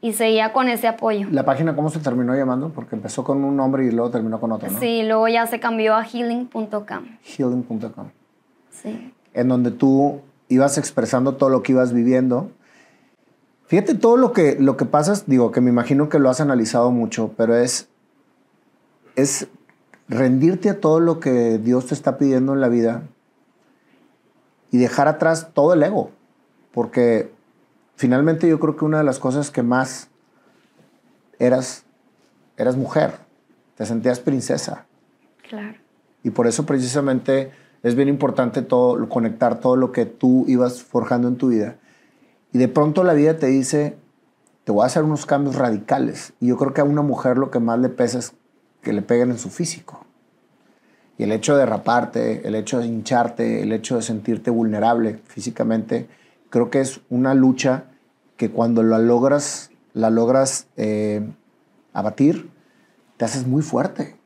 Y 0.00 0.12
seguía 0.12 0.52
con 0.52 0.68
ese 0.68 0.86
apoyo. 0.86 1.26
¿La 1.30 1.44
página 1.44 1.74
cómo 1.74 1.90
se 1.90 1.98
terminó 1.98 2.34
llamando? 2.34 2.70
Porque 2.70 2.94
empezó 2.94 3.24
con 3.24 3.42
un 3.42 3.56
nombre 3.56 3.84
y 3.84 3.90
luego 3.90 4.10
terminó 4.10 4.38
con 4.38 4.52
otro, 4.52 4.70
¿no? 4.70 4.78
Sí, 4.78 5.02
luego 5.02 5.26
ya 5.26 5.46
se 5.46 5.58
cambió 5.58 5.96
a 5.96 6.04
healing.com. 6.04 7.04
Healing.com. 7.22 8.08
Sí. 8.70 9.12
En 9.34 9.48
donde 9.48 9.72
tú 9.72 10.20
ibas 10.48 10.78
expresando 10.78 11.34
todo 11.34 11.50
lo 11.50 11.62
que 11.62 11.72
ibas 11.72 11.92
viviendo. 11.92 12.50
Fíjate 13.66 13.94
todo 13.94 14.16
lo 14.16 14.32
que, 14.32 14.56
lo 14.58 14.76
que 14.76 14.84
pasas, 14.84 15.26
digo, 15.26 15.50
que 15.50 15.60
me 15.60 15.70
imagino 15.70 16.08
que 16.08 16.18
lo 16.18 16.30
has 16.30 16.40
analizado 16.40 16.90
mucho, 16.90 17.34
pero 17.36 17.54
es, 17.56 17.88
es 19.14 19.48
rendirte 20.08 20.70
a 20.70 20.80
todo 20.80 21.00
lo 21.00 21.20
que 21.20 21.58
Dios 21.58 21.86
te 21.86 21.94
está 21.94 22.16
pidiendo 22.18 22.54
en 22.54 22.60
la 22.60 22.68
vida 22.68 23.02
y 24.70 24.78
dejar 24.78 25.08
atrás 25.08 25.50
todo 25.52 25.74
el 25.74 25.82
ego. 25.82 26.10
Porque 26.72 27.30
finalmente 27.98 28.48
yo 28.48 28.60
creo 28.60 28.76
que 28.76 28.84
una 28.84 28.98
de 28.98 29.04
las 29.04 29.18
cosas 29.18 29.50
que 29.50 29.62
más 29.62 30.08
eras, 31.40 31.84
eras 32.56 32.76
mujer, 32.76 33.14
te 33.76 33.84
sentías 33.84 34.20
princesa. 34.20 34.86
Claro. 35.48 35.76
Y 36.22 36.30
por 36.30 36.46
eso 36.46 36.64
precisamente 36.64 37.50
es 37.82 37.96
bien 37.96 38.08
importante 38.08 38.62
todo, 38.62 39.08
conectar 39.08 39.58
todo 39.58 39.74
lo 39.74 39.90
que 39.90 40.06
tú 40.06 40.44
ibas 40.46 40.82
forjando 40.82 41.26
en 41.26 41.36
tu 41.36 41.48
vida. 41.48 41.76
Y 42.52 42.58
de 42.58 42.68
pronto 42.68 43.02
la 43.02 43.14
vida 43.14 43.36
te 43.36 43.48
dice, 43.48 43.96
te 44.62 44.70
voy 44.70 44.84
a 44.84 44.86
hacer 44.86 45.02
unos 45.02 45.26
cambios 45.26 45.56
radicales. 45.56 46.32
Y 46.40 46.48
yo 46.48 46.56
creo 46.56 46.72
que 46.72 46.80
a 46.80 46.84
una 46.84 47.02
mujer 47.02 47.36
lo 47.36 47.50
que 47.50 47.58
más 47.58 47.80
le 47.80 47.88
pesa 47.88 48.20
es 48.20 48.32
que 48.80 48.92
le 48.92 49.02
peguen 49.02 49.30
en 49.32 49.38
su 49.38 49.50
físico. 49.50 50.04
Y 51.16 51.24
el 51.24 51.32
hecho 51.32 51.56
de 51.56 51.66
raparte, 51.66 52.46
el 52.46 52.54
hecho 52.54 52.78
de 52.78 52.86
hincharte, 52.86 53.62
el 53.62 53.72
hecho 53.72 53.96
de 53.96 54.02
sentirte 54.02 54.50
vulnerable 54.52 55.20
físicamente, 55.24 56.08
creo 56.48 56.70
que 56.70 56.80
es 56.80 57.00
una 57.10 57.34
lucha 57.34 57.87
que 58.38 58.50
cuando 58.50 58.82
la 58.82 58.98
logras, 58.98 59.70
la 59.92 60.08
logras 60.08 60.68
eh, 60.76 61.28
abatir, 61.92 62.48
te 63.18 63.26
haces 63.26 63.46
muy 63.46 63.62
fuerte, 63.62 64.16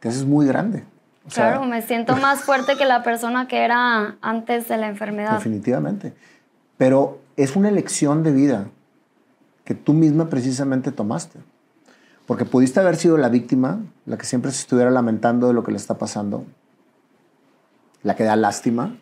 te 0.00 0.08
haces 0.08 0.26
muy 0.26 0.46
grande. 0.46 0.84
O 1.26 1.30
sea, 1.30 1.52
Claro, 1.52 1.64
me 1.64 1.80
siento 1.80 2.16
más 2.20 2.42
fuerte 2.42 2.76
que 2.76 2.84
la 2.84 3.02
persona 3.02 3.48
que 3.48 3.64
era 3.64 4.18
antes 4.20 4.68
de 4.68 4.76
la 4.76 4.88
enfermedad. 4.88 5.32
Definitivamente. 5.32 6.12
Pero 6.76 7.20
es 7.36 7.56
una 7.56 7.68
elección 7.68 8.22
de 8.22 8.32
vida 8.32 8.68
que 9.64 9.74
tú 9.74 9.94
misma 9.94 10.28
precisamente 10.28 10.92
tomaste. 10.92 11.38
Porque 12.26 12.44
pudiste 12.44 12.80
haber 12.80 12.96
sido 12.96 13.16
la 13.18 13.28
víctima, 13.28 13.80
la 14.04 14.18
que 14.18 14.26
siempre 14.26 14.50
se 14.50 14.60
estuviera 14.60 14.90
lamentando 14.90 15.46
de 15.46 15.52
lo 15.54 15.62
que 15.62 15.70
le 15.70 15.76
está 15.76 15.96
pasando, 15.96 16.44
la 18.02 18.16
que 18.16 18.24
da 18.24 18.34
lástima 18.34 18.96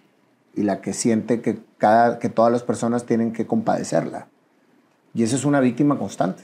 y 0.55 0.63
la 0.63 0.83
que 0.83 0.93
siente 0.93 1.41
que, 1.41 1.59
cada, 1.85 2.19
que 2.19 2.31
todas 2.31 2.51
las 2.51 2.63
personas 2.63 3.05
tienen 3.05 3.35
que 3.35 3.47
compadecerla. 3.47 4.29
Y 5.13 5.23
esa 5.23 5.37
es 5.37 5.45
una 5.45 5.61
víctima 5.61 5.99
constante. 5.99 6.43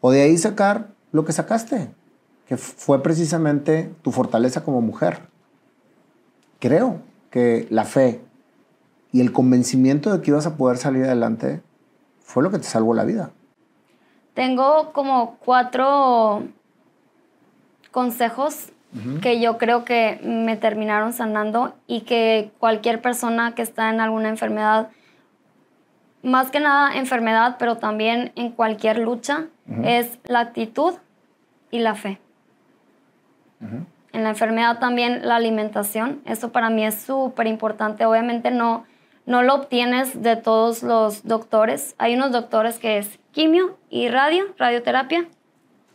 O 0.00 0.12
de 0.12 0.22
ahí 0.22 0.38
sacar 0.38 0.90
lo 1.10 1.24
que 1.24 1.32
sacaste, 1.32 1.90
que 2.46 2.56
fue 2.56 3.02
precisamente 3.02 3.92
tu 4.02 4.12
fortaleza 4.12 4.62
como 4.62 4.80
mujer. 4.80 5.22
Creo 6.60 7.00
que 7.30 7.66
la 7.68 7.84
fe 7.84 8.20
y 9.10 9.20
el 9.20 9.32
convencimiento 9.32 10.12
de 10.12 10.22
que 10.22 10.30
ibas 10.30 10.46
a 10.46 10.56
poder 10.56 10.76
salir 10.76 11.02
adelante 11.02 11.60
fue 12.20 12.44
lo 12.44 12.52
que 12.52 12.58
te 12.58 12.68
salvó 12.68 12.94
la 12.94 13.02
vida. 13.02 13.32
Tengo 14.34 14.92
como 14.92 15.36
cuatro 15.44 16.44
consejos 17.90 18.68
que 19.20 19.40
yo 19.40 19.58
creo 19.58 19.84
que 19.84 20.18
me 20.22 20.56
terminaron 20.56 21.12
sanando 21.12 21.74
y 21.86 22.02
que 22.02 22.50
cualquier 22.58 23.02
persona 23.02 23.54
que 23.54 23.62
está 23.62 23.90
en 23.90 24.00
alguna 24.00 24.28
enfermedad, 24.28 24.88
más 26.22 26.50
que 26.50 26.60
nada 26.60 26.96
enfermedad, 26.96 27.56
pero 27.58 27.76
también 27.76 28.32
en 28.36 28.50
cualquier 28.50 28.98
lucha, 28.98 29.46
es 29.84 30.18
la 30.24 30.40
actitud 30.40 30.94
y 31.70 31.80
la 31.80 31.94
fe. 31.94 32.18
En 34.12 34.22
la 34.22 34.30
enfermedad 34.30 34.78
también 34.78 35.26
la 35.26 35.36
alimentación, 35.36 36.22
eso 36.24 36.52
para 36.52 36.70
mí 36.70 36.84
es 36.84 36.94
súper 37.02 37.46
importante. 37.46 38.06
Obviamente 38.06 38.50
no, 38.50 38.86
no 39.26 39.42
lo 39.42 39.54
obtienes 39.54 40.22
de 40.22 40.36
todos 40.36 40.82
los 40.82 41.24
doctores. 41.24 41.94
Hay 41.98 42.14
unos 42.14 42.32
doctores 42.32 42.78
que 42.78 42.98
es 42.98 43.18
quimio 43.32 43.76
y 43.90 44.08
radio, 44.08 44.44
radioterapia 44.56 45.26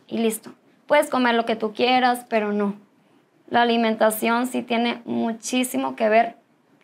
y 0.06 0.18
listo. 0.18 0.52
Puedes 0.86 1.08
comer 1.08 1.34
lo 1.34 1.46
que 1.46 1.56
tú 1.56 1.72
quieras, 1.72 2.26
pero 2.28 2.52
no. 2.52 2.76
La 3.52 3.60
alimentación 3.60 4.46
sí 4.46 4.62
tiene 4.62 5.02
muchísimo 5.04 5.94
que 5.94 6.08
ver, 6.08 6.36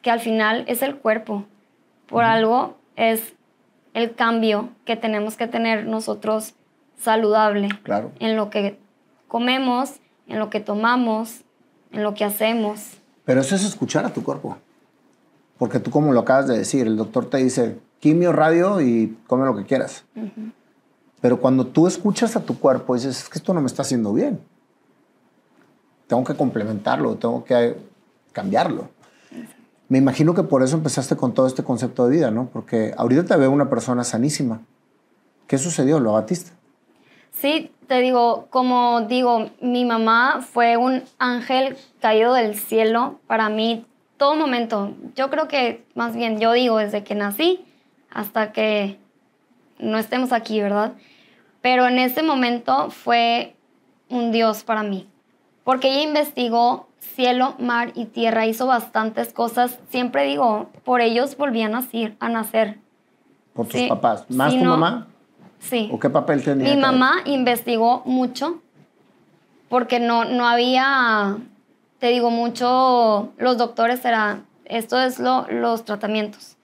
que 0.02 0.10
al 0.10 0.20
final 0.20 0.66
es 0.68 0.82
el 0.82 0.96
cuerpo. 0.96 1.46
Por 2.06 2.24
algo 2.24 2.76
es 2.94 3.32
el 3.94 4.14
cambio 4.14 4.68
que 4.84 4.94
tenemos 4.94 5.38
que 5.38 5.46
tener 5.46 5.86
nosotros 5.86 6.52
saludable 6.98 7.70
claro. 7.84 8.12
en 8.20 8.36
lo 8.36 8.50
que 8.50 8.78
comemos, 9.28 9.94
en 10.26 10.38
lo 10.38 10.50
que 10.50 10.60
tomamos, 10.60 11.40
en 11.90 12.02
lo 12.02 12.12
que 12.12 12.26
hacemos. 12.26 12.98
Pero 13.24 13.40
eso 13.40 13.54
es 13.54 13.64
escuchar 13.64 14.04
a 14.04 14.10
tu 14.10 14.22
cuerpo. 14.22 14.58
Porque 15.56 15.80
tú, 15.80 15.90
como 15.90 16.12
lo 16.12 16.20
acabas 16.20 16.48
de 16.48 16.58
decir, 16.58 16.86
el 16.86 16.98
doctor 16.98 17.30
te 17.30 17.38
dice 17.38 17.78
quimio, 17.98 18.30
radio 18.30 18.82
y 18.82 19.16
come 19.26 19.46
lo 19.46 19.56
que 19.56 19.64
quieras. 19.64 20.04
Pero 21.22 21.40
cuando 21.40 21.66
tú 21.66 21.86
escuchas 21.86 22.36
a 22.36 22.42
tu 22.42 22.58
cuerpo, 22.58 22.94
dices, 22.94 23.22
es 23.22 23.28
que 23.30 23.38
esto 23.38 23.54
no 23.54 23.62
me 23.62 23.68
está 23.68 23.80
haciendo 23.80 24.12
bien. 24.12 24.38
Tengo 26.08 26.24
que 26.24 26.34
complementarlo, 26.34 27.14
tengo 27.14 27.44
que 27.44 27.76
cambiarlo. 28.32 28.88
Me 29.88 29.98
imagino 29.98 30.34
que 30.34 30.42
por 30.42 30.62
eso 30.62 30.76
empezaste 30.76 31.16
con 31.16 31.32
todo 31.32 31.46
este 31.46 31.62
concepto 31.62 32.06
de 32.06 32.16
vida, 32.16 32.30
¿no? 32.30 32.48
Porque 32.52 32.92
ahorita 32.96 33.24
te 33.24 33.36
veo 33.36 33.50
una 33.50 33.70
persona 33.70 34.02
sanísima. 34.02 34.60
¿Qué 35.46 35.56
sucedió? 35.56 36.00
¿Lo 36.00 36.10
abatiste? 36.10 36.50
Sí, 37.30 37.70
te 37.86 38.00
digo, 38.00 38.48
como 38.50 39.02
digo, 39.02 39.50
mi 39.62 39.84
mamá 39.84 40.40
fue 40.42 40.76
un 40.76 41.04
ángel 41.18 41.76
caído 42.00 42.34
del 42.34 42.56
cielo 42.58 43.20
para 43.26 43.48
mí 43.48 43.86
todo 44.18 44.36
momento. 44.36 44.94
Yo 45.14 45.30
creo 45.30 45.48
que 45.48 45.84
más 45.94 46.14
bien 46.14 46.38
yo 46.38 46.52
digo 46.52 46.76
desde 46.76 47.04
que 47.04 47.14
nací 47.14 47.64
hasta 48.10 48.52
que 48.52 48.98
no 49.78 49.96
estemos 49.96 50.32
aquí, 50.32 50.60
¿verdad? 50.60 50.92
Pero 51.62 51.86
en 51.86 51.98
ese 51.98 52.22
momento 52.22 52.90
fue 52.90 53.56
un 54.10 54.32
Dios 54.32 54.64
para 54.64 54.82
mí, 54.82 55.07
porque 55.68 55.92
ella 55.92 56.02
investigó 56.04 56.88
cielo, 56.98 57.54
mar 57.58 57.92
y 57.94 58.06
tierra, 58.06 58.46
hizo 58.46 58.66
bastantes 58.66 59.34
cosas. 59.34 59.78
Siempre 59.90 60.24
digo, 60.24 60.70
por 60.82 61.02
ellos 61.02 61.36
volví 61.36 61.60
a 61.60 61.68
nacer. 61.68 62.16
A 62.20 62.30
nacer. 62.30 62.78
¿Por 63.52 63.66
tus 63.68 63.82
papás? 63.82 64.24
¿Más 64.30 64.56
tu 64.56 64.64
mamá? 64.64 65.08
Sí. 65.58 65.90
¿O 65.92 65.98
qué 65.98 66.08
papel 66.08 66.42
tenía? 66.42 66.74
Mi 66.74 66.80
mamá 66.80 67.16
investigó 67.26 68.00
mucho 68.06 68.62
porque 69.68 70.00
no, 70.00 70.24
no 70.24 70.48
había, 70.48 71.36
te 71.98 72.06
digo, 72.06 72.30
mucho, 72.30 73.34
los 73.36 73.58
doctores 73.58 74.02
eran, 74.06 74.46
esto 74.64 74.98
es 74.98 75.18
lo, 75.18 75.46
los 75.50 75.84
tratamientos. 75.84 76.56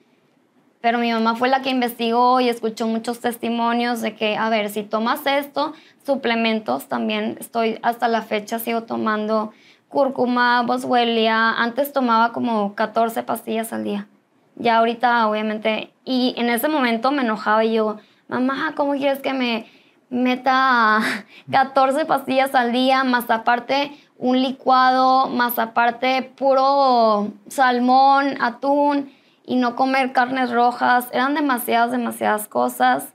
Pero 0.81 0.97
mi 0.97 1.11
mamá 1.11 1.35
fue 1.35 1.49
la 1.49 1.61
que 1.61 1.69
investigó 1.69 2.41
y 2.41 2.49
escuchó 2.49 2.87
muchos 2.87 3.19
testimonios 3.19 4.01
de 4.01 4.15
que, 4.15 4.35
a 4.35 4.49
ver, 4.49 4.71
si 4.71 4.81
tomas 4.81 5.27
esto, 5.27 5.73
suplementos, 6.05 6.87
también 6.87 7.37
estoy 7.39 7.79
hasta 7.81 8.07
la 8.07 8.21
fecha, 8.21 8.59
sigo 8.59 8.83
tomando 8.83 9.51
cúrcuma, 9.89 10.61
boswellia, 10.63 11.51
antes 11.51 11.93
tomaba 11.93 12.31
como 12.31 12.75
14 12.75 13.23
pastillas 13.23 13.73
al 13.73 13.83
día. 13.83 14.07
Ya 14.55 14.77
ahorita, 14.77 15.27
obviamente, 15.27 15.93
y 16.05 16.33
en 16.37 16.49
ese 16.49 16.67
momento 16.67 17.11
me 17.11 17.23
enojaba 17.23 17.63
y 17.65 17.73
yo, 17.73 17.97
mamá, 18.27 18.73
¿cómo 18.75 18.93
quieres 18.93 19.19
que 19.19 19.33
me 19.33 19.67
meta 20.09 20.99
14 21.51 22.05
pastillas 22.05 22.55
al 22.55 22.71
día, 22.71 23.03
más 23.03 23.29
aparte 23.29 23.91
un 24.17 24.41
licuado, 24.41 25.27
más 25.27 25.59
aparte 25.59 26.21
puro 26.21 27.31
salmón, 27.47 28.37
atún 28.41 29.11
y 29.45 29.55
no 29.55 29.75
comer 29.75 30.13
carnes 30.13 30.51
rojas? 30.51 31.09
Eran 31.11 31.35
demasiadas, 31.35 31.91
demasiadas 31.91 32.47
cosas. 32.47 33.13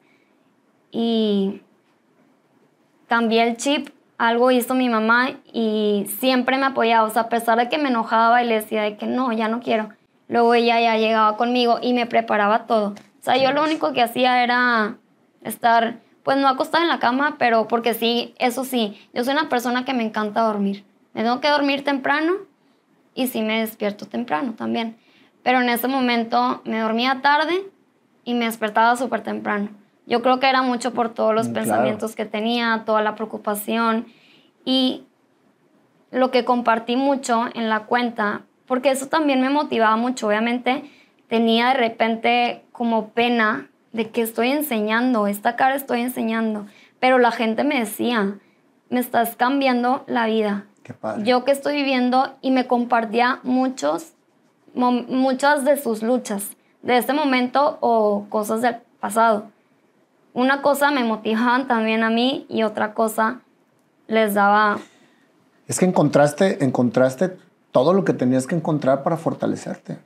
Y 0.92 1.62
cambié 3.10 3.42
el 3.42 3.56
chip, 3.56 3.88
algo 4.18 4.52
hizo 4.52 4.74
mi 4.74 4.88
mamá 4.88 5.30
y 5.52 6.06
siempre 6.20 6.58
me 6.58 6.66
apoyaba, 6.66 7.08
o 7.08 7.10
sea, 7.10 7.22
a 7.22 7.28
pesar 7.28 7.58
de 7.58 7.68
que 7.68 7.76
me 7.76 7.88
enojaba 7.88 8.40
y 8.40 8.46
le 8.46 8.54
decía 8.54 8.82
de 8.82 8.96
que 8.96 9.06
no, 9.06 9.32
ya 9.32 9.48
no 9.48 9.58
quiero. 9.58 9.88
Luego 10.28 10.54
ella 10.54 10.80
ya 10.80 10.96
llegaba 10.96 11.36
conmigo 11.36 11.80
y 11.82 11.92
me 11.92 12.06
preparaba 12.06 12.66
todo. 12.66 12.90
O 12.90 13.22
sea, 13.22 13.36
yo 13.36 13.50
lo 13.50 13.64
único 13.64 13.92
que 13.92 14.00
hacía 14.00 14.44
era 14.44 14.94
estar, 15.42 15.98
pues 16.22 16.36
no 16.36 16.46
acostada 16.46 16.84
en 16.84 16.88
la 16.88 17.00
cama, 17.00 17.34
pero 17.36 17.66
porque 17.66 17.94
sí, 17.94 18.32
eso 18.38 18.62
sí, 18.62 18.96
yo 19.12 19.24
soy 19.24 19.32
una 19.32 19.48
persona 19.48 19.84
que 19.84 19.92
me 19.92 20.04
encanta 20.04 20.42
dormir. 20.42 20.84
Me 21.12 21.24
tengo 21.24 21.40
que 21.40 21.48
dormir 21.48 21.82
temprano 21.82 22.34
y 23.16 23.26
sí 23.26 23.42
me 23.42 23.58
despierto 23.58 24.06
temprano 24.06 24.52
también. 24.52 24.96
Pero 25.42 25.60
en 25.60 25.68
ese 25.68 25.88
momento 25.88 26.62
me 26.64 26.78
dormía 26.78 27.22
tarde 27.22 27.64
y 28.22 28.34
me 28.34 28.44
despertaba 28.44 28.94
súper 28.94 29.22
temprano. 29.22 29.79
Yo 30.10 30.22
creo 30.22 30.40
que 30.40 30.48
era 30.48 30.62
mucho 30.62 30.92
por 30.92 31.14
todos 31.14 31.32
los 31.32 31.48
mm, 31.48 31.52
pensamientos 31.52 32.16
que 32.16 32.24
tenía, 32.24 32.82
toda 32.84 33.00
la 33.00 33.14
preocupación 33.14 34.06
y 34.64 35.04
lo 36.10 36.32
que 36.32 36.44
compartí 36.44 36.96
mucho 36.96 37.44
en 37.54 37.68
la 37.68 37.84
cuenta, 37.84 38.42
porque 38.66 38.90
eso 38.90 39.06
también 39.06 39.40
me 39.40 39.50
motivaba 39.50 39.94
mucho. 39.94 40.26
Obviamente 40.26 40.82
tenía 41.28 41.68
de 41.68 41.74
repente 41.74 42.64
como 42.72 43.10
pena 43.10 43.70
de 43.92 44.10
que 44.10 44.22
estoy 44.22 44.50
enseñando, 44.50 45.28
esta 45.28 45.54
cara 45.54 45.76
estoy 45.76 46.00
enseñando, 46.00 46.66
pero 46.98 47.20
la 47.20 47.30
gente 47.30 47.62
me 47.62 47.78
decía, 47.78 48.34
me 48.88 48.98
estás 48.98 49.36
cambiando 49.36 50.02
la 50.08 50.26
vida. 50.26 50.66
Yo 51.22 51.44
que 51.44 51.52
estoy 51.52 51.76
viviendo 51.76 52.34
y 52.40 52.50
me 52.50 52.66
compartía 52.66 53.38
muchos, 53.44 54.14
muchas 54.74 55.64
de 55.64 55.76
sus 55.76 56.02
luchas 56.02 56.56
de 56.82 56.96
este 56.96 57.12
momento 57.12 57.78
o 57.80 58.26
cosas 58.28 58.60
del 58.60 58.78
pasado. 58.98 59.52
Una 60.32 60.62
cosa 60.62 60.90
me 60.90 61.04
motivaban 61.04 61.66
también 61.66 62.02
a 62.02 62.10
mí 62.10 62.46
y 62.48 62.62
otra 62.62 62.94
cosa 62.94 63.40
les 64.06 64.34
daba... 64.34 64.78
Es 65.66 65.78
que 65.78 65.84
encontraste, 65.86 66.64
encontraste 66.64 67.36
todo 67.72 67.94
lo 67.94 68.04
que 68.04 68.12
tenías 68.12 68.46
que 68.46 68.54
encontrar 68.54 69.02
para 69.02 69.16
fortalecerte. 69.16 69.98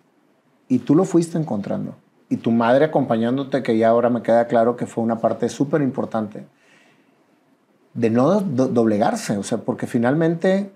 Y 0.69 0.79
tú 0.81 0.95
lo 0.95 1.05
fuiste 1.05 1.39
encontrando. 1.39 1.95
Y 2.29 2.39
tu 2.39 2.51
madre 2.51 2.87
acompañándote, 2.87 3.63
que 3.63 3.77
ya 3.77 3.89
ahora 3.89 4.11
me 4.11 4.23
queda 4.23 4.47
claro 4.47 4.77
que 4.77 4.87
fue 4.87 5.05
una 5.05 5.19
parte 5.19 5.49
súper 5.49 5.83
importante, 5.83 6.47
de 7.93 8.11
no 8.11 8.41
doblegarse. 8.41 9.37
O 9.37 9.43
sea, 9.43 9.59
porque 9.59 9.87
finalmente, 9.87 10.71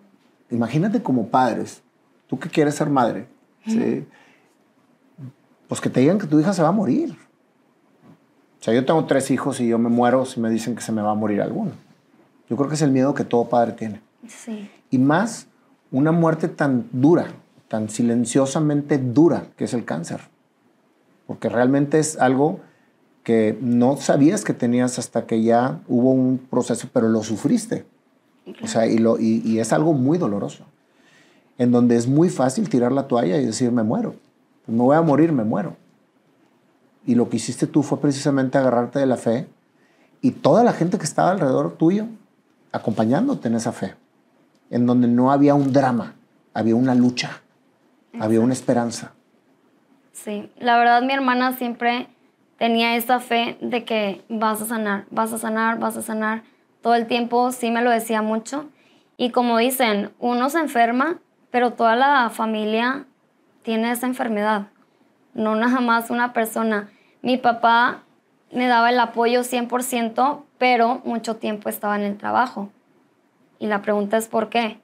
imagínate 0.51 1.03
como 1.03 1.29
padres, 1.29 1.83
tú 2.27 2.39
que 2.39 2.49
quieres 2.49 2.75
ser 2.75 2.91
madre, 2.91 3.29
pues 5.69 5.81
que 5.81 5.91
te 5.91 6.01
digan 6.01 6.19
que 6.19 6.27
tu 6.27 6.39
hija 6.39 6.53
se 6.53 6.63
va 6.63 6.69
a 6.69 6.73
morir. 6.73 7.17
O 8.61 8.65
sea, 8.65 8.75
yo 8.75 8.85
tengo 8.85 9.05
tres 9.07 9.31
hijos 9.31 9.61
y 9.61 9.69
yo 9.69 9.79
me 9.79 9.89
muero 9.89 10.25
si 10.25 10.41
me 10.41 10.51
dicen 10.51 10.75
que 10.75 10.83
se 10.83 10.93
me 10.93 11.03
va 11.03 11.13
a 11.13 11.15
morir 11.15 11.41
alguno. 11.41 11.73
Yo 12.49 12.57
creo 12.57 12.69
que 12.69 12.75
es 12.75 12.83
el 12.83 12.91
miedo 12.91 13.15
que 13.15 13.25
todo 13.25 13.49
padre 13.49 13.73
tiene. 13.73 14.01
Sí. 14.27 14.71
Y 14.91 14.99
más 14.99 15.47
una 15.91 16.13
muerte 16.13 16.49
tan 16.49 16.87
dura, 16.93 17.29
tan 17.69 17.89
silenciosamente 17.89 18.99
dura 18.99 19.45
que 19.57 19.65
es 19.65 19.75
el 19.75 19.85
cáncer. 19.85 20.21
Porque 21.27 21.49
realmente 21.49 21.99
es 21.99 22.19
algo 22.19 22.61
que 23.23 23.59
no 23.61 23.99
sabías 23.99 24.43
que 24.43 24.55
tenías 24.55 24.99
hasta 24.99 25.27
que 25.27 25.43
ya 25.43 25.81
hubo 25.87 26.11
un 26.11 26.39
proceso, 26.39 26.89
pero 26.93 27.09
lo 27.09 27.23
sufriste. 27.23 27.85
O 28.63 28.67
sea, 28.67 28.87
y, 28.87 28.97
lo, 28.97 29.19
y, 29.19 29.59
es 29.59 29.75
algo 29.75 29.93
muy 29.93 30.17
doloroso. 30.17 30.65
En 31.59 31.71
donde 31.71 31.97
es 31.97 32.07
muy 32.07 32.31
fácil 32.31 32.71
tirar 32.71 32.93
la 32.93 33.07
toalla 33.07 33.37
y 33.39 33.45
decir, 33.45 33.71
me 33.71 33.83
muero. 33.83 34.15
Pues 34.65 34.77
me 34.77 34.83
voy 34.83 34.97
a 34.97 35.03
morir, 35.03 35.33
me 35.33 35.45
muero. 35.45 35.77
Y 37.09 37.15
lo 37.15 37.31
que 37.31 37.39
hiciste 37.39 37.67
tú 37.67 37.83
fue 37.83 38.03
precisamente 38.03 38.59
agarrarte 38.59 38.99
de 38.99 39.07
la 39.07 39.17
fe 39.17 39.49
y 40.21 40.33
toda 40.33 40.63
la 40.63 40.75
gente 40.75 40.99
que 40.99 41.05
estaba 41.05 41.31
alrededor 41.31 41.79
tuyo 41.79 42.05
acompañándote 42.71 43.49
en 43.49 43.55
esa 43.55 43.73
fe 43.73 43.95
en 44.69 44.85
donde 44.85 45.09
no 45.09 45.33
había 45.33 45.55
un 45.55 45.73
drama, 45.73 46.17
había 46.53 46.77
una 46.77 46.95
lucha, 46.95 47.41
había 48.21 48.41
una 48.41 48.53
esperanza. 48.53 49.13
Sí, 50.13 50.53
la 50.59 50.77
verdad 50.77 51.01
mi 51.01 51.15
hermana 51.15 51.57
siempre 51.57 52.09
tenía 52.59 52.95
esa 52.95 53.21
fe 53.21 53.57
de 53.63 53.87
que 53.87 54.23
vas 54.29 54.61
a 54.61 54.67
sanar, 54.67 55.07
vas 55.11 55.33
a 55.33 55.39
sanar, 55.39 55.79
vas 55.79 55.97
a 55.97 56.03
sanar. 56.03 56.43
Todo 56.83 56.95
el 56.95 57.07
tiempo 57.07 57.53
sí 57.53 57.71
me 57.71 57.81
lo 57.81 57.91
decía 57.91 58.21
mucho. 58.21 58.69
Y 59.17 59.31
como 59.31 59.57
dicen, 59.57 60.11
uno 60.19 60.51
se 60.51 60.59
enferma, 60.59 61.21
pero 61.51 61.73
toda 61.73 61.97
la 61.97 62.29
familia 62.29 63.07
tiene 63.63 63.93
esa 63.93 64.07
enfermedad, 64.07 64.67
no 65.33 65.57
nada 65.57 65.81
más 65.81 66.11
una 66.11 66.35
persona. 66.35 66.91
Mi 67.23 67.37
papá 67.37 68.03
me 68.53 68.67
daba 68.67 68.91
el 68.91 69.01
apoyo 69.01 69.41
100%, 69.41 70.43
pero 70.59 71.01
mucho 71.05 71.37
tiempo 71.37 71.69
estaba 71.69 71.97
en 71.97 72.03
el 72.03 72.17
trabajo. 72.17 72.71
Y 73.59 73.67
la 73.67 73.83
pregunta 73.83 74.17
es 74.17 74.29
¿por 74.29 74.49
qué? 74.49 74.79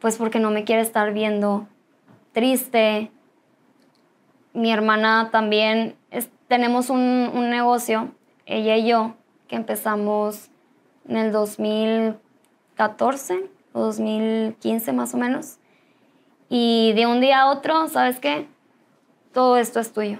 Pues 0.00 0.16
porque 0.16 0.40
no 0.40 0.50
me 0.50 0.64
quiere 0.64 0.82
estar 0.82 1.12
viendo 1.12 1.68
triste. 2.32 3.12
Mi 4.52 4.72
hermana 4.72 5.28
también, 5.30 5.94
tenemos 6.48 6.90
un, 6.90 7.30
un 7.32 7.50
negocio, 7.50 8.10
ella 8.46 8.76
y 8.76 8.88
yo, 8.88 9.14
que 9.46 9.54
empezamos 9.56 10.50
en 11.08 11.16
el 11.16 11.30
2014 11.30 13.48
o 13.72 13.80
2015 13.80 14.92
más 14.92 15.14
o 15.14 15.18
menos. 15.18 15.58
Y 16.48 16.92
de 16.94 17.06
un 17.06 17.20
día 17.20 17.42
a 17.42 17.50
otro, 17.50 17.86
¿sabes 17.88 18.18
qué? 18.18 18.48
Todo 19.32 19.56
esto 19.56 19.78
es 19.78 19.92
tuyo. 19.92 20.18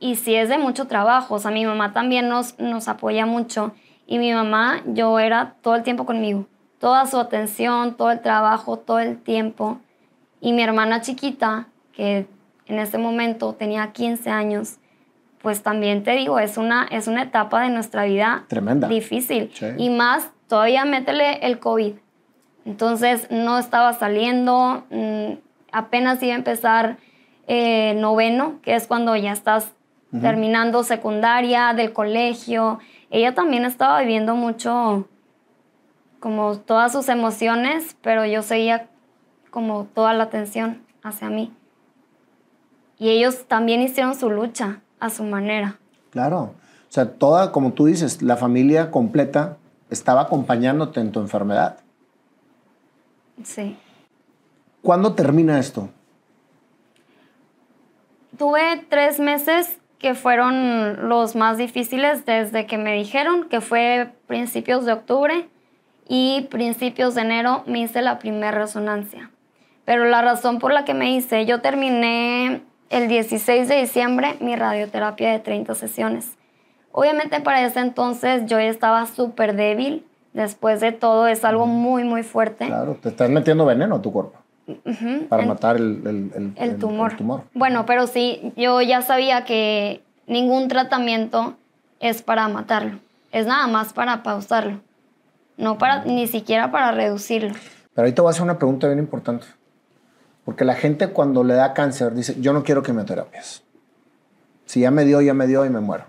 Y 0.00 0.16
si 0.16 0.34
es 0.34 0.48
de 0.48 0.56
mucho 0.56 0.86
trabajo, 0.86 1.34
o 1.34 1.38
sea, 1.38 1.50
mi 1.50 1.64
mamá 1.66 1.92
también 1.92 2.28
nos, 2.28 2.58
nos 2.58 2.88
apoya 2.88 3.26
mucho. 3.26 3.72
Y 4.06 4.18
mi 4.18 4.32
mamá, 4.32 4.82
yo 4.86 5.20
era 5.20 5.54
todo 5.60 5.76
el 5.76 5.82
tiempo 5.82 6.06
conmigo. 6.06 6.46
Toda 6.78 7.06
su 7.06 7.20
atención, 7.20 7.94
todo 7.96 8.10
el 8.10 8.20
trabajo, 8.20 8.78
todo 8.78 8.98
el 8.98 9.18
tiempo. 9.18 9.78
Y 10.40 10.54
mi 10.54 10.62
hermana 10.62 11.02
chiquita, 11.02 11.68
que 11.92 12.26
en 12.66 12.78
ese 12.78 12.96
momento 12.96 13.52
tenía 13.52 13.92
15 13.92 14.30
años, 14.30 14.78
pues 15.42 15.62
también 15.62 16.02
te 16.02 16.12
digo, 16.12 16.38
es 16.38 16.56
una, 16.56 16.88
es 16.90 17.06
una 17.06 17.22
etapa 17.22 17.62
de 17.62 17.68
nuestra 17.68 18.04
vida 18.04 18.44
Tremenda. 18.48 18.88
difícil. 18.88 19.52
Y 19.76 19.90
más, 19.90 20.30
todavía 20.48 20.86
métele 20.86 21.46
el 21.46 21.58
COVID. 21.58 21.92
Entonces 22.64 23.30
no 23.30 23.58
estaba 23.58 23.92
saliendo, 23.92 24.84
mm, 24.90 25.32
apenas 25.72 26.22
iba 26.22 26.32
a 26.32 26.36
empezar 26.36 26.96
eh, 27.46 27.94
noveno, 27.96 28.60
que 28.62 28.74
es 28.74 28.86
cuando 28.86 29.16
ya 29.16 29.32
estás 29.32 29.72
terminando 30.10 30.82
secundaria, 30.82 31.72
del 31.74 31.92
colegio. 31.92 32.80
Ella 33.10 33.34
también 33.34 33.64
estaba 33.64 34.00
viviendo 34.00 34.34
mucho, 34.34 35.08
como 36.18 36.56
todas 36.58 36.92
sus 36.92 37.08
emociones, 37.08 37.96
pero 38.02 38.24
yo 38.26 38.42
seguía 38.42 38.88
como 39.50 39.84
toda 39.94 40.12
la 40.12 40.24
atención 40.24 40.82
hacia 41.02 41.28
mí. 41.30 41.52
Y 42.98 43.10
ellos 43.10 43.46
también 43.46 43.82
hicieron 43.82 44.14
su 44.14 44.30
lucha 44.30 44.80
a 44.98 45.10
su 45.10 45.24
manera. 45.24 45.78
Claro. 46.10 46.54
O 46.88 46.92
sea, 46.92 47.12
toda, 47.12 47.52
como 47.52 47.72
tú 47.72 47.86
dices, 47.86 48.20
la 48.20 48.36
familia 48.36 48.90
completa 48.90 49.56
estaba 49.90 50.22
acompañándote 50.22 51.00
en 51.00 51.12
tu 51.12 51.20
enfermedad. 51.20 51.78
Sí. 53.42 53.76
¿Cuándo 54.82 55.14
termina 55.14 55.58
esto? 55.58 55.88
Tuve 58.36 58.84
tres 58.88 59.20
meses 59.20 59.79
que 60.00 60.14
fueron 60.14 61.08
los 61.08 61.36
más 61.36 61.58
difíciles 61.58 62.24
desde 62.24 62.66
que 62.66 62.78
me 62.78 62.94
dijeron, 62.94 63.48
que 63.48 63.60
fue 63.60 64.10
principios 64.26 64.86
de 64.86 64.94
octubre 64.94 65.48
y 66.08 66.48
principios 66.50 67.14
de 67.14 67.20
enero 67.20 67.62
me 67.66 67.80
hice 67.80 68.00
la 68.00 68.18
primera 68.18 68.50
resonancia. 68.50 69.30
Pero 69.84 70.06
la 70.06 70.22
razón 70.22 70.58
por 70.58 70.72
la 70.72 70.86
que 70.86 70.94
me 70.94 71.14
hice, 71.14 71.44
yo 71.44 71.60
terminé 71.60 72.62
el 72.88 73.08
16 73.08 73.68
de 73.68 73.76
diciembre 73.76 74.36
mi 74.40 74.56
radioterapia 74.56 75.32
de 75.32 75.38
30 75.38 75.74
sesiones. 75.74 76.38
Obviamente 76.92 77.40
para 77.40 77.64
ese 77.64 77.80
entonces 77.80 78.46
yo 78.46 78.58
estaba 78.58 79.04
súper 79.04 79.54
débil, 79.54 80.06
después 80.32 80.80
de 80.80 80.92
todo 80.92 81.26
es 81.26 81.44
algo 81.44 81.66
muy, 81.66 82.04
muy 82.04 82.22
fuerte. 82.22 82.66
Claro, 82.66 82.96
te 83.00 83.10
estás 83.10 83.28
metiendo 83.28 83.66
veneno 83.66 83.96
a 83.96 84.02
tu 84.02 84.10
cuerpo 84.10 84.39
para 85.28 85.44
matar 85.46 85.76
el, 85.76 86.54
el, 86.56 86.76
tumor. 86.78 87.14
Bueno, 87.54 87.86
pero 87.86 88.06
sí, 88.06 88.52
yo 88.56 88.80
ya 88.82 89.02
sabía 89.02 89.44
que 89.44 90.02
ningún 90.26 90.68
tratamiento 90.68 91.56
es 92.00 92.22
para 92.22 92.48
matarlo, 92.48 92.98
es 93.32 93.46
nada 93.46 93.66
más 93.66 93.92
para 93.92 94.22
pausarlo, 94.22 94.80
no 95.56 95.78
para, 95.78 96.04
ni 96.04 96.26
siquiera 96.26 96.70
para 96.70 96.92
reducirlo. 96.92 97.54
Pero 97.94 98.14
te 98.14 98.20
voy 98.20 98.28
a 98.28 98.30
hacer 98.30 98.42
una 98.42 98.58
pregunta 98.58 98.86
bien 98.86 98.98
importante, 98.98 99.46
porque 100.44 100.64
la 100.64 100.74
gente 100.74 101.08
cuando 101.08 101.44
le 101.44 101.54
da 101.54 101.74
cáncer 101.74 102.14
dice, 102.14 102.40
yo 102.40 102.52
no 102.52 102.62
quiero 102.62 102.82
quimioterapias. 102.82 103.62
Si 104.66 104.80
ya 104.80 104.90
me 104.90 105.04
dio, 105.04 105.20
ya 105.20 105.34
me 105.34 105.46
dio 105.48 105.64
y 105.64 105.70
me 105.70 105.80
muero. 105.80 106.04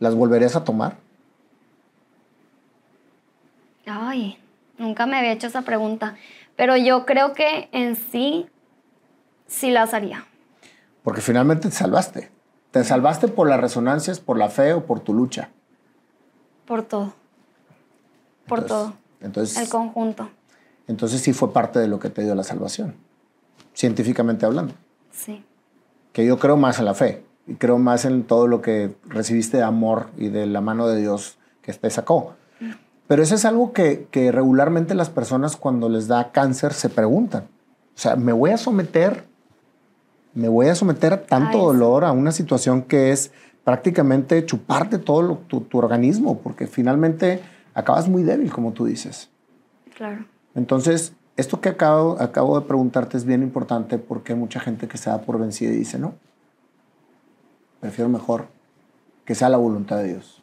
¿Las 0.00 0.14
volverías 0.14 0.56
a 0.56 0.64
tomar? 0.64 0.96
Ay, 3.86 4.38
nunca 4.78 5.06
me 5.06 5.16
había 5.16 5.32
hecho 5.32 5.46
esa 5.46 5.62
pregunta. 5.62 6.16
Pero 6.58 6.76
yo 6.76 7.06
creo 7.06 7.34
que 7.34 7.68
en 7.70 7.94
sí, 7.94 8.48
sí 9.46 9.70
las 9.70 9.94
haría. 9.94 10.26
Porque 11.04 11.20
finalmente 11.20 11.68
te 11.68 11.74
salvaste. 11.74 12.32
Te 12.72 12.82
salvaste 12.82 13.28
por 13.28 13.48
las 13.48 13.60
resonancias, 13.60 14.18
por 14.18 14.36
la 14.36 14.50
fe 14.50 14.72
o 14.72 14.84
por 14.84 14.98
tu 14.98 15.14
lucha. 15.14 15.50
Por 16.66 16.82
todo. 16.82 17.14
Por 18.48 18.66
todo. 18.66 18.94
Entonces. 19.20 19.56
El 19.56 19.68
conjunto. 19.68 20.28
Entonces 20.88 21.20
sí 21.20 21.32
fue 21.32 21.52
parte 21.52 21.78
de 21.78 21.86
lo 21.86 22.00
que 22.00 22.10
te 22.10 22.24
dio 22.24 22.34
la 22.34 22.42
salvación. 22.42 22.96
Científicamente 23.72 24.44
hablando. 24.44 24.74
Sí. 25.12 25.44
Que 26.12 26.26
yo 26.26 26.40
creo 26.40 26.56
más 26.56 26.80
en 26.80 26.86
la 26.86 26.94
fe. 26.94 27.24
Y 27.46 27.54
creo 27.54 27.78
más 27.78 28.04
en 28.04 28.24
todo 28.24 28.48
lo 28.48 28.62
que 28.62 28.96
recibiste 29.04 29.58
de 29.58 29.62
amor 29.62 30.08
y 30.16 30.28
de 30.30 30.46
la 30.46 30.60
mano 30.60 30.88
de 30.88 31.00
Dios 31.00 31.38
que 31.62 31.72
te 31.72 31.88
sacó. 31.88 32.34
Pero 33.08 33.22
eso 33.22 33.34
es 33.34 33.44
algo 33.46 33.72
que, 33.72 34.06
regularmente 34.32 34.94
las 34.94 35.08
personas 35.08 35.56
cuando 35.56 35.88
les 35.88 36.06
da 36.08 36.30
cáncer 36.30 36.74
se 36.74 36.90
preguntan. 36.90 37.44
O 37.96 38.00
sea, 38.00 38.16
¿me 38.16 38.32
voy 38.32 38.50
a 38.50 38.58
someter? 38.58 39.24
¿Me 40.34 40.48
voy 40.48 40.68
a 40.68 40.74
someter 40.74 41.14
a 41.14 41.22
tanto 41.22 41.58
dolor 41.58 42.04
a 42.04 42.12
una 42.12 42.32
situación 42.32 42.82
que 42.82 43.10
es 43.10 43.32
prácticamente 43.64 44.44
chuparte 44.44 44.98
todo 44.98 45.38
tu, 45.48 45.66
organismo? 45.72 46.38
Porque 46.38 46.66
finalmente 46.66 47.40
acabas 47.72 48.08
muy 48.08 48.22
débil, 48.22 48.52
como 48.52 48.72
tú 48.72 48.84
dices. 48.84 49.30
Claro. 49.96 50.26
Entonces, 50.54 51.14
esto 51.38 51.62
que 51.62 51.70
acabo, 51.70 52.20
acabo 52.20 52.60
de 52.60 52.66
preguntarte 52.66 53.16
es 53.16 53.24
bien 53.24 53.42
importante 53.42 53.96
porque 53.96 54.34
hay 54.34 54.38
mucha 54.38 54.60
gente 54.60 54.86
que 54.86 54.98
se 54.98 55.08
da 55.08 55.22
por 55.22 55.38
vencida 55.38 55.72
y 55.72 55.76
dice, 55.76 55.98
no, 55.98 56.14
prefiero 57.80 58.10
mejor 58.10 58.48
que 59.24 59.34
sea 59.34 59.48
la 59.48 59.56
voluntad 59.56 59.96
de 59.96 60.08
Dios. 60.08 60.37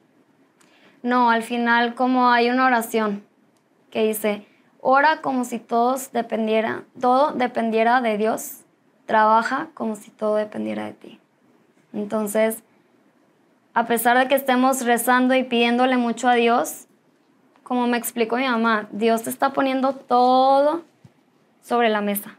No, 1.05 1.29
al 1.29 1.43
final 1.43 1.93
como 1.93 2.31
hay 2.31 2.49
una 2.49 2.65
oración 2.65 3.23
que 3.91 4.07
dice, 4.07 4.47
ora 4.81 5.21
como 5.21 5.45
si 5.45 5.59
todos 5.59 6.11
dependiera, 6.11 6.81
todo 6.99 7.31
dependiera 7.31 8.01
de 8.01 8.17
Dios, 8.17 8.61
trabaja 9.05 9.67
como 9.75 9.95
si 9.95 10.09
todo 10.09 10.37
dependiera 10.37 10.85
de 10.85 10.93
ti. 10.93 11.19
Entonces, 11.93 12.63
a 13.75 13.85
pesar 13.85 14.17
de 14.17 14.27
que 14.27 14.33
estemos 14.33 14.83
rezando 14.83 15.35
y 15.35 15.43
pidiéndole 15.43 15.95
mucho 15.97 16.27
a 16.27 16.33
Dios, 16.33 16.87
como 17.61 17.85
me 17.85 17.97
explicó 17.97 18.37
mi 18.37 18.47
mamá, 18.47 18.87
Dios 18.89 19.21
te 19.21 19.29
está 19.29 19.53
poniendo 19.53 19.93
todo 19.93 20.85
sobre 21.61 21.89
la 21.89 22.01
mesa. 22.01 22.35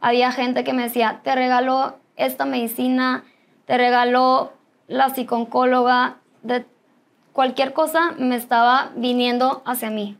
Había 0.00 0.30
gente 0.30 0.62
que 0.62 0.74
me 0.74 0.84
decía, 0.84 1.22
te 1.24 1.34
regaló 1.34 1.96
esta 2.14 2.44
medicina, 2.44 3.24
te 3.66 3.76
regaló 3.78 4.52
la 4.86 5.08
psiconcóloga, 5.08 6.18
de 6.44 6.66
cualquier 7.32 7.72
cosa 7.72 8.12
me 8.18 8.36
estaba 8.36 8.92
viniendo 8.96 9.62
hacia 9.64 9.90
mí. 9.90 10.18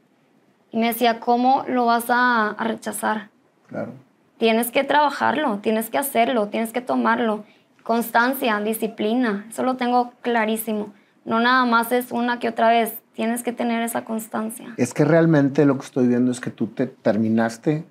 Y 0.70 0.78
me 0.78 0.86
decía, 0.86 1.20
¿cómo 1.20 1.64
lo 1.68 1.86
vas 1.86 2.06
a, 2.08 2.56
rechazar? 2.58 3.28
Claro. 3.68 3.92
Tienes 4.38 4.70
que 4.70 4.84
trabajarlo, 4.84 5.58
tienes 5.58 5.90
que 5.90 5.98
hacerlo, 5.98 6.48
tienes 6.48 6.72
que 6.72 6.80
tomarlo. 6.80 7.44
Constancia, 7.82 8.58
disciplina, 8.60 9.46
eso 9.50 9.62
lo 9.62 9.76
tengo 9.76 10.12
clarísimo. 10.22 10.92
No 11.24 11.40
nada 11.40 11.64
más 11.64 11.92
es 11.92 12.10
una 12.10 12.38
que 12.38 12.48
otra 12.48 12.70
vez, 12.70 13.00
tienes 13.12 13.42
que 13.42 13.52
tener 13.52 13.82
esa 13.82 14.04
constancia. 14.04 14.74
Es 14.76 14.94
que 14.94 15.04
realmente 15.04 15.64
lo 15.66 15.78
que 15.78 15.84
estoy 15.84 16.06
viendo 16.06 16.32
es 16.32 16.40
que 16.40 16.50
tú 16.50 16.68
te 16.68 16.86
terminaste 16.86 17.84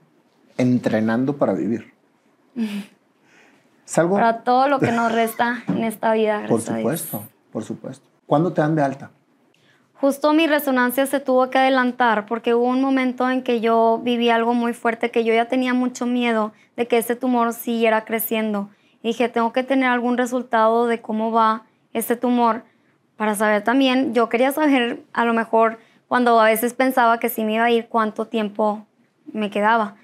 entrenando 0.57 1.37
para 1.37 1.53
vivir. 1.53 1.93
¿Salgo? 3.85 4.15
Para 4.15 4.43
todo 4.43 4.67
lo 4.67 4.79
que 4.79 4.91
nos 4.91 5.11
resta 5.11 5.63
en 5.67 5.83
esta 5.83 6.13
vida. 6.13 6.45
Por 6.47 6.61
supuesto, 6.61 7.23
por 7.51 7.63
supuesto. 7.63 8.10
¿Cuándo 8.31 8.53
te 8.53 8.61
dan 8.61 8.75
de 8.75 8.81
alta? 8.81 9.11
Justo 9.95 10.31
mi 10.31 10.47
resonancia 10.47 11.05
se 11.05 11.19
tuvo 11.19 11.49
que 11.49 11.57
adelantar 11.57 12.25
porque 12.27 12.53
hubo 12.53 12.63
un 12.63 12.79
momento 12.79 13.29
en 13.29 13.43
que 13.43 13.59
yo 13.59 13.99
viví 14.01 14.29
algo 14.29 14.53
muy 14.53 14.71
fuerte, 14.71 15.11
que 15.11 15.25
yo 15.25 15.33
ya 15.33 15.49
tenía 15.49 15.73
mucho 15.73 16.05
miedo 16.05 16.53
de 16.77 16.87
que 16.87 16.97
ese 16.97 17.17
tumor 17.17 17.51
siguiera 17.51 18.05
creciendo. 18.05 18.69
Y 19.03 19.09
dije, 19.09 19.27
tengo 19.27 19.51
que 19.51 19.63
tener 19.63 19.89
algún 19.89 20.17
resultado 20.17 20.87
de 20.87 21.01
cómo 21.01 21.33
va 21.33 21.63
ese 21.91 22.15
tumor 22.15 22.63
para 23.17 23.35
saber 23.35 23.65
también, 23.65 24.13
yo 24.13 24.29
quería 24.29 24.53
saber 24.53 25.03
a 25.11 25.25
lo 25.25 25.33
mejor 25.33 25.79
cuando 26.07 26.39
a 26.39 26.45
veces 26.45 26.73
pensaba 26.73 27.19
que 27.19 27.27
sí 27.27 27.43
me 27.43 27.55
iba 27.55 27.65
a 27.65 27.71
ir, 27.71 27.89
cuánto 27.89 28.27
tiempo 28.27 28.87
me 29.33 29.49
quedaba. 29.49 29.95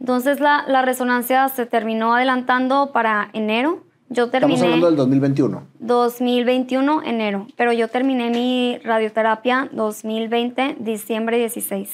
Entonces 0.00 0.40
la, 0.40 0.64
la 0.66 0.80
resonancia 0.80 1.46
se 1.50 1.66
terminó 1.66 2.14
adelantando 2.14 2.92
para 2.92 3.28
enero 3.34 3.84
Yo 4.10 4.30
terminé... 4.30 4.54
Estamos 4.54 4.74
hablando 4.74 4.86
del 4.86 4.96
2021. 4.96 5.66
2021, 5.80 7.02
enero. 7.04 7.46
Pero 7.56 7.72
yo 7.72 7.88
terminé 7.88 8.30
mi 8.30 8.78
radioterapia 8.82 9.68
2020, 9.72 10.76
diciembre 10.80 11.38
16. 11.38 11.90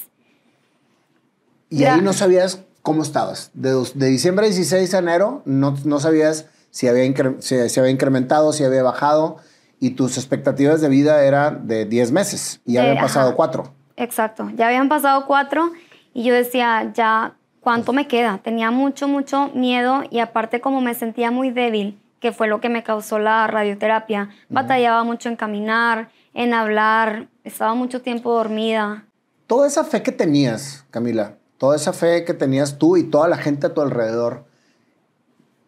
Y 1.70 1.84
ahí 1.84 2.00
no 2.00 2.12
sabías 2.12 2.64
cómo 2.82 3.02
estabas. 3.02 3.50
De, 3.54 3.72
de 3.94 4.06
diciembre 4.06 4.46
16 4.46 4.94
a 4.94 4.98
enero 4.98 5.42
no, 5.44 5.74
no 5.84 5.98
sabías 5.98 6.46
si 6.70 6.86
había, 6.86 7.12
si, 7.40 7.80
había 7.80 7.90
incrementado, 7.90 8.52
si 8.52 8.62
había 8.62 8.84
bajado. 8.84 9.38
Y 9.80 9.90
tus 9.90 10.16
expectativas 10.16 10.80
de 10.80 10.88
vida 10.88 11.24
eran 11.24 11.66
de 11.66 11.84
10 11.84 12.12
meses. 12.12 12.60
Y 12.64 12.74
ya 12.74 12.82
habían 12.82 12.98
pasado 12.98 13.34
cuatro. 13.34 13.74
Exacto. 13.96 14.50
Ya 14.54 14.68
habían 14.68 14.88
pasado 14.88 15.26
cuatro. 15.26 15.72
Y 16.14 16.22
yo 16.22 16.32
decía, 16.32 16.92
ya, 16.94 17.34
¿cuánto 17.60 17.92
me 17.92 18.06
queda? 18.06 18.38
Tenía 18.38 18.70
mucho, 18.70 19.08
mucho 19.08 19.50
miedo. 19.52 20.04
Y 20.10 20.20
aparte 20.20 20.60
como 20.60 20.80
me 20.80 20.94
sentía 20.94 21.32
muy 21.32 21.50
débil 21.50 21.98
que 22.24 22.32
fue 22.32 22.48
lo 22.48 22.58
que 22.58 22.70
me 22.70 22.82
causó 22.82 23.18
la 23.18 23.46
radioterapia. 23.46 24.30
Batallaba 24.48 25.04
mucho 25.04 25.28
en 25.28 25.36
caminar, 25.36 26.08
en 26.32 26.54
hablar, 26.54 27.28
estaba 27.44 27.74
mucho 27.74 28.00
tiempo 28.00 28.32
dormida. 28.32 29.04
Toda 29.46 29.66
esa 29.66 29.84
fe 29.84 30.02
que 30.02 30.10
tenías, 30.10 30.86
Camila, 30.90 31.34
toda 31.58 31.76
esa 31.76 31.92
fe 31.92 32.24
que 32.24 32.32
tenías 32.32 32.78
tú 32.78 32.96
y 32.96 33.02
toda 33.02 33.28
la 33.28 33.36
gente 33.36 33.66
a 33.66 33.74
tu 33.74 33.82
alrededor, 33.82 34.46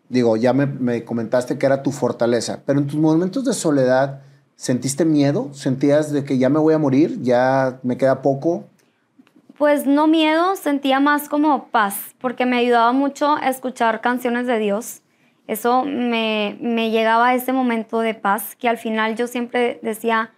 digo, 0.09 0.39
ya 0.39 0.55
me, 0.55 0.65
me 0.65 1.05
comentaste 1.05 1.59
que 1.59 1.67
era 1.67 1.83
tu 1.83 1.93
fortaleza, 1.93 2.63
pero 2.65 2.79
en 2.79 2.87
tus 2.87 2.97
momentos 2.99 3.45
de 3.45 3.53
soledad, 3.53 4.23
¿sentiste 4.55 5.05
miedo? 5.05 5.51
¿Sentías 5.53 6.11
de 6.11 6.25
que 6.25 6.39
ya 6.39 6.49
me 6.49 6.59
voy 6.59 6.73
a 6.73 6.79
morir? 6.79 7.21
¿Ya 7.21 7.81
me 7.83 7.99
queda 7.99 8.23
poco? 8.23 8.65
Pues 9.59 9.87
no 9.87 10.07
miedo, 10.07 10.57
sentía 10.57 11.01
más 11.01 11.29
como 11.29 11.67
paz, 11.67 12.15
porque 12.19 12.47
me 12.47 12.57
ayudaba 12.57 12.93
mucho 12.93 13.37
a 13.37 13.51
escuchar 13.51 14.01
canciones 14.01 14.47
de 14.47 14.59
Dios 14.59 15.03
eso 15.47 15.85
me, 15.85 16.57
llegaba 16.91 17.29
a 17.29 17.35
ese 17.35 17.53
momento 17.53 18.01
de 18.01 18.15
paz 18.15 18.57
que 18.57 18.69
al 18.69 18.79
final 18.79 19.17
yo 19.17 19.27
siempre 19.27 19.79
decía, 19.83 20.33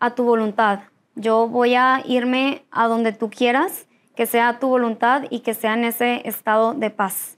a 0.00 0.14
tu 0.14 0.24
voluntad. 0.24 0.80
Yo 1.14 1.48
voy 1.48 1.74
a 1.74 2.02
irme 2.06 2.64
a 2.70 2.86
donde 2.86 3.12
tú 3.12 3.30
quieras, 3.30 3.86
que 4.14 4.26
sea 4.26 4.58
tu 4.58 4.68
voluntad 4.68 5.24
y 5.30 5.40
que 5.40 5.54
sea 5.54 5.74
en 5.74 5.84
ese 5.84 6.22
estado 6.28 6.74
de 6.74 6.90
paz. 6.90 7.36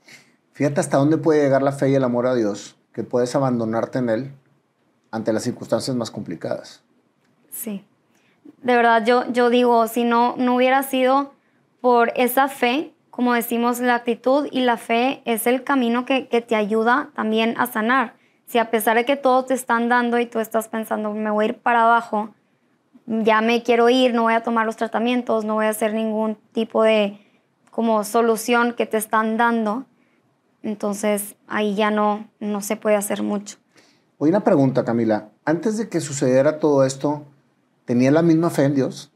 Fíjate 0.53 0.80
hasta 0.80 0.99
dónde 0.99 1.16
puede 1.16 1.43
llegar 1.43 1.62
la 1.62 1.72
fe 1.72 1.91
y 1.91 1.95
el 1.95 2.05
amor 2.05 2.26
a 2.26 2.34
Dios, 2.34 2.76
que 2.93 3.03
puedes 3.03 3.34
abandonarte 3.34 3.99
en 3.99 4.11
Él 4.11 4.32
ante 5.11 5.32
las 5.32 5.43
circunstancias 5.43 5.97
más 5.97 6.11
complicadas. 6.11 6.82
Sí. 7.51 7.84
De 8.62 8.76
verdad, 8.76 9.05
yo, 9.05 9.30
yo 9.32 9.49
digo, 9.49 9.86
si 9.88 10.05
no, 10.05 10.34
no 10.36 10.57
hubiera 10.57 10.82
sido 10.82 11.32
por 11.80 12.12
esa 12.16 12.49
fe, 12.49 12.93
como 13.20 13.34
decimos, 13.34 13.80
la 13.80 13.96
actitud 13.96 14.48
y 14.50 14.62
la 14.62 14.78
fe 14.78 15.20
es 15.26 15.46
el 15.46 15.62
camino 15.62 16.06
que, 16.06 16.22
te 16.22 16.56
ayuda 16.56 17.10
también 17.14 17.54
a 17.58 17.66
sanar. 17.66 18.14
Si 18.46 18.56
a 18.56 18.70
pesar 18.70 18.96
de 18.96 19.04
que 19.04 19.14
todos 19.14 19.44
te 19.44 19.52
están 19.52 19.90
dando 19.90 20.18
y 20.18 20.24
tú 20.24 20.38
estás 20.38 20.68
pensando, 20.68 21.12
me 21.12 21.30
voy 21.30 21.44
a 21.44 21.48
ir 21.48 21.58
para 21.58 21.82
abajo, 21.82 22.30
ya 23.04 23.42
me 23.42 23.62
quiero 23.62 23.90
ir, 23.90 24.14
no 24.14 24.22
voy 24.22 24.32
a 24.32 24.42
tomar 24.42 24.64
los 24.64 24.76
tratamientos, 24.76 25.44
no 25.44 25.56
voy 25.56 25.66
a 25.66 25.68
hacer 25.68 25.92
ningún 25.92 26.38
tipo 26.52 26.82
de 26.82 27.20
como 27.70 28.04
solución 28.04 28.72
que 28.72 28.86
te 28.86 28.96
están 28.96 29.36
dando, 29.36 29.84
entonces 30.62 31.36
ahí 31.46 31.74
ya 31.74 31.90
no, 31.90 32.26
no 32.38 32.62
se 32.62 32.76
puede 32.76 32.96
hacer 32.96 33.22
mucho. 33.22 33.58
Hoy 34.16 34.30
una 34.30 34.44
pregunta, 34.44 34.82
Camila. 34.82 35.28
Antes 35.44 35.76
de 35.76 35.90
que 35.90 36.00
sucediera 36.00 36.58
todo 36.58 36.86
esto, 36.86 37.26
¿tenías 37.84 38.14
la 38.14 38.22
misma 38.22 38.48
fe 38.48 38.64
en 38.64 38.76
Dios? 38.76 39.12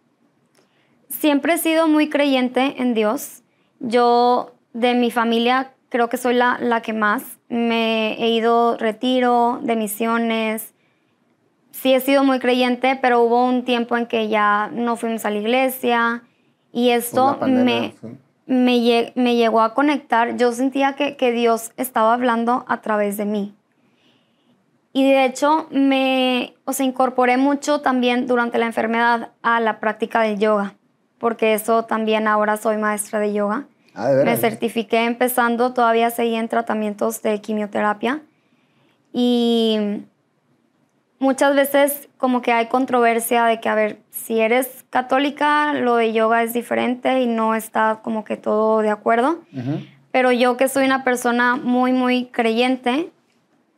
Siempre 1.08 1.54
he 1.54 1.58
sido 1.58 1.88
muy 1.88 2.10
creyente 2.10 2.82
en 2.82 2.92
Dios. 2.92 3.40
Yo 3.86 4.52
de 4.72 4.94
mi 4.94 5.10
familia 5.10 5.72
creo 5.88 6.08
que 6.08 6.16
soy 6.16 6.34
la, 6.34 6.58
la 6.60 6.82
que 6.82 6.92
más. 6.92 7.22
Me 7.48 8.14
he 8.14 8.30
ido 8.30 8.76
retiro 8.76 9.60
de 9.62 9.76
misiones. 9.76 10.74
Sí 11.70 11.94
he 11.94 12.00
sido 12.00 12.24
muy 12.24 12.38
creyente, 12.38 12.98
pero 13.00 13.22
hubo 13.22 13.44
un 13.44 13.64
tiempo 13.64 13.96
en 13.96 14.06
que 14.06 14.28
ya 14.28 14.70
no 14.72 14.96
fuimos 14.96 15.24
a 15.24 15.30
la 15.30 15.38
iglesia 15.38 16.22
y 16.72 16.90
esto 16.90 17.38
me, 17.42 17.94
me, 18.46 19.12
me, 19.14 19.36
llegó 19.36 19.60
a 19.60 19.74
conectar. 19.74 20.36
Yo 20.36 20.52
sentía 20.52 20.94
que, 20.94 21.16
que 21.16 21.32
Dios 21.32 21.72
estaba 21.76 22.14
hablando 22.14 22.64
a 22.68 22.80
través 22.80 23.16
de 23.16 23.24
mí. 23.24 23.54
Y 24.92 25.04
de 25.04 25.24
hecho 25.24 25.66
me 25.70 26.54
o 26.64 26.72
sea, 26.72 26.86
incorporé 26.86 27.36
mucho 27.36 27.80
también 27.80 28.26
durante 28.26 28.58
la 28.58 28.66
enfermedad 28.66 29.32
a 29.42 29.60
la 29.60 29.80
práctica 29.80 30.22
del 30.22 30.38
yoga, 30.38 30.74
porque 31.18 31.54
eso 31.54 31.84
también 31.84 32.26
ahora 32.26 32.56
soy 32.56 32.78
maestra 32.78 33.18
de 33.18 33.32
yoga. 33.32 33.66
Ah, 33.94 34.10
me 34.24 34.36
certifiqué 34.36 35.04
empezando, 35.04 35.72
todavía 35.72 36.10
seguí 36.10 36.34
en 36.34 36.48
tratamientos 36.48 37.22
de 37.22 37.40
quimioterapia 37.40 38.22
y 39.12 40.02
muchas 41.20 41.54
veces 41.54 42.08
como 42.18 42.42
que 42.42 42.52
hay 42.52 42.66
controversia 42.66 43.44
de 43.44 43.60
que, 43.60 43.68
a 43.68 43.74
ver, 43.74 43.98
si 44.10 44.40
eres 44.40 44.84
católica, 44.90 45.72
lo 45.74 45.96
de 45.96 46.12
yoga 46.12 46.42
es 46.42 46.52
diferente 46.52 47.20
y 47.20 47.26
no 47.26 47.54
está 47.54 48.00
como 48.02 48.24
que 48.24 48.36
todo 48.36 48.80
de 48.80 48.90
acuerdo. 48.90 49.40
Pero 50.10 50.32
yo 50.32 50.56
que 50.56 50.68
soy 50.68 50.84
una 50.84 51.04
persona 51.04 51.56
muy, 51.56 51.92
muy 51.92 52.26
creyente, 52.26 53.10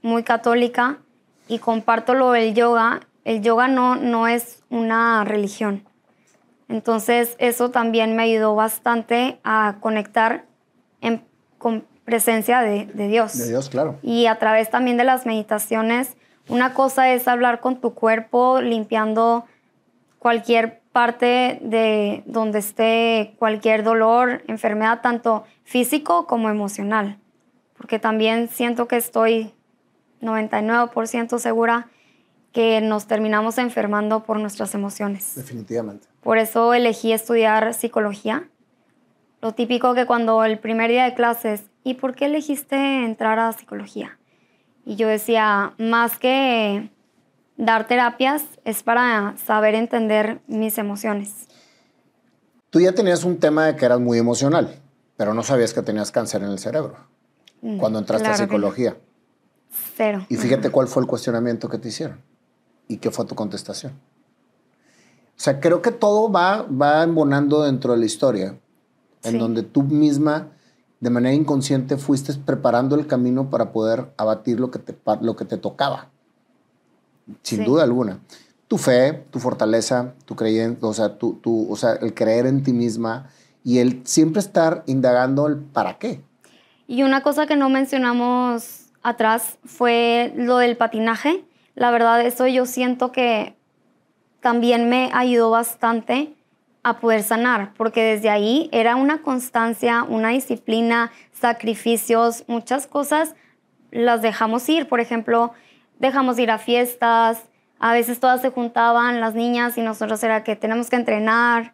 muy 0.02 0.22
católica 0.22 0.98
y 1.48 1.58
comparto 1.58 2.14
lo 2.14 2.32
del 2.32 2.54
yoga, 2.54 3.00
el 3.24 3.42
yoga 3.42 3.68
no, 3.68 3.96
no 3.96 4.28
es 4.28 4.62
una 4.70 5.24
religión. 5.24 5.82
Entonces 6.68 7.36
eso 7.38 7.70
también 7.70 8.16
me 8.16 8.24
ayudó 8.24 8.54
bastante 8.54 9.38
a 9.44 9.76
conectar 9.80 10.46
con 11.58 11.84
presencia 12.04 12.60
de, 12.60 12.86
Dios. 13.08 13.36
De 13.36 13.48
Dios, 13.48 13.68
claro. 13.68 13.98
Y 14.02 14.26
a 14.26 14.38
través 14.38 14.70
también 14.70 14.96
de 14.96 15.04
las 15.04 15.26
meditaciones, 15.26 16.16
una 16.48 16.74
cosa 16.74 17.12
es 17.12 17.26
hablar 17.28 17.60
con 17.60 17.80
tu 17.80 17.94
cuerpo, 17.94 18.60
limpiando 18.60 19.44
cualquier 20.18 20.80
parte 20.92 21.58
de 21.62 22.22
donde 22.26 22.60
esté 22.60 23.34
cualquier 23.38 23.82
dolor, 23.82 24.42
enfermedad, 24.46 25.00
tanto 25.02 25.44
físico 25.64 26.26
como 26.26 26.48
emocional. 26.48 27.18
Porque 27.76 27.98
también 27.98 28.48
siento 28.48 28.88
que 28.88 28.96
estoy 28.96 29.52
99% 30.22 31.38
segura 31.38 31.88
que 32.52 32.80
nos 32.80 33.06
terminamos 33.06 33.58
enfermando 33.58 34.22
por 34.22 34.38
nuestras 34.38 34.74
emociones. 34.74 35.34
Definitivamente. 35.34 36.08
Por 36.26 36.38
eso 36.38 36.74
elegí 36.74 37.12
estudiar 37.12 37.72
psicología. 37.72 38.50
Lo 39.40 39.54
típico 39.54 39.94
que 39.94 40.06
cuando 40.06 40.42
el 40.42 40.58
primer 40.58 40.90
día 40.90 41.04
de 41.04 41.14
clases, 41.14 41.62
¿y 41.84 41.94
por 41.94 42.16
qué 42.16 42.24
elegiste 42.24 43.04
entrar 43.04 43.38
a 43.38 43.52
psicología? 43.52 44.18
Y 44.84 44.96
yo 44.96 45.06
decía, 45.06 45.74
más 45.78 46.18
que 46.18 46.90
dar 47.56 47.86
terapias, 47.86 48.42
es 48.64 48.82
para 48.82 49.36
saber 49.36 49.76
entender 49.76 50.40
mis 50.48 50.78
emociones. 50.78 51.46
Tú 52.70 52.80
ya 52.80 52.90
tenías 52.90 53.22
un 53.22 53.38
tema 53.38 53.66
de 53.66 53.76
que 53.76 53.84
eras 53.84 54.00
muy 54.00 54.18
emocional, 54.18 54.80
pero 55.16 55.32
no 55.32 55.44
sabías 55.44 55.72
que 55.72 55.82
tenías 55.82 56.10
cáncer 56.10 56.42
en 56.42 56.50
el 56.50 56.58
cerebro 56.58 57.06
mm, 57.62 57.78
cuando 57.78 58.00
entraste 58.00 58.26
a 58.26 58.36
psicología. 58.36 58.96
Cero. 59.96 60.26
Y 60.28 60.34
fíjate 60.34 60.70
cuál 60.70 60.88
fue 60.88 61.04
el 61.04 61.08
cuestionamiento 61.08 61.68
que 61.68 61.78
te 61.78 61.86
hicieron 61.86 62.20
y 62.88 62.96
qué 62.96 63.12
fue 63.12 63.26
tu 63.26 63.36
contestación. 63.36 63.92
O 65.36 65.40
sea, 65.40 65.60
creo 65.60 65.82
que 65.82 65.90
todo 65.90 66.30
va, 66.30 66.62
va 66.62 67.02
embonando 67.02 67.62
dentro 67.64 67.92
de 67.92 67.98
la 67.98 68.06
historia, 68.06 68.58
en 69.22 69.38
donde 69.38 69.62
tú 69.62 69.82
misma, 69.82 70.48
de 71.00 71.10
manera 71.10 71.34
inconsciente, 71.34 71.96
fuiste 71.98 72.32
preparando 72.34 72.96
el 72.96 73.06
camino 73.06 73.50
para 73.50 73.72
poder 73.72 74.12
abatir 74.16 74.60
lo 74.60 74.70
que 74.70 74.78
te, 74.78 74.96
lo 75.20 75.36
que 75.36 75.44
te 75.44 75.58
tocaba. 75.58 76.08
Sin 77.42 77.64
duda 77.64 77.82
alguna. 77.82 78.20
Tu 78.68 78.78
fe, 78.78 79.24
tu 79.30 79.38
fortaleza, 79.38 80.14
tu 80.24 80.34
creyente, 80.36 80.86
o 80.86 80.94
sea, 80.94 81.18
tu, 81.18 81.34
tu, 81.34 81.70
o 81.70 81.76
sea, 81.76 81.92
el 81.92 82.14
creer 82.14 82.46
en 82.46 82.62
ti 82.62 82.72
misma 82.72 83.28
y 83.62 83.78
el 83.78 84.06
siempre 84.06 84.40
estar 84.40 84.84
indagando 84.86 85.46
el 85.46 85.56
para 85.58 85.98
qué. 85.98 86.22
Y 86.86 87.02
una 87.02 87.22
cosa 87.22 87.46
que 87.46 87.56
no 87.56 87.68
mencionamos 87.68 88.86
atrás 89.02 89.58
fue 89.64 90.32
lo 90.36 90.58
del 90.58 90.76
patinaje 90.76 91.44
la 91.76 91.90
verdad, 91.90 92.22
eso 92.22 92.46
yo 92.46 92.64
siento 92.64 93.12
que 93.12 93.54
también 94.40 94.88
me 94.88 95.10
ayudó 95.12 95.50
bastante 95.50 96.32
a 96.82 97.00
poder 97.00 97.24
sanar, 97.24 97.72
porque 97.76 98.02
desde 98.02 98.30
ahí 98.30 98.68
era 98.70 98.94
una 98.94 99.20
constancia, 99.22 100.04
una 100.04 100.28
disciplina, 100.28 101.10
sacrificios, 101.32 102.44
muchas 102.46 102.86
cosas 102.86 103.34
las 103.90 104.22
dejamos 104.22 104.68
ir. 104.68 104.86
Por 104.86 105.00
ejemplo, 105.00 105.52
dejamos 105.98 106.38
ir 106.38 106.50
a 106.50 106.58
fiestas, 106.58 107.42
a 107.78 107.92
veces 107.92 108.20
todas 108.20 108.40
se 108.40 108.50
juntaban 108.50 109.20
las 109.20 109.34
niñas 109.34 109.76
y 109.78 109.82
nosotros 109.82 110.22
era 110.22 110.44
que 110.44 110.56
tenemos 110.56 110.88
que 110.88 110.96
entrenar. 110.96 111.72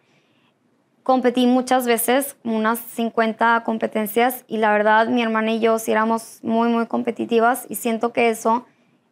Competí 1.02 1.46
muchas 1.46 1.86
veces, 1.86 2.36
unas 2.44 2.78
50 2.78 3.64
competencias 3.64 4.44
y 4.46 4.58
la 4.58 4.72
verdad 4.72 5.08
mi 5.08 5.22
hermana 5.22 5.52
y 5.52 5.60
yo 5.60 5.78
sí 5.78 5.90
éramos 5.90 6.38
muy, 6.42 6.68
muy 6.68 6.86
competitivas 6.86 7.66
y 7.68 7.74
siento 7.74 8.12
que 8.12 8.30
eso 8.30 8.66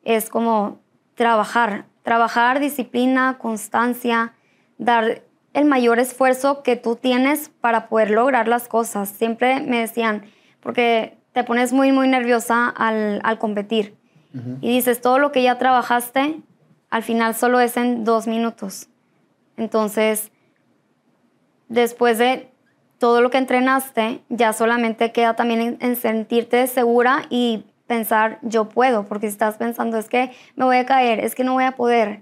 es 0.05 0.31
como 0.31 0.79
trabajar, 1.15 1.85
trabajar 2.11 2.59
disciplina, 2.59 3.39
constancia, 3.39 4.33
dar 4.79 5.23
el 5.53 5.65
mayor 5.65 6.01
esfuerzo 6.01 6.65
que 6.65 6.75
tú 6.75 6.97
tienes 6.97 7.51
para 7.61 7.89
poder 7.89 8.11
lograr 8.11 8.49
las 8.49 8.67
cosas. 8.67 9.11
Siempre 9.11 9.61
me 9.61 9.79
decían, 9.79 10.25
porque 10.59 11.19
te 11.33 11.45
pones 11.45 11.73
muy, 11.73 11.93
muy 11.93 12.09
nerviosa 12.09 12.69
al, 12.69 13.21
al 13.23 13.39
competir. 13.39 13.95
Y 14.61 14.71
dices, 14.71 15.01
todo 15.01 15.21
lo 15.21 15.31
que 15.31 15.45
ya 15.45 15.57
trabajaste, 15.59 16.41
al 16.91 17.05
final 17.05 17.37
solo 17.37 17.61
es 17.61 17.77
en 17.77 18.03
dos 18.03 18.27
minutos. 18.27 18.89
Entonces, 19.57 20.33
después 21.69 22.19
de 22.19 22.51
todo 22.99 23.21
lo 23.21 23.31
que 23.31 23.39
entrenaste, 23.39 24.21
ya 24.31 24.53
solamente 24.53 25.13
queda 25.13 25.37
también 25.37 25.79
en, 25.81 25.95
sentirte 25.95 26.67
segura 26.67 27.27
y 27.31 27.67
pensar, 27.91 28.39
yo 28.43 28.69
puedo, 28.69 29.05
porque 29.05 29.27
si 29.27 29.33
estás 29.33 29.57
pensando, 29.57 29.99
es 29.99 30.09
que 30.09 30.31
me 30.55 30.65
voy 30.65 30.77
a 30.77 30.87
caer, 30.87 31.19
es 31.19 31.35
que 31.35 31.43
no 31.43 31.55
voy 31.55 31.65
a 31.65 31.73
poder, 31.73 32.21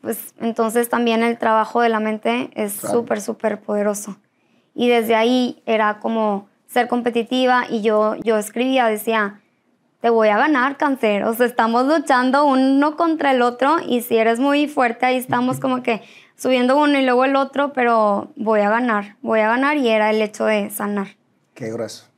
pues 0.00 0.34
entonces 0.40 0.88
también 0.88 1.22
el 1.22 1.38
trabajo 1.38 1.80
de 1.80 1.88
la 1.88 2.00
mente 2.00 2.50
es 2.54 2.72
súper, 2.72 3.20
súper 3.20 3.60
poderoso. 3.60 4.16
Y 4.74 4.88
desde 4.88 5.14
ahí 5.14 5.62
era 5.66 6.00
como 6.00 6.48
ser 6.66 6.88
competitiva 6.88 7.66
y 7.70 7.80
yo, 7.80 8.16
yo 8.24 8.38
escribía, 8.38 8.88
decía, 8.88 9.40
te 10.00 10.10
voy 10.10 10.30
a 10.30 10.36
ganar 10.36 10.78
cáncer, 10.78 11.22
o 11.22 11.32
sea, 11.32 11.46
estamos 11.46 11.86
luchando 11.86 12.44
uno 12.44 12.96
contra 12.96 13.30
el 13.30 13.40
otro 13.40 13.76
y 13.86 14.00
si 14.00 14.16
eres 14.16 14.40
muy 14.40 14.66
fuerte, 14.66 15.06
ahí 15.06 15.16
estamos 15.16 15.60
como 15.60 15.84
que 15.84 16.02
subiendo 16.34 16.76
uno 16.76 16.98
y 16.98 17.04
luego 17.04 17.24
el 17.24 17.36
otro, 17.36 17.72
pero 17.72 18.32
voy 18.34 18.62
a 18.62 18.68
ganar, 18.68 19.14
voy 19.22 19.38
a 19.38 19.48
ganar 19.48 19.76
y 19.76 19.88
era 19.88 20.10
el 20.10 20.20
hecho 20.20 20.44
de 20.44 20.70
sanar. 20.70 21.06
Qué 21.54 21.70
grueso. 21.70 22.13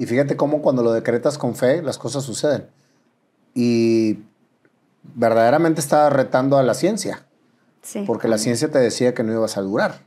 Y 0.00 0.06
fíjate 0.06 0.34
cómo 0.34 0.62
cuando 0.62 0.82
lo 0.82 0.92
decretas 0.92 1.36
con 1.36 1.54
fe, 1.54 1.82
las 1.82 1.98
cosas 1.98 2.24
suceden. 2.24 2.66
Y 3.54 4.20
verdaderamente 5.02 5.82
estaba 5.82 6.08
retando 6.08 6.56
a 6.56 6.62
la 6.62 6.72
ciencia. 6.72 7.26
Sí. 7.82 8.04
Porque 8.06 8.26
la 8.26 8.38
ciencia 8.38 8.70
te 8.70 8.78
decía 8.78 9.12
que 9.12 9.22
no 9.22 9.34
ibas 9.34 9.58
a 9.58 9.60
durar. 9.60 10.00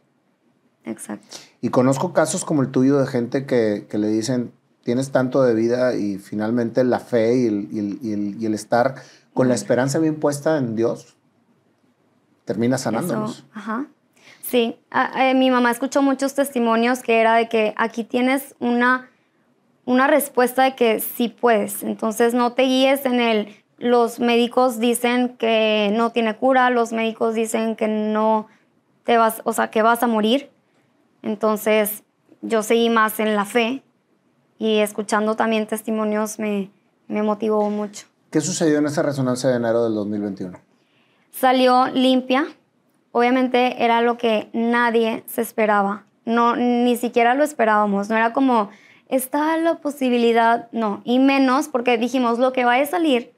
Exacto. 0.83 1.37
Y 1.61 1.69
conozco 1.69 2.11
casos 2.11 2.43
como 2.43 2.63
el 2.63 2.71
tuyo 2.71 2.97
de 2.97 3.05
gente 3.05 3.45
que, 3.45 3.85
que 3.87 3.99
le 3.99 4.07
dicen, 4.07 4.51
tienes 4.83 5.11
tanto 5.11 5.43
de 5.43 5.53
vida 5.53 5.93
y 5.93 6.17
finalmente 6.17 6.83
la 6.83 6.99
fe 6.99 7.35
y 7.37 7.45
el, 7.45 7.99
y 8.01 8.45
el, 8.45 8.53
estar 8.55 8.95
con 9.35 9.47
la 9.47 9.53
esperanza 9.53 9.99
bien 9.99 10.19
puesta 10.19 10.57
en 10.57 10.75
Dios 10.75 11.17
termina 12.45 12.79
sanándonos. 12.79 13.45
ajá. 13.53 13.85
Sí, 14.41 14.75
eh, 15.17 15.33
mi 15.35 15.51
mamá 15.51 15.69
escuchó 15.69 16.01
muchos 16.01 16.33
testimonios 16.33 17.03
que 17.03 17.21
era 17.21 17.35
de 17.35 17.47
que 17.47 17.73
aquí 17.77 18.03
tienes 18.03 18.55
una, 18.59 19.09
una 19.85 20.07
respuesta 20.07 20.63
de 20.63 20.75
que 20.75 20.99
sí 20.99 21.29
puedes. 21.29 21.83
Entonces 21.83 22.33
no 22.33 22.53
te 22.53 22.63
guíes 22.63 23.05
en 23.05 23.19
el, 23.19 23.55
los 23.77 24.19
médicos 24.19 24.79
dicen 24.79 25.35
que 25.37 25.91
no 25.93 26.11
tiene 26.11 26.35
cura, 26.35 26.69
los 26.69 26.93
médicos 26.93 27.35
dicen 27.35 27.75
que 27.75 27.87
no 27.87 28.47
te 29.03 29.17
vas, 29.17 29.41
o 29.43 29.53
sea, 29.53 29.69
que 29.69 29.81
vas 29.81 30.03
a 30.03 30.07
morir. 30.07 30.49
Entonces 31.21 32.03
yo 32.41 32.63
seguí 32.63 32.89
más 32.89 33.19
en 33.19 33.35
la 33.35 33.45
fe 33.45 33.83
y 34.57 34.79
escuchando 34.79 35.35
también 35.35 35.67
testimonios 35.67 36.39
me, 36.39 36.71
me 37.07 37.23
motivó 37.23 37.69
mucho. 37.69 38.07
¿Qué 38.31 38.41
sucedió 38.41 38.79
en 38.79 38.85
esa 38.85 39.03
resonancia 39.03 39.49
de 39.49 39.57
enero 39.57 39.83
del 39.83 39.93
2021? 39.93 40.59
Salió 41.31 41.87
limpia. 41.87 42.47
Obviamente 43.11 43.83
era 43.83 44.01
lo 44.01 44.17
que 44.17 44.49
nadie 44.53 45.23
se 45.27 45.41
esperaba. 45.41 46.05
No, 46.25 46.55
ni 46.55 46.97
siquiera 46.97 47.35
lo 47.35 47.43
esperábamos. 47.43 48.09
No 48.09 48.15
era 48.15 48.33
como, 48.33 48.69
está 49.15 49.57
la 49.57 49.75
posibilidad, 49.75 50.67
no. 50.71 51.01
Y 51.03 51.19
menos 51.19 51.67
porque 51.67 51.97
dijimos, 51.97 52.39
lo 52.39 52.53
que 52.53 52.65
va 52.65 52.75
a 52.75 52.85
salir 52.85 53.33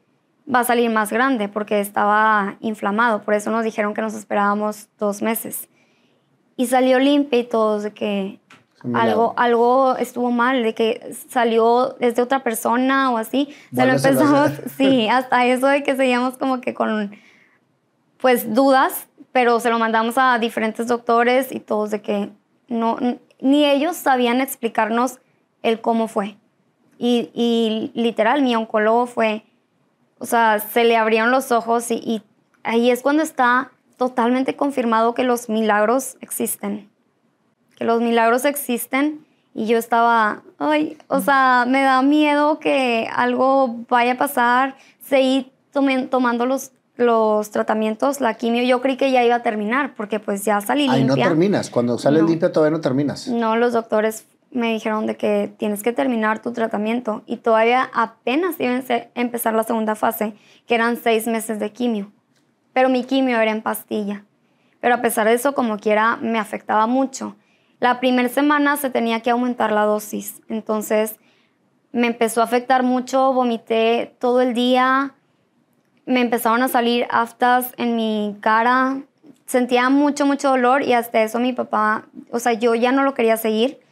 va 0.54 0.60
a 0.60 0.64
salir 0.64 0.90
más 0.90 1.12
grande 1.12 1.50
porque 1.50 1.80
estaba 1.80 2.56
inflamado. 2.60 3.22
Por 3.22 3.34
eso 3.34 3.52
nos 3.52 3.64
dijeron 3.64 3.94
que 3.94 4.02
nos 4.02 4.14
esperábamos 4.14 4.90
dos 5.00 5.22
meses. 5.22 5.70
Y 6.56 6.68
salió 6.68 7.00
limpia 7.00 7.40
y 7.40 7.44
todos 7.44 7.84
de 7.84 7.94
que 7.94 8.40
algo, 8.94 9.34
algo 9.36 9.98
estuvo 9.98 10.30
mal, 10.30 10.62
de 10.62 10.76
que 10.76 11.16
salió 11.30 11.96
desde 12.00 12.22
otra 12.22 12.44
persona 12.44 13.12
o 13.12 13.18
así. 13.18 13.50
Se 13.74 13.86
lo 13.86 13.94
empezamos, 13.94 14.52
sí, 14.78 15.08
hasta 15.08 15.46
eso 15.46 15.68
de 15.68 15.84
que 15.84 15.96
seguíamos 15.96 16.38
como 16.38 16.62
que 16.62 16.74
con, 16.74 17.16
pues, 18.20 18.54
dudas, 18.54 19.08
pero 19.32 19.60
se 19.60 19.70
lo 19.70 19.80
mandamos 19.80 20.18
a 20.18 20.38
diferentes 20.38 20.88
doctores 20.88 21.52
y 21.52 21.60
todos 21.60 21.90
de 21.90 22.02
que 22.02 22.30
no, 22.68 22.98
ni 23.42 23.66
ellos 23.66 23.98
sabían 23.98 24.40
explicarnos 24.40 25.20
el 25.68 25.82
cómo 25.82 26.08
fue. 26.08 26.38
Y, 26.98 27.30
y 27.34 27.92
literal, 27.94 28.42
mi 28.42 28.56
oncólogo 28.56 29.06
fue, 29.06 29.44
o 30.18 30.26
sea, 30.26 30.60
se 30.60 30.86
le 30.86 30.96
abrieron 30.96 31.32
los 31.32 31.52
ojos 31.52 31.92
y, 31.92 31.96
y 31.96 32.24
ahí 32.64 32.90
es 32.90 33.02
cuando 33.02 33.22
está 33.22 33.72
totalmente 33.98 34.56
confirmado 34.56 35.14
que 35.14 35.24
los 35.24 35.50
milagros 35.50 36.18
existen 36.22 36.90
que 37.76 37.86
los 37.86 38.02
milagros 38.02 38.46
existen 38.46 39.26
y 39.54 39.68
yo 39.68 39.78
estaba, 39.78 40.42
ay, 40.58 40.98
o 41.08 41.22
sea, 41.22 41.66
me 41.68 41.82
da 41.82 42.02
miedo 42.02 42.60
que 42.60 43.08
algo 43.14 43.86
vaya 43.90 44.14
a 44.14 44.18
pasar, 44.18 44.76
seguí 45.00 45.52
tomando 46.10 46.46
los, 46.46 46.72
los 46.98 47.52
tratamientos, 47.52 48.22
la 48.22 48.34
quimio, 48.34 48.64
yo 48.64 48.82
creí 48.82 48.98
que 48.98 49.12
ya 49.12 49.24
iba 49.24 49.36
a 49.36 49.44
terminar 49.44 49.94
porque 49.96 50.20
pues 50.20 50.44
ya 50.44 50.60
salí 50.62 50.84
limpia. 50.84 50.98
Ay, 50.98 51.04
no 51.06 51.16
terminas, 51.16 51.70
cuando 51.70 51.98
sales 51.98 52.24
limpia 52.24 52.52
todavía 52.52 52.78
no 52.78 52.82
terminas. 52.82 53.28
No, 53.28 53.56
los 53.56 53.74
doctores 53.74 54.26
me 54.56 54.72
dijeron 54.72 55.06
de 55.06 55.18
que 55.18 55.54
tienes 55.58 55.84
que 55.84 55.92
terminar 55.92 56.42
tu 56.42 56.54
tratamiento 56.54 57.24
y 57.26 57.38
todavía 57.38 57.90
apenas 57.94 58.56
iba 58.60 58.74
a 58.74 59.08
empezar 59.16 59.54
la 59.54 59.64
segunda 59.64 59.96
fase, 59.96 60.34
que 60.66 60.76
eran 60.76 60.98
seis 60.98 61.28
meses 61.28 61.60
de 61.60 61.72
quimio. 61.72 62.12
Pero 62.74 62.90
mi 62.90 63.04
quimio 63.04 63.40
era 63.40 63.52
en 63.52 63.62
pastilla. 63.62 64.24
Pero 64.80 64.96
a 64.96 65.02
pesar 65.02 65.28
de 65.28 65.34
eso, 65.34 65.54
como 65.54 65.78
quiera, 65.78 66.18
me 66.22 66.40
afectaba 66.40 66.88
mucho. 66.88 67.36
La 67.80 68.00
primera 68.00 68.30
semana 68.30 68.78
se 68.78 68.90
tenía 68.90 69.20
que 69.20 69.30
aumentar 69.30 69.72
la 69.72 69.84
dosis, 69.84 70.42
entonces 70.48 71.20
me 71.92 72.08
empezó 72.08 72.42
a 72.42 72.46
afectar 72.46 72.84
mucho, 72.84 73.34
vomité 73.34 74.16
todo 74.20 74.42
el 74.42 74.54
día, 74.54 75.14
me 76.06 76.22
empezaron 76.22 76.64
a 76.64 76.68
salir 76.68 77.08
aftas 77.10 77.74
en 77.78 77.96
mi 77.96 78.38
cara, 78.40 79.02
sentía 79.46 79.90
mucho, 79.90 80.26
mucho 80.26 80.50
dolor 80.50 80.84
y 80.84 80.94
hasta 80.94 81.22
eso 81.24 81.40
mi 81.40 81.54
papá, 81.54 82.06
o 82.32 82.40
sea, 82.40 82.54
yo 82.54 82.76
ya 82.76 82.92
no 82.92 83.04
lo 83.04 83.14
quería 83.14 83.38
seguir. 83.38 83.85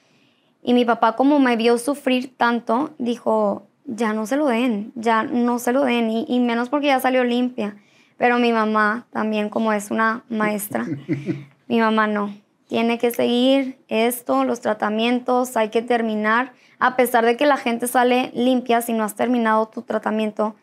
Y 0.63 0.73
mi 0.73 0.85
papá 0.85 1.15
como 1.15 1.39
me 1.39 1.57
vio 1.57 1.77
sufrir 1.77 2.35
tanto, 2.35 2.91
dijo, 2.97 3.67
ya 3.85 4.13
no 4.13 4.25
se 4.25 4.37
lo 4.37 4.47
den, 4.47 4.93
ya 4.95 5.23
no 5.23 5.59
se 5.59 5.73
lo 5.73 5.83
den, 5.83 6.09
y, 6.09 6.25
y 6.27 6.39
menos 6.39 6.69
porque 6.69 6.87
ya 6.87 6.99
salió 6.99 7.23
limpia. 7.23 7.75
Pero 8.17 8.39
mi 8.39 8.53
mamá 8.53 9.05
también 9.11 9.49
como 9.49 9.73
es 9.73 9.91
una 9.91 10.23
maestra, 10.29 10.85
mi 11.67 11.79
mamá 11.79 12.07
no, 12.07 12.33
tiene 12.67 12.97
que 12.97 13.11
seguir 13.11 13.77
esto, 13.87 14.45
los 14.45 14.61
tratamientos, 14.61 15.57
hay 15.57 15.69
que 15.69 15.81
terminar. 15.81 16.53
A 16.79 16.95
pesar 16.95 17.25
de 17.25 17.37
que 17.37 17.45
la 17.45 17.57
gente 17.57 17.87
sale 17.87 18.31
limpia, 18.33 18.81
si 18.81 18.93
no 18.93 19.03
has 19.03 19.15
terminado 19.15 19.67
tu 19.67 19.81
tratamiento, 19.81 20.55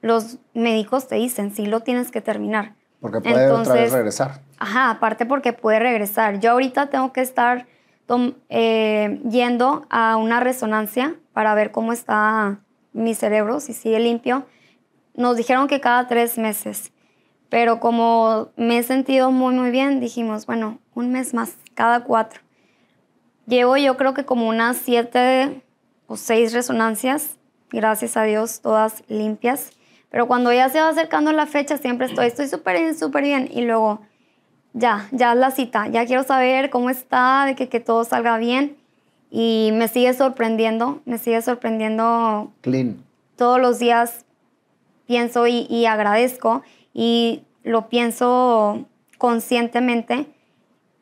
los 0.00 0.38
médicos 0.54 1.08
te 1.08 1.16
dicen, 1.16 1.54
sí 1.54 1.66
lo 1.66 1.80
tienes 1.80 2.10
que 2.10 2.20
terminar. 2.20 2.74
Porque 3.00 3.20
puede 3.20 3.50
otra 3.50 3.74
vez 3.74 3.92
regresar. 3.92 4.40
Ajá, 4.58 4.90
aparte 4.90 5.26
porque 5.26 5.52
puede 5.52 5.78
regresar. 5.80 6.40
Yo 6.40 6.52
ahorita 6.52 6.86
tengo 6.86 7.12
que 7.12 7.20
estar 7.20 7.66
eh, 8.48 9.20
yendo 9.28 9.86
a 9.90 10.16
una 10.16 10.40
resonancia 10.40 11.16
para 11.32 11.54
ver 11.54 11.70
cómo 11.70 11.92
está 11.92 12.60
mi 12.92 13.14
cerebro, 13.14 13.60
si 13.60 13.72
sigue 13.72 14.00
limpio. 14.00 14.46
Nos 15.14 15.36
dijeron 15.36 15.68
que 15.68 15.80
cada 15.80 16.06
tres 16.06 16.38
meses. 16.38 16.92
Pero 17.48 17.80
como 17.80 18.50
me 18.56 18.78
he 18.78 18.82
sentido 18.82 19.30
muy, 19.30 19.54
muy 19.54 19.70
bien, 19.70 20.00
dijimos, 20.00 20.46
bueno, 20.46 20.78
un 20.94 21.10
mes 21.10 21.34
más, 21.34 21.56
cada 21.74 22.04
cuatro. 22.04 22.40
Llevo 23.46 23.76
yo 23.76 23.96
creo 23.96 24.14
que 24.14 24.24
como 24.24 24.48
unas 24.48 24.76
siete 24.76 25.62
o 26.06 26.16
seis 26.16 26.52
resonancias, 26.52 27.38
gracias 27.70 28.16
a 28.16 28.22
Dios, 28.22 28.60
todas 28.60 29.02
limpias. 29.08 29.72
Pero 30.10 30.26
cuando 30.26 30.52
ya 30.52 30.68
se 30.68 30.80
va 30.80 30.88
acercando 30.88 31.32
la 31.32 31.46
fecha, 31.46 31.76
siempre 31.76 32.06
estoy, 32.06 32.26
estoy 32.26 32.48
súper 32.48 32.78
bien, 32.78 32.96
súper 32.96 33.24
bien. 33.24 33.48
Y 33.52 33.62
luego, 33.62 34.02
ya, 34.72 35.08
ya 35.12 35.34
la 35.34 35.50
cita, 35.50 35.88
ya 35.88 36.06
quiero 36.06 36.22
saber 36.22 36.70
cómo 36.70 36.90
está, 36.90 37.44
de 37.46 37.54
que, 37.54 37.68
que 37.68 37.80
todo 37.80 38.04
salga 38.04 38.38
bien. 38.38 38.76
Y 39.30 39.70
me 39.74 39.88
sigue 39.88 40.12
sorprendiendo, 40.12 41.00
me 41.04 41.18
sigue 41.18 41.40
sorprendiendo. 41.42 42.50
Clean. 42.62 43.02
Todos 43.36 43.60
los 43.60 43.78
días 43.78 44.24
pienso 45.06 45.46
y, 45.46 45.66
y 45.70 45.86
agradezco 45.86 46.62
y 46.92 47.42
lo 47.62 47.88
pienso 47.88 48.86
conscientemente 49.18 50.26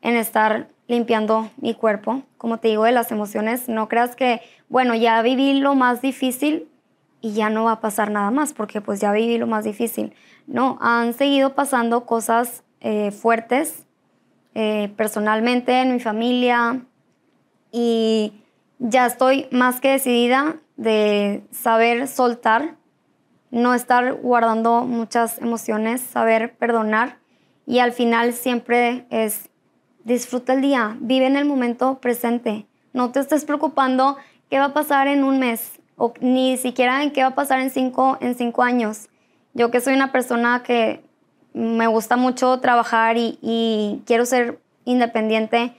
en 0.01 0.15
estar 0.15 0.67
limpiando 0.87 1.49
mi 1.57 1.73
cuerpo, 1.73 2.23
como 2.37 2.57
te 2.57 2.69
digo, 2.69 2.83
de 2.83 2.91
las 2.91 3.11
emociones. 3.11 3.69
No 3.69 3.87
creas 3.87 4.15
que, 4.15 4.41
bueno, 4.67 4.95
ya 4.95 5.21
viví 5.21 5.53
lo 5.53 5.75
más 5.75 6.01
difícil 6.01 6.67
y 7.21 7.33
ya 7.33 7.49
no 7.49 7.65
va 7.65 7.73
a 7.73 7.81
pasar 7.81 8.11
nada 8.11 8.31
más, 8.31 8.53
porque 8.53 8.81
pues 8.81 8.99
ya 8.99 9.11
viví 9.11 9.37
lo 9.37 9.47
más 9.47 9.63
difícil. 9.63 10.13
No, 10.47 10.77
han 10.81 11.13
seguido 11.13 11.53
pasando 11.53 12.05
cosas 12.05 12.63
eh, 12.81 13.11
fuertes 13.11 13.85
eh, 14.55 14.91
personalmente 14.97 15.81
en 15.81 15.93
mi 15.93 15.99
familia 15.99 16.81
y 17.71 18.33
ya 18.79 19.05
estoy 19.05 19.47
más 19.51 19.79
que 19.79 19.91
decidida 19.91 20.55
de 20.77 21.43
saber 21.51 22.07
soltar 22.07 22.75
no 23.51 23.73
estar 23.73 24.13
guardando 24.13 24.83
muchas 24.83 25.39
emociones, 25.39 26.01
saber 26.01 26.55
perdonar 26.57 27.17
y 27.65 27.79
al 27.79 27.91
final 27.91 28.33
siempre 28.33 29.05
es 29.09 29.49
disfruta 30.03 30.53
el 30.53 30.61
día, 30.61 30.97
vive 30.99 31.27
en 31.27 31.35
el 31.35 31.45
momento 31.45 31.99
presente, 31.99 32.65
no 32.93 33.11
te 33.11 33.19
estés 33.19 33.45
preocupando 33.45 34.17
qué 34.49 34.59
va 34.59 34.65
a 34.65 34.73
pasar 34.73 35.07
en 35.07 35.23
un 35.23 35.39
mes 35.39 35.79
o 35.95 36.13
ni 36.21 36.57
siquiera 36.57 37.03
en 37.03 37.11
qué 37.11 37.21
va 37.21 37.29
a 37.29 37.35
pasar 37.35 37.59
en 37.59 37.69
cinco, 37.69 38.17
en 38.21 38.35
cinco 38.35 38.63
años. 38.63 39.09
Yo 39.53 39.69
que 39.69 39.81
soy 39.81 39.93
una 39.93 40.11
persona 40.11 40.63
que 40.63 41.03
me 41.59 41.87
gusta 41.87 42.15
mucho 42.15 42.59
trabajar 42.59 43.17
y, 43.17 44.01
quiero 44.05 44.25
ser 44.25 44.59
independiente 44.85 45.75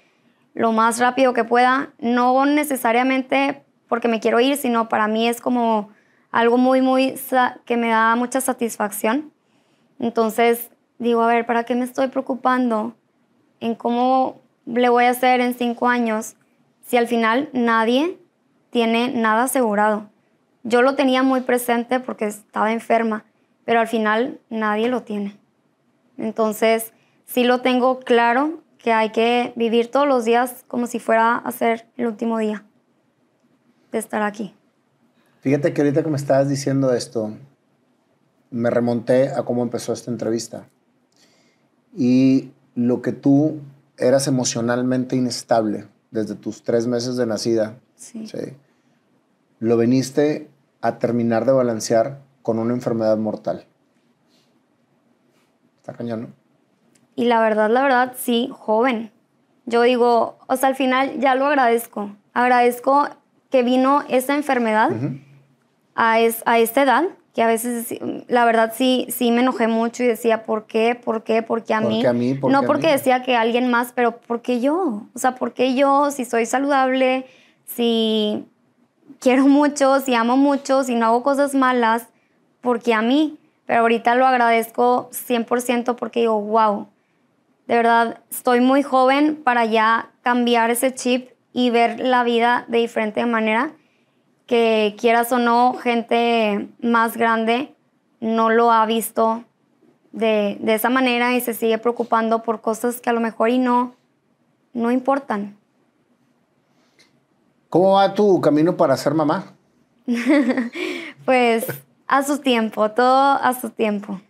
lo 0.54 0.72
más 0.72 0.98
rápido 0.98 1.32
que 1.32 1.44
pueda, 1.44 1.90
no 1.98 2.44
necesariamente 2.44 3.64
porque 3.88 4.08
me 4.08 4.20
quiero 4.20 4.40
ir, 4.40 4.56
sino 4.56 4.88
para 4.88 5.08
mí 5.08 5.26
es 5.26 5.40
como 5.40 5.88
algo 6.30 6.58
muy, 6.58 6.82
muy, 6.82 7.14
que 7.64 7.76
me 7.76 7.88
da 7.88 8.14
mucha 8.14 8.40
satisfacción. 8.40 9.32
Entonces 9.98 10.70
digo, 10.98 11.22
a 11.22 11.28
ver, 11.28 11.46
¿para 11.46 11.64
qué 11.64 11.74
me 11.74 11.84
estoy 11.84 12.08
preocupando 12.08 12.94
en 13.60 13.74
cómo 13.74 14.40
le 14.66 14.88
voy 14.88 15.04
a 15.04 15.10
hacer 15.10 15.40
en 15.40 15.54
cinco 15.54 15.88
años 15.88 16.36
si 16.86 16.98
al 16.98 17.06
final 17.06 17.48
nadie 17.52 18.18
tiene 18.70 19.08
nada 19.08 19.44
asegurado? 19.44 20.10
Yo 20.62 20.82
lo 20.82 20.94
tenía 20.94 21.22
muy 21.22 21.40
presente 21.40 22.00
porque 22.00 22.26
estaba 22.26 22.72
enferma, 22.72 23.24
pero 23.64 23.80
al 23.80 23.88
final 23.88 24.38
nadie 24.50 24.88
lo 24.88 25.02
tiene. 25.02 25.39
Entonces, 26.20 26.92
sí 27.24 27.44
lo 27.44 27.62
tengo 27.62 28.00
claro 28.00 28.62
que 28.78 28.92
hay 28.92 29.10
que 29.10 29.52
vivir 29.56 29.90
todos 29.90 30.06
los 30.06 30.24
días 30.24 30.64
como 30.68 30.86
si 30.86 30.98
fuera 30.98 31.36
a 31.36 31.50
ser 31.52 31.86
el 31.96 32.06
último 32.06 32.38
día 32.38 32.64
de 33.90 33.98
estar 33.98 34.22
aquí. 34.22 34.54
Fíjate 35.40 35.72
que 35.72 35.80
ahorita 35.80 36.02
que 36.02 36.10
me 36.10 36.16
estabas 36.16 36.48
diciendo 36.48 36.92
esto, 36.92 37.32
me 38.50 38.68
remonté 38.70 39.30
a 39.30 39.42
cómo 39.42 39.62
empezó 39.62 39.92
esta 39.92 40.10
entrevista. 40.10 40.68
Y 41.96 42.50
lo 42.74 43.00
que 43.00 43.12
tú 43.12 43.60
eras 43.96 44.26
emocionalmente 44.26 45.16
inestable 45.16 45.86
desde 46.10 46.34
tus 46.34 46.62
tres 46.62 46.86
meses 46.86 47.16
de 47.16 47.26
nacida, 47.26 47.78
sí. 47.96 48.26
lo 49.58 49.76
veniste 49.76 50.48
a 50.80 50.98
terminar 50.98 51.46
de 51.46 51.52
balancear 51.52 52.20
con 52.42 52.58
una 52.58 52.74
enfermedad 52.74 53.16
mortal. 53.16 53.66
Está 55.80 55.94
cañón, 55.94 56.34
Y 57.16 57.24
la 57.24 57.40
verdad, 57.40 57.70
la 57.70 57.82
verdad, 57.82 58.12
sí, 58.16 58.50
joven. 58.52 59.10
Yo 59.64 59.82
digo, 59.82 60.36
o 60.46 60.56
sea, 60.56 60.68
al 60.68 60.74
final 60.76 61.18
ya 61.20 61.34
lo 61.34 61.46
agradezco. 61.46 62.10
Agradezco 62.34 63.08
que 63.50 63.62
vino 63.62 64.04
esa 64.08 64.34
enfermedad 64.34 64.90
a, 65.94 66.20
es, 66.20 66.42
a 66.44 66.58
esta 66.58 66.82
edad, 66.82 67.04
que 67.34 67.42
a 67.42 67.46
veces, 67.46 67.94
la 68.28 68.44
verdad, 68.44 68.72
sí, 68.76 69.06
sí 69.08 69.30
me 69.30 69.40
enojé 69.40 69.68
mucho 69.68 70.02
y 70.02 70.06
decía, 70.06 70.44
¿por 70.44 70.66
qué? 70.66 70.94
¿Por 70.94 71.24
qué? 71.24 71.42
¿Por 71.42 71.64
qué 71.64 71.72
a 71.72 71.80
mí? 71.80 72.04
a 72.04 72.12
mí? 72.12 72.38
no 72.42 72.62
porque 72.64 72.88
decía 72.88 73.22
que 73.22 73.36
alguien 73.36 73.70
más, 73.70 73.92
pero 73.94 74.18
¿por 74.18 74.42
qué 74.42 74.60
yo? 74.60 75.06
O 75.14 75.18
sea, 75.18 75.34
¿por 75.34 75.54
qué 75.54 75.74
yo? 75.74 76.10
Si 76.10 76.26
soy 76.26 76.44
saludable, 76.44 77.26
si 77.64 78.46
quiero 79.18 79.46
mucho, 79.46 80.00
si 80.00 80.14
amo 80.14 80.36
mucho, 80.36 80.84
si 80.84 80.94
no 80.94 81.06
hago 81.06 81.22
cosas 81.22 81.54
malas, 81.54 82.06
¿por 82.60 82.80
qué 82.80 82.92
a 82.92 83.02
mí? 83.02 83.38
Pero 83.70 83.82
ahorita 83.82 84.16
lo 84.16 84.26
agradezco 84.26 85.10
100% 85.12 85.94
porque 85.94 86.18
digo, 86.18 86.40
wow, 86.40 86.88
de 87.68 87.76
verdad, 87.76 88.18
estoy 88.28 88.60
muy 88.60 88.82
joven 88.82 89.36
para 89.44 89.64
ya 89.64 90.10
cambiar 90.22 90.72
ese 90.72 90.92
chip 90.92 91.30
y 91.52 91.70
ver 91.70 92.00
la 92.00 92.24
vida 92.24 92.64
de 92.66 92.78
diferente 92.78 93.24
manera 93.26 93.70
que 94.46 94.96
quieras 94.98 95.30
o 95.30 95.38
no, 95.38 95.74
gente 95.74 96.68
más 96.80 97.16
grande 97.16 97.72
no 98.18 98.50
lo 98.50 98.72
ha 98.72 98.84
visto 98.86 99.44
de, 100.10 100.58
esa 100.66 100.90
manera 100.90 101.36
y 101.36 101.40
se 101.40 101.54
sigue 101.54 101.78
preocupando 101.78 102.42
por 102.42 102.62
cosas 102.62 103.00
que 103.00 103.10
a 103.10 103.12
lo 103.12 103.20
mejor 103.20 103.50
y 103.50 103.58
no, 103.58 103.94
no 104.72 104.90
importan. 104.90 105.56
¿Cómo 107.68 107.92
va 107.92 108.14
tu 108.14 108.40
camino 108.40 108.76
para 108.76 108.96
ser 108.96 109.14
mamá? 109.14 109.44
pues 111.24 111.68
a 112.10 112.24
su 112.24 112.38
tiempo, 112.38 112.90
todo 112.90 113.38
a 113.40 113.54
su 113.54 113.70
tiempo. 113.70 114.20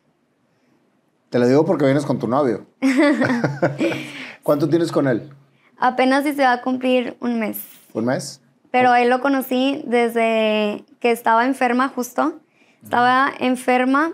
Te 1.31 1.39
lo 1.39 1.49
digo 1.49 1.65
porque 1.65 1.87
vienes 1.87 2.05
con 2.05 2.19
tu 2.19 2.29
novio. 2.29 2.67
¿Cuánto 4.43 4.69
tienes 4.69 4.93
con 4.93 5.09
él? 5.09 5.31
Apenas 5.79 6.25
si 6.25 6.35
se 6.35 6.43
va 6.43 6.53
a 6.53 6.61
cumplir 6.61 7.17
un 7.21 7.41
mes. 7.41 7.59
¿Un 7.95 8.05
mes? 8.05 8.43
Pero 8.71 8.95
él 8.95 9.09
lo 9.09 9.23
conocí 9.23 9.83
desde 9.87 10.85
que 11.01 11.11
estaba 11.11 11.47
enferma 11.47 11.89
justo. 11.89 12.41
Estaba 12.83 13.33
enferma 13.39 14.13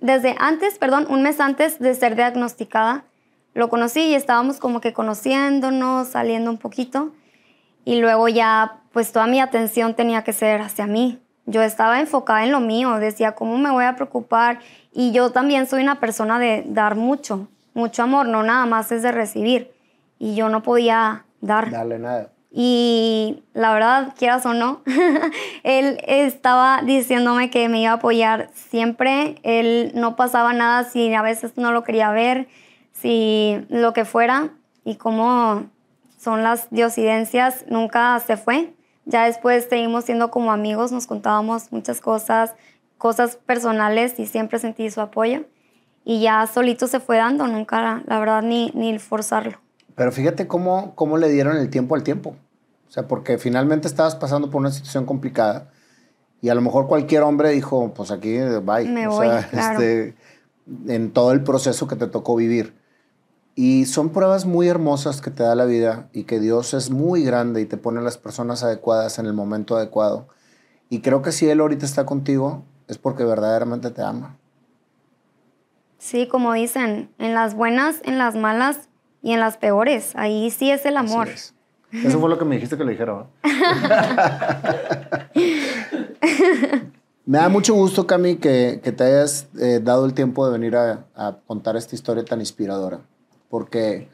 desde 0.00 0.34
antes, 0.38 0.78
perdón, 0.78 1.06
un 1.08 1.22
mes 1.22 1.38
antes 1.38 1.78
de 1.78 1.94
ser 1.94 2.16
diagnosticada. 2.16 3.04
Lo 3.54 3.68
conocí 3.68 4.00
y 4.00 4.14
estábamos 4.14 4.58
como 4.58 4.80
que 4.80 4.92
conociéndonos, 4.92 6.08
saliendo 6.08 6.50
un 6.50 6.58
poquito. 6.58 7.12
Y 7.84 8.00
luego 8.00 8.26
ya, 8.26 8.80
pues 8.92 9.12
toda 9.12 9.28
mi 9.28 9.40
atención 9.40 9.94
tenía 9.94 10.24
que 10.24 10.32
ser 10.32 10.60
hacia 10.60 10.88
mí. 10.88 11.20
Yo 11.46 11.62
estaba 11.62 12.00
enfocada 12.00 12.44
en 12.44 12.52
lo 12.52 12.60
mío, 12.60 12.98
decía, 12.98 13.32
¿cómo 13.32 13.56
me 13.56 13.70
voy 13.70 13.84
a 13.84 13.94
preocupar? 13.94 14.58
Y 14.92 15.12
yo 15.12 15.30
también 15.30 15.66
soy 15.66 15.82
una 15.82 16.00
persona 16.00 16.38
de 16.38 16.64
dar 16.66 16.96
mucho, 16.96 17.48
mucho 17.72 18.02
amor, 18.02 18.26
no 18.26 18.42
nada 18.42 18.66
más 18.66 18.90
es 18.90 19.02
de 19.02 19.12
recibir. 19.12 19.70
Y 20.18 20.34
yo 20.34 20.48
no 20.48 20.62
podía 20.62 21.24
dar. 21.40 21.70
Darle 21.70 21.98
nada. 21.98 22.30
Y 22.58 23.42
la 23.52 23.74
verdad, 23.74 24.14
quieras 24.16 24.46
o 24.46 24.54
no, 24.54 24.80
él 25.62 26.00
estaba 26.06 26.80
diciéndome 26.82 27.50
que 27.50 27.68
me 27.68 27.82
iba 27.82 27.90
a 27.90 27.96
apoyar 27.96 28.48
siempre. 28.54 29.36
Él 29.42 29.92
no 29.94 30.16
pasaba 30.16 30.52
nada 30.52 30.84
si 30.84 31.12
a 31.12 31.22
veces 31.22 31.58
no 31.58 31.70
lo 31.70 31.84
quería 31.84 32.10
ver, 32.12 32.48
si 32.92 33.64
lo 33.68 33.92
que 33.92 34.04
fuera. 34.06 34.50
Y 34.84 34.96
como 34.96 35.66
son 36.18 36.42
las 36.42 36.70
diosidencias, 36.70 37.66
nunca 37.68 38.18
se 38.20 38.36
fue. 38.38 38.72
Ya 39.06 39.24
después 39.24 39.66
seguimos 39.70 40.04
siendo 40.04 40.30
como 40.30 40.52
amigos, 40.52 40.92
nos 40.92 41.06
contábamos 41.06 41.72
muchas 41.72 42.00
cosas, 42.00 42.54
cosas 42.98 43.36
personales 43.36 44.18
y 44.18 44.26
siempre 44.26 44.58
sentí 44.58 44.90
su 44.90 45.00
apoyo. 45.00 45.44
Y 46.04 46.20
ya 46.20 46.46
solito 46.46 46.86
se 46.86 47.00
fue 47.00 47.16
dando, 47.16 47.46
nunca, 47.46 48.02
la 48.06 48.18
verdad, 48.18 48.42
ni, 48.42 48.70
ni 48.74 48.98
forzarlo. 48.98 49.58
Pero 49.94 50.12
fíjate 50.12 50.46
cómo, 50.46 50.94
cómo 50.94 51.16
le 51.16 51.28
dieron 51.28 51.56
el 51.56 51.70
tiempo 51.70 51.94
al 51.94 52.02
tiempo. 52.02 52.36
O 52.88 52.90
sea, 52.90 53.08
porque 53.08 53.38
finalmente 53.38 53.88
estabas 53.88 54.14
pasando 54.14 54.50
por 54.50 54.60
una 54.60 54.70
situación 54.70 55.06
complicada 55.06 55.70
y 56.40 56.48
a 56.48 56.54
lo 56.54 56.60
mejor 56.60 56.86
cualquier 56.86 57.22
hombre 57.22 57.50
dijo, 57.50 57.92
pues 57.94 58.10
aquí, 58.10 58.38
bye. 58.62 58.88
Me 58.88 59.08
voy, 59.08 59.28
este, 59.52 60.14
en 60.86 61.12
todo 61.12 61.32
el 61.32 61.42
proceso 61.42 61.88
que 61.88 61.96
te 61.96 62.06
tocó 62.06 62.36
vivir. 62.36 62.74
Y 63.56 63.86
son 63.86 64.10
pruebas 64.10 64.44
muy 64.44 64.68
hermosas 64.68 65.20
que 65.20 65.30
te 65.30 65.42
da 65.42 65.54
la 65.54 65.64
vida 65.64 66.08
y 66.12 66.24
que 66.24 66.38
Dios 66.38 66.74
es 66.74 66.90
muy 66.90 67.24
grande 67.24 67.62
y 67.62 67.64
te 67.64 67.78
pone 67.78 68.02
las 68.02 68.18
personas 68.18 68.62
adecuadas 68.62 69.18
en 69.18 69.26
el 69.26 69.32
momento 69.32 69.76
adecuado. 69.76 70.28
Y 70.90 71.00
creo 71.00 71.22
que 71.22 71.32
si 71.32 71.48
Él 71.48 71.60
ahorita 71.60 71.84
está 71.84 72.06
contigo 72.06 72.62
es 72.86 72.98
porque 72.98 73.24
verdaderamente 73.24 73.90
te 73.90 74.02
ama. 74.02 74.36
Sí, 75.98 76.28
como 76.28 76.52
dicen, 76.52 77.10
en 77.18 77.34
las 77.34 77.54
buenas, 77.54 78.02
en 78.04 78.18
las 78.18 78.36
malas 78.36 78.90
y 79.22 79.32
en 79.32 79.40
las 79.40 79.56
peores. 79.56 80.12
Ahí 80.14 80.50
sí 80.50 80.70
es 80.70 80.84
el 80.86 80.98
amor. 80.98 81.28
Eso 81.28 82.20
fue 82.20 82.28
lo 82.28 82.38
que 82.38 82.44
me 82.44 82.56
dijiste 82.56 82.76
que 82.76 82.84
le 82.84 82.92
dijera. 82.92 83.26
me 87.24 87.38
da 87.38 87.48
mucho 87.48 87.74
gusto, 87.74 88.06
Cami, 88.06 88.36
que, 88.36 88.80
que 88.84 88.92
te 88.92 89.04
hayas 89.04 89.48
eh, 89.58 89.80
dado 89.82 90.04
el 90.04 90.12
tiempo 90.14 90.46
de 90.46 90.52
venir 90.52 90.76
a, 90.76 91.06
a, 91.14 91.38
contar 91.46 91.76
esta 91.76 91.94
historia 91.94 92.24
tan 92.24 92.40
inspiradora. 92.40 93.00
Porque 93.48 94.08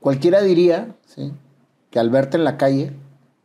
cualquiera 0.00 0.40
diría 0.42 0.96
¿sí? 1.06 1.32
que 1.90 1.98
al 1.98 2.10
verte 2.10 2.36
en 2.36 2.44
la 2.44 2.56
calle 2.56 2.96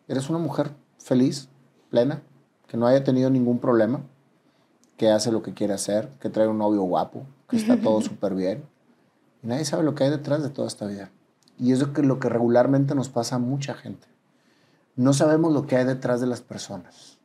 eres 0.08 0.30
una 0.30 0.40
mujer 0.40 0.72
feliz, 0.98 1.50
plena, 1.90 2.22
que 2.68 2.78
no 2.78 2.88
haya 2.88 3.04
tenido 3.04 3.30
ningún 3.30 3.60
problema, 3.60 4.02
que 4.98 5.10
hace 5.10 5.32
lo 5.32 5.42
que 5.42 5.54
quiere 5.54 5.74
hacer, 5.74 6.10
que 6.20 6.30
trae 6.30 6.48
un 6.48 6.58
novio 6.58 6.82
guapo, 6.82 7.26
que 7.48 7.58
está 7.58 7.78
todo 7.82 8.02
súper 8.02 8.36
bien. 8.36 8.64
Y 9.44 9.48
nadie 9.48 9.66
sabe 9.66 9.84
lo 9.84 9.96
que 9.96 10.04
hay 10.04 10.10
detrás 10.10 10.44
de 10.44 10.50
toda 10.50 10.68
esta 10.68 10.86
vida. 10.86 11.12
Y 11.60 11.72
eso 11.72 11.90
es 11.96 12.06
lo 12.06 12.20
que 12.20 12.30
regularmente 12.30 12.94
nos 12.96 13.10
pasa 13.10 13.36
a 13.36 13.40
mucha 13.40 13.74
gente. 13.74 14.08
No 14.96 15.14
sabemos 15.14 15.54
lo 15.54 15.66
que 15.66 15.76
hay 15.76 15.86
detrás 15.86 16.22
de 16.22 16.28
las 16.28 16.42
personas. 16.42 17.18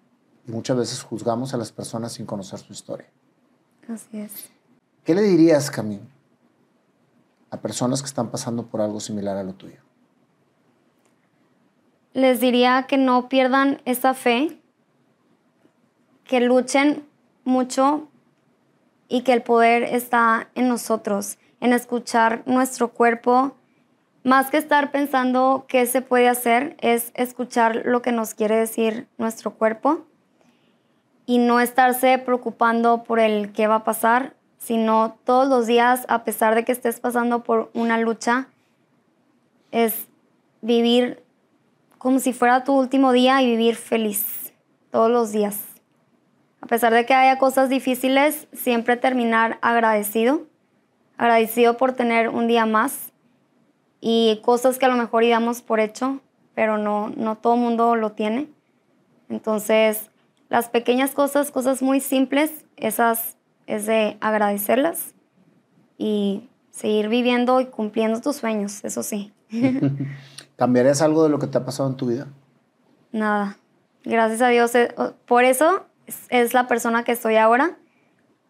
Y 0.46 0.52
muchas 0.52 0.76
veces 0.76 1.02
juzgamos 1.02 1.54
a 1.54 1.56
las 1.56 1.72
personas 1.72 2.12
sin 2.12 2.26
conocer 2.26 2.58
su 2.58 2.72
historia. 2.72 3.08
Así 3.88 4.18
es. 4.18 4.50
¿Qué 5.04 5.16
le 5.16 5.22
dirías, 5.22 5.68
Camille, 5.68 6.06
a 7.50 7.60
personas 7.60 8.02
que 8.02 8.06
están 8.06 8.30
pasando 8.30 8.66
por 8.66 8.80
algo 8.80 9.00
similar 9.00 9.36
a 9.36 9.42
lo 9.42 9.52
tuyo? 9.54 9.80
Les 12.12 12.38
diría 12.38 12.86
que 12.86 12.98
no 12.98 13.28
pierdan 13.28 13.82
esa 13.84 14.14
fe, 14.14 14.60
que 16.22 16.40
luchen 16.40 17.04
mucho 17.42 18.08
y 19.08 19.22
que 19.22 19.32
el 19.32 19.42
poder 19.42 19.82
está 19.82 20.50
en 20.54 20.68
nosotros, 20.68 21.36
en 21.60 21.72
escuchar 21.72 22.44
nuestro 22.46 22.92
cuerpo. 22.92 23.56
Más 24.22 24.50
que 24.50 24.56
estar 24.56 24.92
pensando 24.92 25.64
qué 25.66 25.86
se 25.86 26.00
puede 26.00 26.28
hacer, 26.28 26.76
es 26.80 27.10
escuchar 27.14 27.82
lo 27.86 28.02
que 28.02 28.12
nos 28.12 28.34
quiere 28.34 28.56
decir 28.56 29.08
nuestro 29.18 29.54
cuerpo 29.54 30.06
y 31.26 31.38
no 31.38 31.58
estarse 31.58 32.18
preocupando 32.18 33.02
por 33.02 33.18
el 33.18 33.52
qué 33.52 33.66
va 33.66 33.76
a 33.76 33.84
pasar, 33.84 34.36
sino 34.64 35.18
todos 35.24 35.48
los 35.48 35.66
días, 35.66 36.04
a 36.08 36.22
pesar 36.22 36.54
de 36.54 36.64
que 36.64 36.70
estés 36.70 37.00
pasando 37.00 37.42
por 37.42 37.70
una 37.74 37.98
lucha, 37.98 38.46
es 39.72 40.06
vivir 40.60 41.20
como 41.98 42.20
si 42.20 42.32
fuera 42.32 42.62
tu 42.62 42.78
último 42.78 43.10
día 43.10 43.42
y 43.42 43.46
vivir 43.46 43.74
feliz 43.74 44.52
todos 44.90 45.10
los 45.10 45.32
días. 45.32 45.58
a 46.60 46.66
pesar 46.66 46.92
de 46.92 47.04
que 47.04 47.12
haya 47.12 47.38
cosas 47.38 47.70
difíciles, 47.70 48.46
siempre 48.52 48.96
terminar 48.96 49.58
agradecido, 49.62 50.42
agradecido 51.16 51.76
por 51.76 51.92
tener 51.94 52.28
un 52.28 52.46
día 52.46 52.64
más 52.64 53.10
y 54.00 54.40
cosas 54.44 54.78
que 54.78 54.86
a 54.86 54.88
lo 54.88 54.94
mejor 54.94 55.24
íbamos 55.24 55.60
por 55.60 55.80
hecho, 55.80 56.20
pero 56.54 56.78
no, 56.78 57.12
no 57.16 57.36
todo 57.36 57.56
mundo 57.56 57.96
lo 57.96 58.12
tiene. 58.12 58.48
Entonces, 59.28 60.08
las 60.48 60.68
pequeñas 60.68 61.10
cosas, 61.10 61.50
cosas 61.50 61.82
muy 61.82 61.98
simples, 61.98 62.64
esas 62.76 63.36
es 63.66 63.86
de 63.86 64.16
agradecerlas 64.20 65.14
y 65.98 66.48
seguir 66.70 67.08
viviendo 67.08 67.60
y 67.60 67.66
cumpliendo 67.66 68.20
tus 68.20 68.36
sueños, 68.36 68.82
eso 68.84 69.02
sí. 69.02 69.32
¿Cambiarías 70.56 71.02
algo 71.02 71.22
de 71.24 71.28
lo 71.28 71.38
que 71.38 71.46
te 71.46 71.58
ha 71.58 71.64
pasado 71.64 71.88
en 71.88 71.96
tu 71.96 72.06
vida? 72.06 72.26
Nada. 73.12 73.56
Gracias 74.04 74.40
a 74.42 74.48
Dios. 74.48 74.74
eh, 74.74 74.94
Por 75.26 75.44
eso 75.44 75.84
es- 76.30 76.54
la 76.54 76.66
persona 76.66 77.04
que 77.04 77.16
soy 77.16 77.36
ahora. 77.36 77.76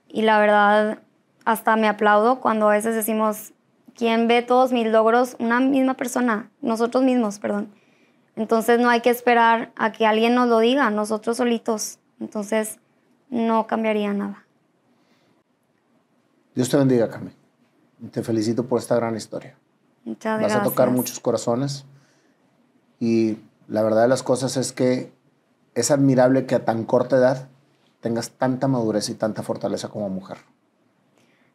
Y 0.08 0.22
la 0.22 0.38
verdad, 0.38 0.98
hasta 1.44 1.76
me 1.76 1.88
aplaudo 1.88 2.40
cuando 2.40 2.68
a 2.68 2.72
veces 2.72 2.94
decimos, 2.94 3.52
¿quién 3.94 4.28
ve 4.28 4.42
todos 4.42 4.72
mis 4.72 4.86
logros? 4.86 5.36
Una 5.38 5.60
misma 5.60 5.94
persona, 5.94 6.50
nosotros 6.60 7.02
mismos, 7.02 7.38
perdón. 7.38 7.72
Entonces 8.36 8.78
no 8.80 8.88
hay 8.88 9.00
que 9.00 9.10
esperar 9.10 9.72
a 9.76 9.92
que 9.92 10.06
alguien 10.06 10.34
nos 10.34 10.48
lo 10.48 10.58
diga, 10.60 10.90
nosotros 10.90 11.36
solitos. 11.38 11.98
Entonces 12.20 12.78
no 13.30 13.66
cambiaría 13.66 14.12
nada. 14.12 14.41
Dios 16.54 16.68
te 16.68 16.76
bendiga, 16.76 17.08
Cami. 17.08 17.30
Te 18.10 18.22
felicito 18.22 18.66
por 18.66 18.78
esta 18.78 18.96
gran 18.96 19.16
historia. 19.16 19.56
Muchas 20.04 20.32
Vas 20.32 20.40
gracias. 20.40 20.60
a 20.60 20.64
tocar 20.64 20.90
muchos 20.90 21.20
corazones. 21.20 21.84
Y 23.00 23.38
la 23.68 23.82
verdad 23.82 24.02
de 24.02 24.08
las 24.08 24.22
cosas 24.22 24.56
es 24.56 24.72
que 24.72 25.12
es 25.74 25.90
admirable 25.90 26.46
que 26.46 26.54
a 26.54 26.64
tan 26.64 26.84
corta 26.84 27.16
edad 27.16 27.48
tengas 28.00 28.30
tanta 28.30 28.68
madurez 28.68 29.08
y 29.08 29.14
tanta 29.14 29.42
fortaleza 29.42 29.88
como 29.88 30.08
mujer. 30.08 30.38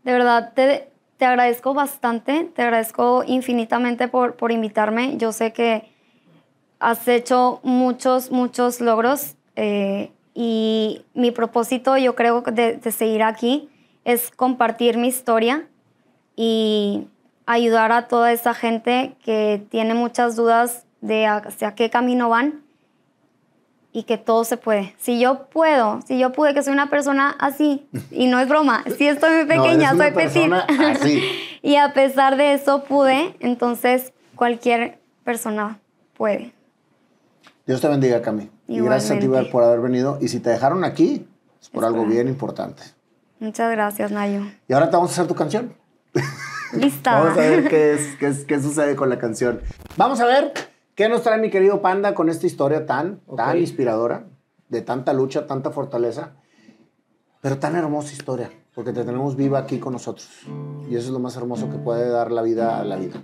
De 0.03 0.13
verdad, 0.13 0.53
te, 0.55 0.89
te 1.17 1.25
agradezco 1.25 1.73
bastante, 1.73 2.49
te 2.55 2.61
agradezco 2.61 3.23
infinitamente 3.27 4.07
por, 4.07 4.35
por 4.35 4.51
invitarme. 4.51 5.17
Yo 5.17 5.33
sé 5.33 5.51
que 5.51 5.91
has 6.79 7.07
hecho 7.07 7.59
muchos, 7.63 8.31
muchos 8.31 8.79
logros 8.81 9.35
eh, 9.55 10.11
y 10.33 11.05
mi 11.13 11.31
propósito, 11.31 11.97
yo 11.97 12.15
creo, 12.15 12.41
de, 12.41 12.77
de 12.77 12.91
seguir 12.91 13.23
aquí 13.23 13.69
es 14.07 14.31
compartir 14.31 14.97
mi 14.97 15.09
historia 15.09 15.67
y 16.37 17.09
ayudar 17.45 17.91
a 17.91 18.07
toda 18.07 18.31
esa 18.31 18.53
gente 18.53 19.17
que 19.21 19.61
tiene 19.69 19.95
muchas 19.95 20.37
dudas 20.37 20.85
de 21.01 21.27
hacia 21.27 21.75
qué 21.75 21.89
camino 21.89 22.29
van 22.29 22.63
y 23.91 24.03
que 24.03 24.17
todo 24.17 24.45
se 24.45 24.55
puede. 24.55 24.95
Si 24.97 25.19
yo 25.19 25.49
puedo, 25.49 25.99
si 26.07 26.17
yo 26.17 26.31
pude, 26.31 26.53
que 26.53 26.63
soy 26.63 26.71
una 26.71 26.89
persona 26.89 27.35
así, 27.37 27.85
y 28.09 28.27
no 28.27 28.39
es 28.39 28.47
broma, 28.47 28.85
si 28.97 29.07
estoy 29.07 29.29
muy 29.29 29.41
No, 29.55 29.63
pequeña, 29.63 29.93
una 29.93 30.05
soy 30.05 30.13
petita. 30.13 30.67
y 31.61 31.75
a 31.75 31.91
pesar 31.91 32.37
de 32.37 32.53
eso 32.53 32.85
pude, 32.85 33.35
entonces 33.41 34.13
cualquier 34.37 34.99
persona 35.25 35.81
puede. 36.15 36.53
Dios 37.65 37.81
te 37.81 37.89
bendiga, 37.89 38.21
Cami. 38.21 38.49
Y 38.69 38.79
gracias 38.79 39.17
a 39.17 39.19
ti 39.19 39.27
por 39.51 39.63
haber 39.65 39.81
venido. 39.81 40.17
Y 40.21 40.29
si 40.29 40.39
te 40.39 40.49
dejaron 40.49 40.85
aquí, 40.85 41.27
es 41.61 41.67
por 41.67 41.83
algo 41.83 42.05
bien 42.05 42.29
importante. 42.29 42.96
Muchas 43.39 43.71
gracias, 43.71 44.11
Nayo. 44.11 44.41
Y 44.67 44.73
ahora 44.73 44.89
te 44.89 44.95
vamos 44.95 45.11
a 45.11 45.13
hacer 45.13 45.27
tu 45.27 45.35
canción. 45.35 45.73
Lista. 46.73 47.19
Vamos 47.19 47.37
a 47.37 47.41
ver 47.41 47.67
qué, 47.69 47.93
es, 47.93 48.15
qué, 48.19 48.27
es- 48.27 48.45
qué 48.45 48.59
sucede 48.61 48.95
con 48.95 49.09
la 49.09 49.17
canción. 49.19 49.61
Vamos 49.95 50.19
a 50.19 50.25
ver 50.25 50.51
qué 50.95 51.07
nos 51.07 51.21
trae 51.23 51.39
mi 51.39 51.49
querido 51.49 51.81
Panda 51.81 52.13
con 52.13 52.29
esta 52.29 52.45
historia 52.47 52.85
tan, 52.85 53.21
tan 53.35 53.57
inspiradora, 53.57 54.25
de 54.69 54.81
tanta 54.81 55.13
lucha, 55.13 55.47
tanta 55.47 55.71
fortaleza, 55.71 56.33
pero 57.41 57.57
tan 57.59 57.75
hermosa 57.75 58.11
historia, 58.11 58.49
porque 58.75 58.91
te 58.91 59.03
tenemos 59.05 59.35
viva 59.35 59.59
aquí 59.59 59.79
con 59.79 59.93
nosotros. 59.93 60.27
Y 60.89 60.95
eso 60.95 61.07
es 61.07 61.13
lo 61.13 61.19
más 61.19 61.37
hermoso 61.37 61.69
que 61.69 61.77
puede 61.77 62.09
dar 62.09 62.31
la 62.31 62.41
vida 62.41 62.79
a 62.79 62.83
la 62.83 62.95
vida. 62.97 63.15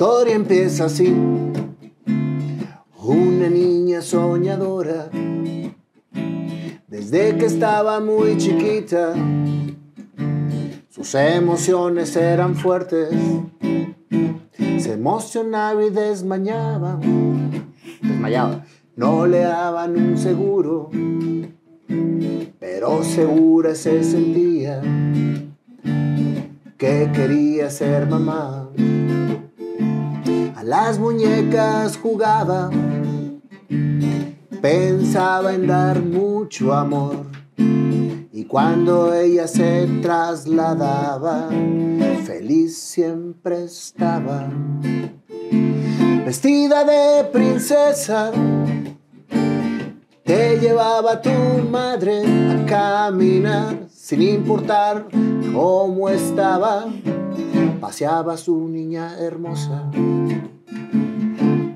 Historia 0.00 0.34
empieza 0.34 0.86
así. 0.86 1.14
Una 3.04 3.50
niña 3.50 4.00
soñadora, 4.00 5.10
desde 6.88 7.36
que 7.36 7.44
estaba 7.44 8.00
muy 8.00 8.38
chiquita, 8.38 9.12
sus 10.88 11.14
emociones 11.14 12.16
eran 12.16 12.54
fuertes. 12.54 13.10
Se 14.78 14.94
emocionaba 14.94 15.84
y 15.84 15.90
desmayaba. 15.90 16.98
Desmayaba. 18.00 18.64
No 18.96 19.26
le 19.26 19.40
daban 19.40 19.98
un 19.98 20.16
seguro, 20.16 20.88
pero 22.58 23.04
segura 23.04 23.74
se 23.74 24.02
sentía 24.02 24.80
que 26.78 27.10
quería 27.12 27.68
ser 27.68 28.06
mamá. 28.08 28.70
Las 30.70 31.00
muñecas 31.00 31.96
jugaba, 31.96 32.70
pensaba 34.62 35.52
en 35.52 35.66
dar 35.66 36.00
mucho 36.00 36.72
amor. 36.72 37.26
Y 38.32 38.44
cuando 38.44 39.12
ella 39.12 39.48
se 39.48 39.88
trasladaba, 40.00 41.48
feliz 42.24 42.78
siempre 42.78 43.64
estaba. 43.64 44.48
Vestida 46.24 46.84
de 46.84 47.24
princesa, 47.24 48.30
te 50.22 50.56
llevaba 50.60 51.20
tu 51.20 51.32
madre 51.68 52.22
a 52.52 52.64
caminar 52.66 53.88
sin 53.90 54.22
importar 54.22 55.08
cómo 55.52 56.08
estaba. 56.08 56.86
Paseaba 57.80 58.36
su 58.36 58.68
niña 58.68 59.18
hermosa. 59.18 59.90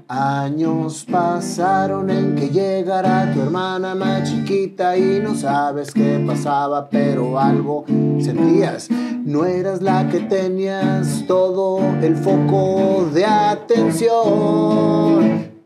Años 0.07 1.07
pasaron 1.11 2.09
en 2.11 2.35
que 2.37 2.49
llegara 2.51 3.33
tu 3.33 3.41
hermana 3.41 3.95
más 3.95 4.31
chiquita 4.31 4.97
y 4.97 5.19
no 5.21 5.35
sabes 5.35 5.93
qué 5.93 6.23
pasaba, 6.25 6.89
pero 6.89 7.39
algo 7.39 7.85
sentías. 8.21 8.89
No 9.25 9.45
eras 9.45 9.83
la 9.83 10.09
que 10.09 10.21
tenías 10.21 11.25
todo 11.27 11.81
el 12.01 12.15
foco 12.15 13.09
de 13.13 13.25
atención, 13.25 14.13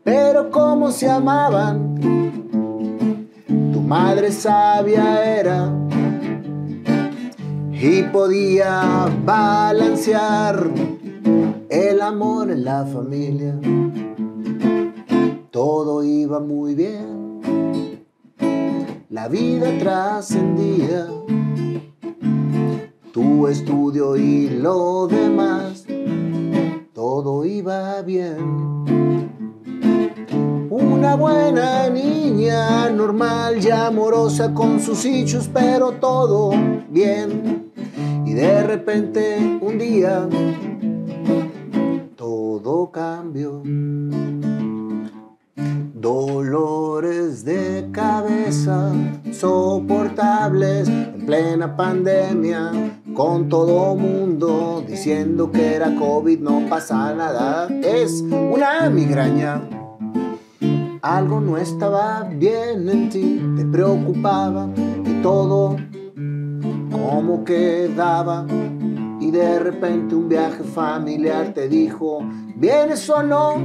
pero 0.03 0.49
cómo 0.49 0.89
se 0.91 1.09
amaban. 1.09 1.99
Tu 3.45 3.81
madre 3.81 4.31
sabia 4.31 5.39
era 5.39 5.71
y 7.71 8.03
podía 8.03 9.07
balancear 9.23 10.69
el 11.69 12.01
amor 12.01 12.49
en 12.49 12.65
la 12.65 12.85
familia. 12.85 13.59
Todo 15.51 16.03
iba 16.03 16.39
muy 16.39 16.73
bien, 16.73 17.31
la 19.09 19.27
vida 19.27 19.77
trascendía, 19.77 21.07
tu 23.11 23.47
estudio 23.47 24.15
y 24.15 24.49
lo 24.49 25.07
demás, 25.07 25.85
todo 26.93 27.45
iba 27.45 28.01
bien. 28.01 28.59
Una 30.69 31.15
buena 31.15 31.89
niña, 31.89 32.89
normal 32.89 33.63
y 33.63 33.69
amorosa 33.69 34.53
con 34.53 34.79
sus 34.79 35.05
hijos, 35.05 35.49
pero 35.51 35.91
todo 35.93 36.51
bien. 36.89 37.71
Y 38.25 38.33
de 38.33 38.63
repente 38.63 39.59
un 39.61 39.79
día 39.79 40.27
todo 42.69 42.91
cambió. 42.91 43.63
Dolores 45.95 47.43
de 47.43 47.89
cabeza 47.91 48.91
soportables 49.31 50.87
en 50.87 51.25
plena 51.25 51.75
pandemia, 51.75 52.93
con 53.15 53.49
todo 53.49 53.95
mundo 53.95 54.83
diciendo 54.87 55.51
que 55.51 55.73
era 55.77 55.95
COVID, 55.95 56.41
no 56.41 56.69
pasa 56.69 57.11
nada, 57.15 57.67
es 57.81 58.21
una 58.21 58.87
migraña. 58.91 59.67
Algo 61.01 61.41
no 61.41 61.57
estaba 61.57 62.21
bien 62.21 62.87
en 62.87 63.09
ti, 63.09 63.41
te 63.57 63.65
preocupaba 63.65 64.69
y 65.07 65.23
todo 65.23 65.75
como 66.91 67.43
quedaba. 67.43 68.45
Y 69.19 69.31
de 69.31 69.59
repente 69.59 70.15
un 70.15 70.29
viaje 70.29 70.63
familiar 70.63 71.53
te 71.53 71.67
dijo, 71.67 72.21
¿vienes 72.59 73.09
o 73.09 73.23
no? 73.23 73.55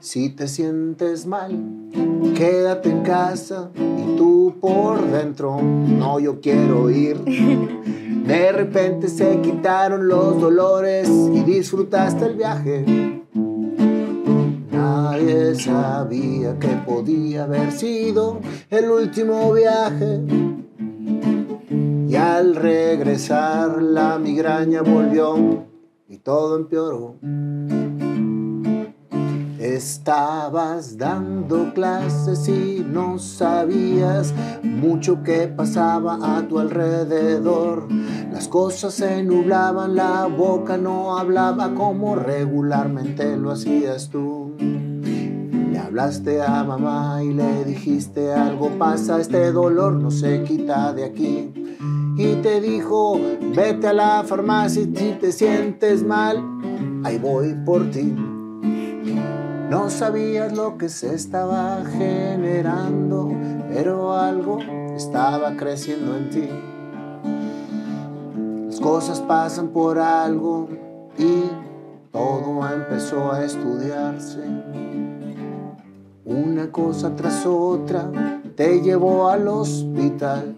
Si 0.00 0.30
te 0.30 0.46
sientes 0.46 1.26
mal, 1.26 1.90
quédate 2.36 2.90
en 2.90 3.02
casa 3.02 3.70
y 3.76 4.16
tú 4.16 4.54
por 4.60 5.04
dentro, 5.10 5.60
no 5.60 6.20
yo 6.20 6.40
quiero 6.40 6.88
ir. 6.90 7.16
De 8.26 8.52
repente 8.52 9.08
se 9.08 9.40
quitaron 9.40 10.08
los 10.08 10.40
dolores 10.40 11.08
y 11.08 11.42
disfrutaste 11.42 12.26
el 12.26 12.36
viaje. 12.36 12.84
Nadie 14.72 15.54
sabía 15.54 16.58
que 16.58 16.68
podía 16.86 17.44
haber 17.44 17.70
sido 17.72 18.40
el 18.70 18.90
último 18.90 19.52
viaje. 19.52 20.20
Y 22.08 22.16
al 22.16 22.56
regresar 22.56 23.82
la 23.82 24.18
migraña 24.18 24.82
volvió 24.82 25.66
y 26.08 26.18
todo 26.18 26.56
empeoró. 26.56 27.16
Estabas 29.58 30.96
dando 30.96 31.74
clases 31.74 32.48
y 32.48 32.86
no 32.88 33.18
sabías 33.18 34.32
mucho 34.62 35.22
que 35.24 35.48
pasaba 35.48 36.38
a 36.38 36.46
tu 36.46 36.60
alrededor. 36.60 37.88
Las 38.32 38.46
cosas 38.46 38.94
se 38.94 39.22
nublaban, 39.24 39.96
la 39.96 40.26
boca 40.26 40.76
no 40.76 41.18
hablaba 41.18 41.74
como 41.74 42.14
regularmente 42.14 43.36
lo 43.36 43.50
hacías 43.50 44.08
tú. 44.08 44.54
Le 44.58 45.78
hablaste 45.78 46.40
a 46.40 46.62
mamá 46.62 47.24
y 47.24 47.32
le 47.32 47.64
dijiste 47.64 48.32
algo 48.32 48.70
pasa, 48.78 49.20
este 49.20 49.50
dolor 49.50 49.94
no 49.94 50.10
se 50.10 50.44
quita 50.44 50.92
de 50.92 51.04
aquí. 51.04 51.52
Y 52.18 52.36
te 52.36 52.62
dijo, 52.62 53.20
vete 53.54 53.88
a 53.88 53.92
la 53.92 54.24
farmacia 54.24 54.84
si 54.84 55.12
te 55.20 55.32
sientes 55.32 56.02
mal, 56.02 56.42
ahí 57.04 57.18
voy 57.18 57.54
por 57.66 57.90
ti. 57.90 58.14
No 59.68 59.90
sabías 59.90 60.56
lo 60.56 60.78
que 60.78 60.88
se 60.88 61.14
estaba 61.14 61.84
generando, 61.84 63.30
pero 63.68 64.14
algo 64.14 64.60
estaba 64.94 65.56
creciendo 65.56 66.16
en 66.16 66.30
ti. 66.30 66.48
Las 68.66 68.80
cosas 68.80 69.20
pasan 69.20 69.68
por 69.68 69.98
algo 69.98 70.70
y 71.18 71.42
todo 72.12 72.66
empezó 72.66 73.30
a 73.30 73.44
estudiarse. 73.44 74.40
Una 76.24 76.72
cosa 76.72 77.14
tras 77.14 77.44
otra 77.44 78.10
te 78.54 78.80
llevó 78.80 79.28
al 79.28 79.48
hospital 79.48 80.56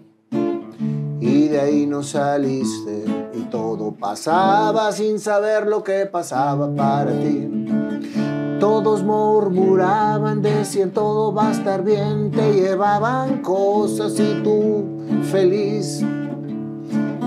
y 1.19 1.47
de 1.47 1.59
ahí 1.59 1.85
no 1.85 2.03
saliste 2.03 3.03
y 3.33 3.41
todo 3.43 3.91
pasaba 3.91 4.91
sin 4.91 5.19
saber 5.19 5.67
lo 5.67 5.83
que 5.83 6.05
pasaba 6.05 6.73
para 6.73 7.11
ti. 7.11 7.47
Todos 8.59 9.03
murmuraban, 9.03 10.41
decían 10.41 10.91
todo 10.91 11.33
va 11.33 11.49
a 11.49 11.51
estar 11.51 11.83
bien, 11.83 12.31
te 12.31 12.53
llevaban 12.53 13.41
cosas 13.41 14.19
y 14.19 14.41
tú 14.43 14.83
feliz. 15.31 16.03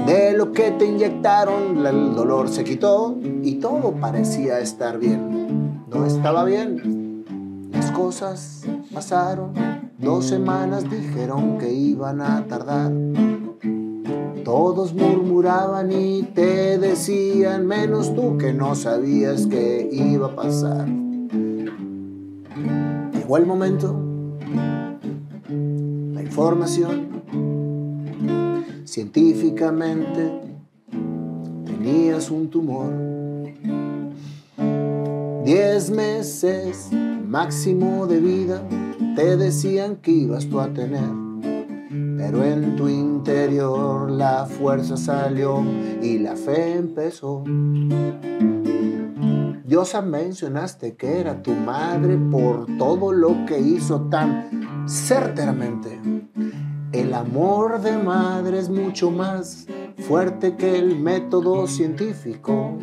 De 0.06 0.32
lo 0.32 0.52
que 0.52 0.72
te 0.72 0.84
inyectaron, 0.84 1.86
el 1.86 2.14
dolor 2.14 2.48
se 2.48 2.64
quitó 2.64 3.16
y 3.42 3.54
todo 3.56 3.92
parecía 3.92 4.58
estar 4.58 4.98
bien. 4.98 5.84
No 5.88 6.04
estaba 6.04 6.44
bien. 6.44 7.24
Las 7.72 7.90
cosas 7.92 8.62
pasaron, 8.92 9.52
dos 9.98 10.26
semanas 10.26 10.90
dijeron 10.90 11.56
que 11.58 11.72
iban 11.72 12.20
a 12.20 12.46
tardar. 12.46 12.92
Todos 14.44 14.92
murmuraban 14.92 15.92
y 15.92 16.22
te 16.22 16.76
decían, 16.78 17.66
menos 17.66 18.14
tú 18.14 18.36
que 18.38 18.52
no 18.52 18.74
sabías 18.74 19.46
que 19.46 19.88
iba 19.92 20.28
a 20.28 20.34
pasar. 20.34 20.88
Llegó 23.12 23.36
el 23.36 23.46
momento, 23.46 23.96
la 26.12 26.22
información, 26.22 27.08
científicamente 28.84 30.32
tenías 31.64 32.30
un 32.30 32.50
tumor. 32.50 32.92
Diez 35.44 35.90
meses 35.90 36.90
máximo 37.26 38.06
de 38.06 38.20
vida 38.20 38.62
te 39.14 39.36
decían 39.36 39.96
que 39.96 40.10
ibas 40.10 40.46
tú 40.46 40.60
a 40.60 40.72
tener. 40.72 41.31
Pero 42.24 42.44
en 42.44 42.76
tu 42.76 42.88
interior 42.88 44.08
la 44.08 44.46
fuerza 44.46 44.96
salió 44.96 45.60
y 46.00 46.20
la 46.20 46.36
fe 46.36 46.76
empezó. 46.76 47.42
Diosa 49.64 50.02
mencionaste 50.02 50.94
que 50.94 51.18
era 51.18 51.42
tu 51.42 51.50
madre 51.52 52.16
por 52.30 52.66
todo 52.78 53.10
lo 53.10 53.44
que 53.44 53.58
hizo 53.58 54.02
tan 54.02 54.86
certeramente. 54.86 56.00
El 56.92 57.12
amor 57.12 57.80
de 57.80 57.98
madre 57.98 58.60
es 58.60 58.70
mucho 58.70 59.10
más 59.10 59.66
fuerte 59.98 60.54
que 60.54 60.78
el 60.78 61.00
método 61.00 61.66
científico. 61.66 62.78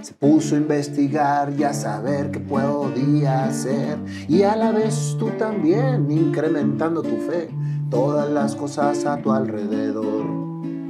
Se 0.00 0.14
puso 0.14 0.54
a 0.54 0.58
investigar 0.58 1.52
y 1.58 1.64
a 1.64 1.74
saber 1.74 2.30
qué 2.30 2.40
podía 2.40 3.44
hacer 3.44 3.98
y 4.28 4.44
a 4.44 4.56
la 4.56 4.72
vez 4.72 5.14
tú 5.18 5.28
también 5.32 6.10
incrementando 6.10 7.02
tu 7.02 7.16
fe. 7.18 7.50
Todas 7.90 8.28
las 8.30 8.56
cosas 8.56 9.06
a 9.06 9.22
tu 9.22 9.30
alrededor 9.30 10.26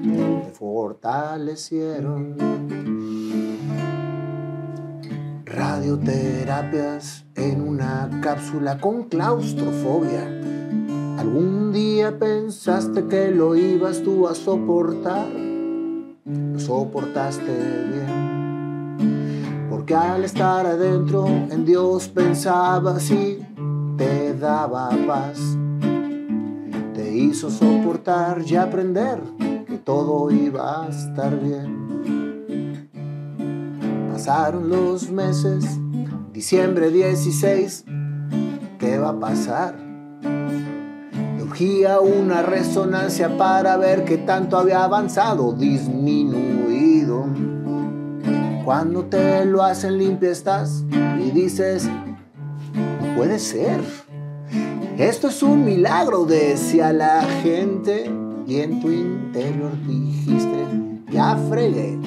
te 0.02 0.50
fortalecieron 0.54 2.36
radioterapias 5.44 7.26
en 7.34 7.60
una 7.60 8.08
cápsula 8.22 8.78
con 8.78 9.04
claustrofobia. 9.04 10.26
¿Algún 11.18 11.72
día 11.72 12.18
pensaste 12.18 13.06
que 13.06 13.30
lo 13.30 13.54
ibas 13.56 14.02
tú 14.02 14.26
a 14.26 14.34
soportar? 14.34 15.28
Lo 16.24 16.58
soportaste 16.58 17.52
bien. 17.92 19.68
Porque 19.68 19.94
al 19.94 20.24
estar 20.24 20.64
adentro 20.64 21.26
en 21.26 21.64
Dios 21.66 22.08
pensabas 22.08 23.10
y 23.10 23.46
te 23.98 24.34
daba 24.34 24.88
paz. 25.06 25.56
Hizo 27.16 27.50
soportar 27.50 28.42
y 28.46 28.56
aprender 28.56 29.22
que 29.66 29.78
todo 29.78 30.30
iba 30.30 30.84
a 30.84 30.88
estar 30.90 31.40
bien. 31.40 32.90
Pasaron 34.12 34.68
los 34.68 35.10
meses, 35.10 35.64
diciembre 36.34 36.90
16, 36.90 37.86
¿qué 38.78 38.98
va 38.98 39.08
a 39.08 39.18
pasar? 39.18 39.76
Urgía 41.40 42.00
una 42.00 42.42
resonancia 42.42 43.34
para 43.38 43.78
ver 43.78 44.04
qué 44.04 44.18
tanto 44.18 44.58
había 44.58 44.84
avanzado, 44.84 45.54
disminuido. 45.54 47.24
Cuando 48.62 49.06
te 49.06 49.46
lo 49.46 49.62
hacen 49.62 49.96
limpia 49.96 50.32
estás 50.32 50.84
y 51.18 51.30
dices, 51.30 51.88
no 52.74 53.16
puede 53.16 53.38
ser. 53.38 54.05
Esto 54.98 55.28
es 55.28 55.42
un 55.42 55.64
milagro, 55.64 56.24
decía 56.24 56.92
la 56.92 57.22
gente, 57.42 58.10
y 58.46 58.60
en 58.60 58.80
tu 58.80 58.90
interior 58.90 59.72
dijiste, 59.86 60.64
ya 61.10 61.36
fregué. 61.48 61.98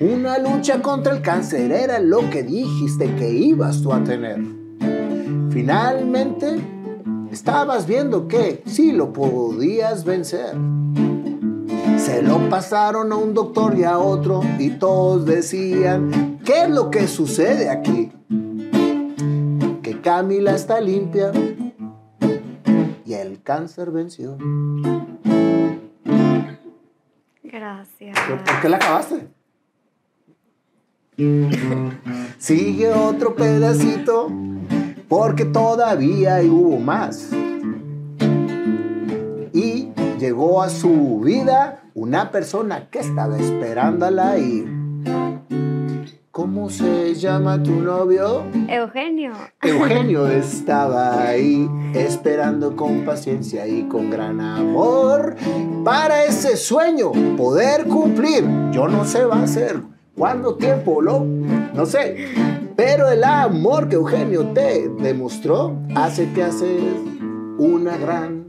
Una 0.00 0.38
lucha 0.38 0.82
contra 0.82 1.14
el 1.14 1.22
cáncer 1.22 1.72
era 1.72 1.98
lo 1.98 2.28
que 2.30 2.42
dijiste 2.42 3.14
que 3.14 3.30
ibas 3.30 3.82
tú 3.82 3.92
a 3.92 4.04
tener. 4.04 4.40
Finalmente, 5.50 6.60
estabas 7.32 7.86
viendo 7.86 8.28
que 8.28 8.62
sí 8.66 8.92
lo 8.92 9.12
podías 9.12 10.04
vencer. 10.04 10.54
Se 11.96 12.22
lo 12.22 12.48
pasaron 12.50 13.10
a 13.10 13.16
un 13.16 13.32
doctor 13.32 13.78
y 13.78 13.84
a 13.84 13.98
otro 13.98 14.42
y 14.58 14.70
todos 14.70 15.24
decían, 15.24 16.38
¿qué 16.44 16.64
es 16.64 16.70
lo 16.70 16.90
que 16.90 17.08
sucede 17.08 17.70
aquí? 17.70 18.12
Camila 20.06 20.54
está 20.54 20.80
limpia 20.80 21.32
y 23.04 23.12
el 23.12 23.42
cáncer 23.42 23.90
venció. 23.90 24.38
Gracias. 27.42 28.16
¿Por 28.28 28.60
qué 28.62 28.68
la 28.68 28.76
acabaste? 28.76 29.26
Sigue 32.38 32.92
otro 32.92 33.34
pedacito, 33.34 34.30
porque 35.08 35.44
todavía 35.44 36.40
hubo 36.42 36.78
más. 36.78 37.32
Y 39.52 39.88
llegó 40.20 40.62
a 40.62 40.68
su 40.68 41.18
vida 41.18 41.82
una 41.94 42.30
persona 42.30 42.90
que 42.90 43.00
estaba 43.00 43.36
esperándola 43.38 44.30
ahí. 44.30 44.75
¿Cómo 46.36 46.68
se 46.68 47.14
llama 47.14 47.62
tu 47.62 47.70
novio? 47.80 48.44
Eugenio. 48.68 49.32
Eugenio 49.62 50.28
estaba 50.28 51.28
ahí 51.28 51.66
esperando 51.94 52.76
con 52.76 53.06
paciencia 53.06 53.66
y 53.66 53.84
con 53.84 54.10
gran 54.10 54.38
amor 54.42 55.34
para 55.82 56.24
ese 56.24 56.58
sueño 56.58 57.12
poder 57.38 57.86
cumplir. 57.86 58.44
Yo 58.70 58.86
no 58.86 59.06
sé 59.06 59.24
va 59.24 59.44
a 59.44 59.46
ser 59.46 59.80
cuánto 60.14 60.56
tiempo 60.56 61.00
lo, 61.00 61.24
no 61.24 61.86
sé, 61.86 62.28
Pero 62.76 63.08
el 63.08 63.24
amor 63.24 63.88
que 63.88 63.94
Eugenio 63.94 64.48
te 64.48 64.90
demostró 64.90 65.74
hace 65.94 66.30
que 66.34 66.42
haces 66.42 66.82
una 67.56 67.96
gran 67.96 68.46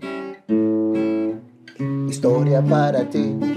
historia 2.09 2.61
para 2.61 3.09
ti. 3.09 3.56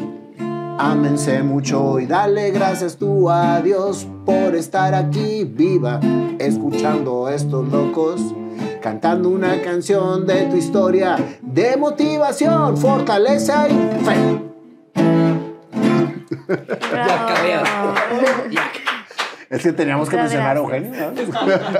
Ámense 0.83 1.43
mucho 1.43 2.01
y 2.01 2.07
dale 2.07 2.53
gracias 2.53 2.97
tú 2.97 3.29
a 3.29 3.61
Dios 3.61 4.09
por 4.25 4.55
estar 4.55 4.95
aquí 4.95 5.45
viva, 5.45 6.01
escuchando 6.39 7.27
a 7.27 7.35
estos 7.35 7.69
locos, 7.69 8.23
cantando 8.81 9.29
una 9.29 9.61
canción 9.61 10.27
de 10.27 10.47
tu 10.47 10.57
historia, 10.57 11.19
de 11.43 11.77
motivación, 11.77 12.79
fortaleza 12.79 13.69
y 13.69 13.75
fe. 14.07 14.41
Ya. 18.51 18.73
Es 19.51 19.63
que 19.63 19.73
teníamos 19.73 20.09
que 20.09 20.17
mencionar 20.17 20.57
a. 20.57 20.61
Eugenio. 20.61 21.13
¿no? 21.13 21.21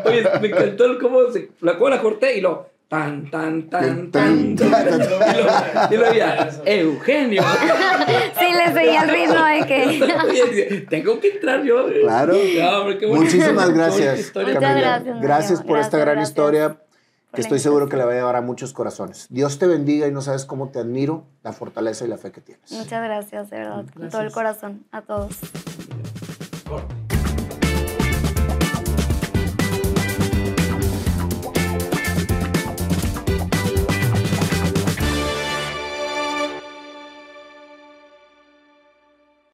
Oye, 0.05 0.25
me 0.43 0.49
encantó 0.49 0.85
el 0.85 0.99
cómo 0.99 1.21
se, 1.33 1.49
la, 1.63 1.79
cómo 1.79 1.89
la 1.89 2.03
corté 2.03 2.37
y 2.37 2.43
lo 2.43 2.69
tan, 2.91 3.31
tan, 3.31 3.71
tan, 3.71 4.11
tan, 4.11 4.57
tan, 4.57 4.69
tan, 4.81 5.93
y 5.93 5.97
lo, 5.97 6.13
ya, 6.13 6.51
Eugenio. 6.65 7.43
Sí, 8.39 8.47
le 8.53 8.73
seguía 8.73 9.03
el 9.03 9.11
ritmo 9.11 9.45
de 9.45 9.67
que... 9.67 10.87
Tengo 10.91 11.21
que 11.21 11.29
entrar 11.29 11.63
yo. 11.63 11.87
Claro. 12.03 12.35
Muchísimas 13.09 13.71
gracias. 13.71 14.33
Muchas 14.35 14.77
gracias. 14.77 15.21
Gracias 15.21 15.63
por 15.63 15.79
esta 15.79 15.99
gran 15.99 16.21
historia 16.21 16.79
que 17.33 17.43
estoy 17.43 17.61
seguro 17.61 17.89
que 17.89 17.97
le 17.97 18.05
va 18.05 18.11
a 18.11 18.15
llevar 18.15 18.35
a 18.35 18.41
muchos 18.41 18.73
corazones. 18.73 19.29
Dios 19.31 19.61
te 19.61 19.69
bendiga 19.69 20.09
y 20.09 20.13
no 20.13 20.21
sabes 20.21 20.45
cómo 20.45 20.71
te 20.71 20.81
admiro 20.81 21.27
la 21.45 21.53
fortaleza 21.53 22.05
y 22.05 22.09
la 22.09 22.19
fe 22.19 22.33
que 22.33 22.41
tienes. 22.41 22.73
Muchas 22.73 23.05
gracias, 23.05 23.51
de 23.51 23.59
verdad, 23.59 23.85
con 23.95 24.09
todo 24.09 24.23
el 24.23 24.33
corazón, 24.33 24.85
a 24.91 25.03
todos. 25.03 25.39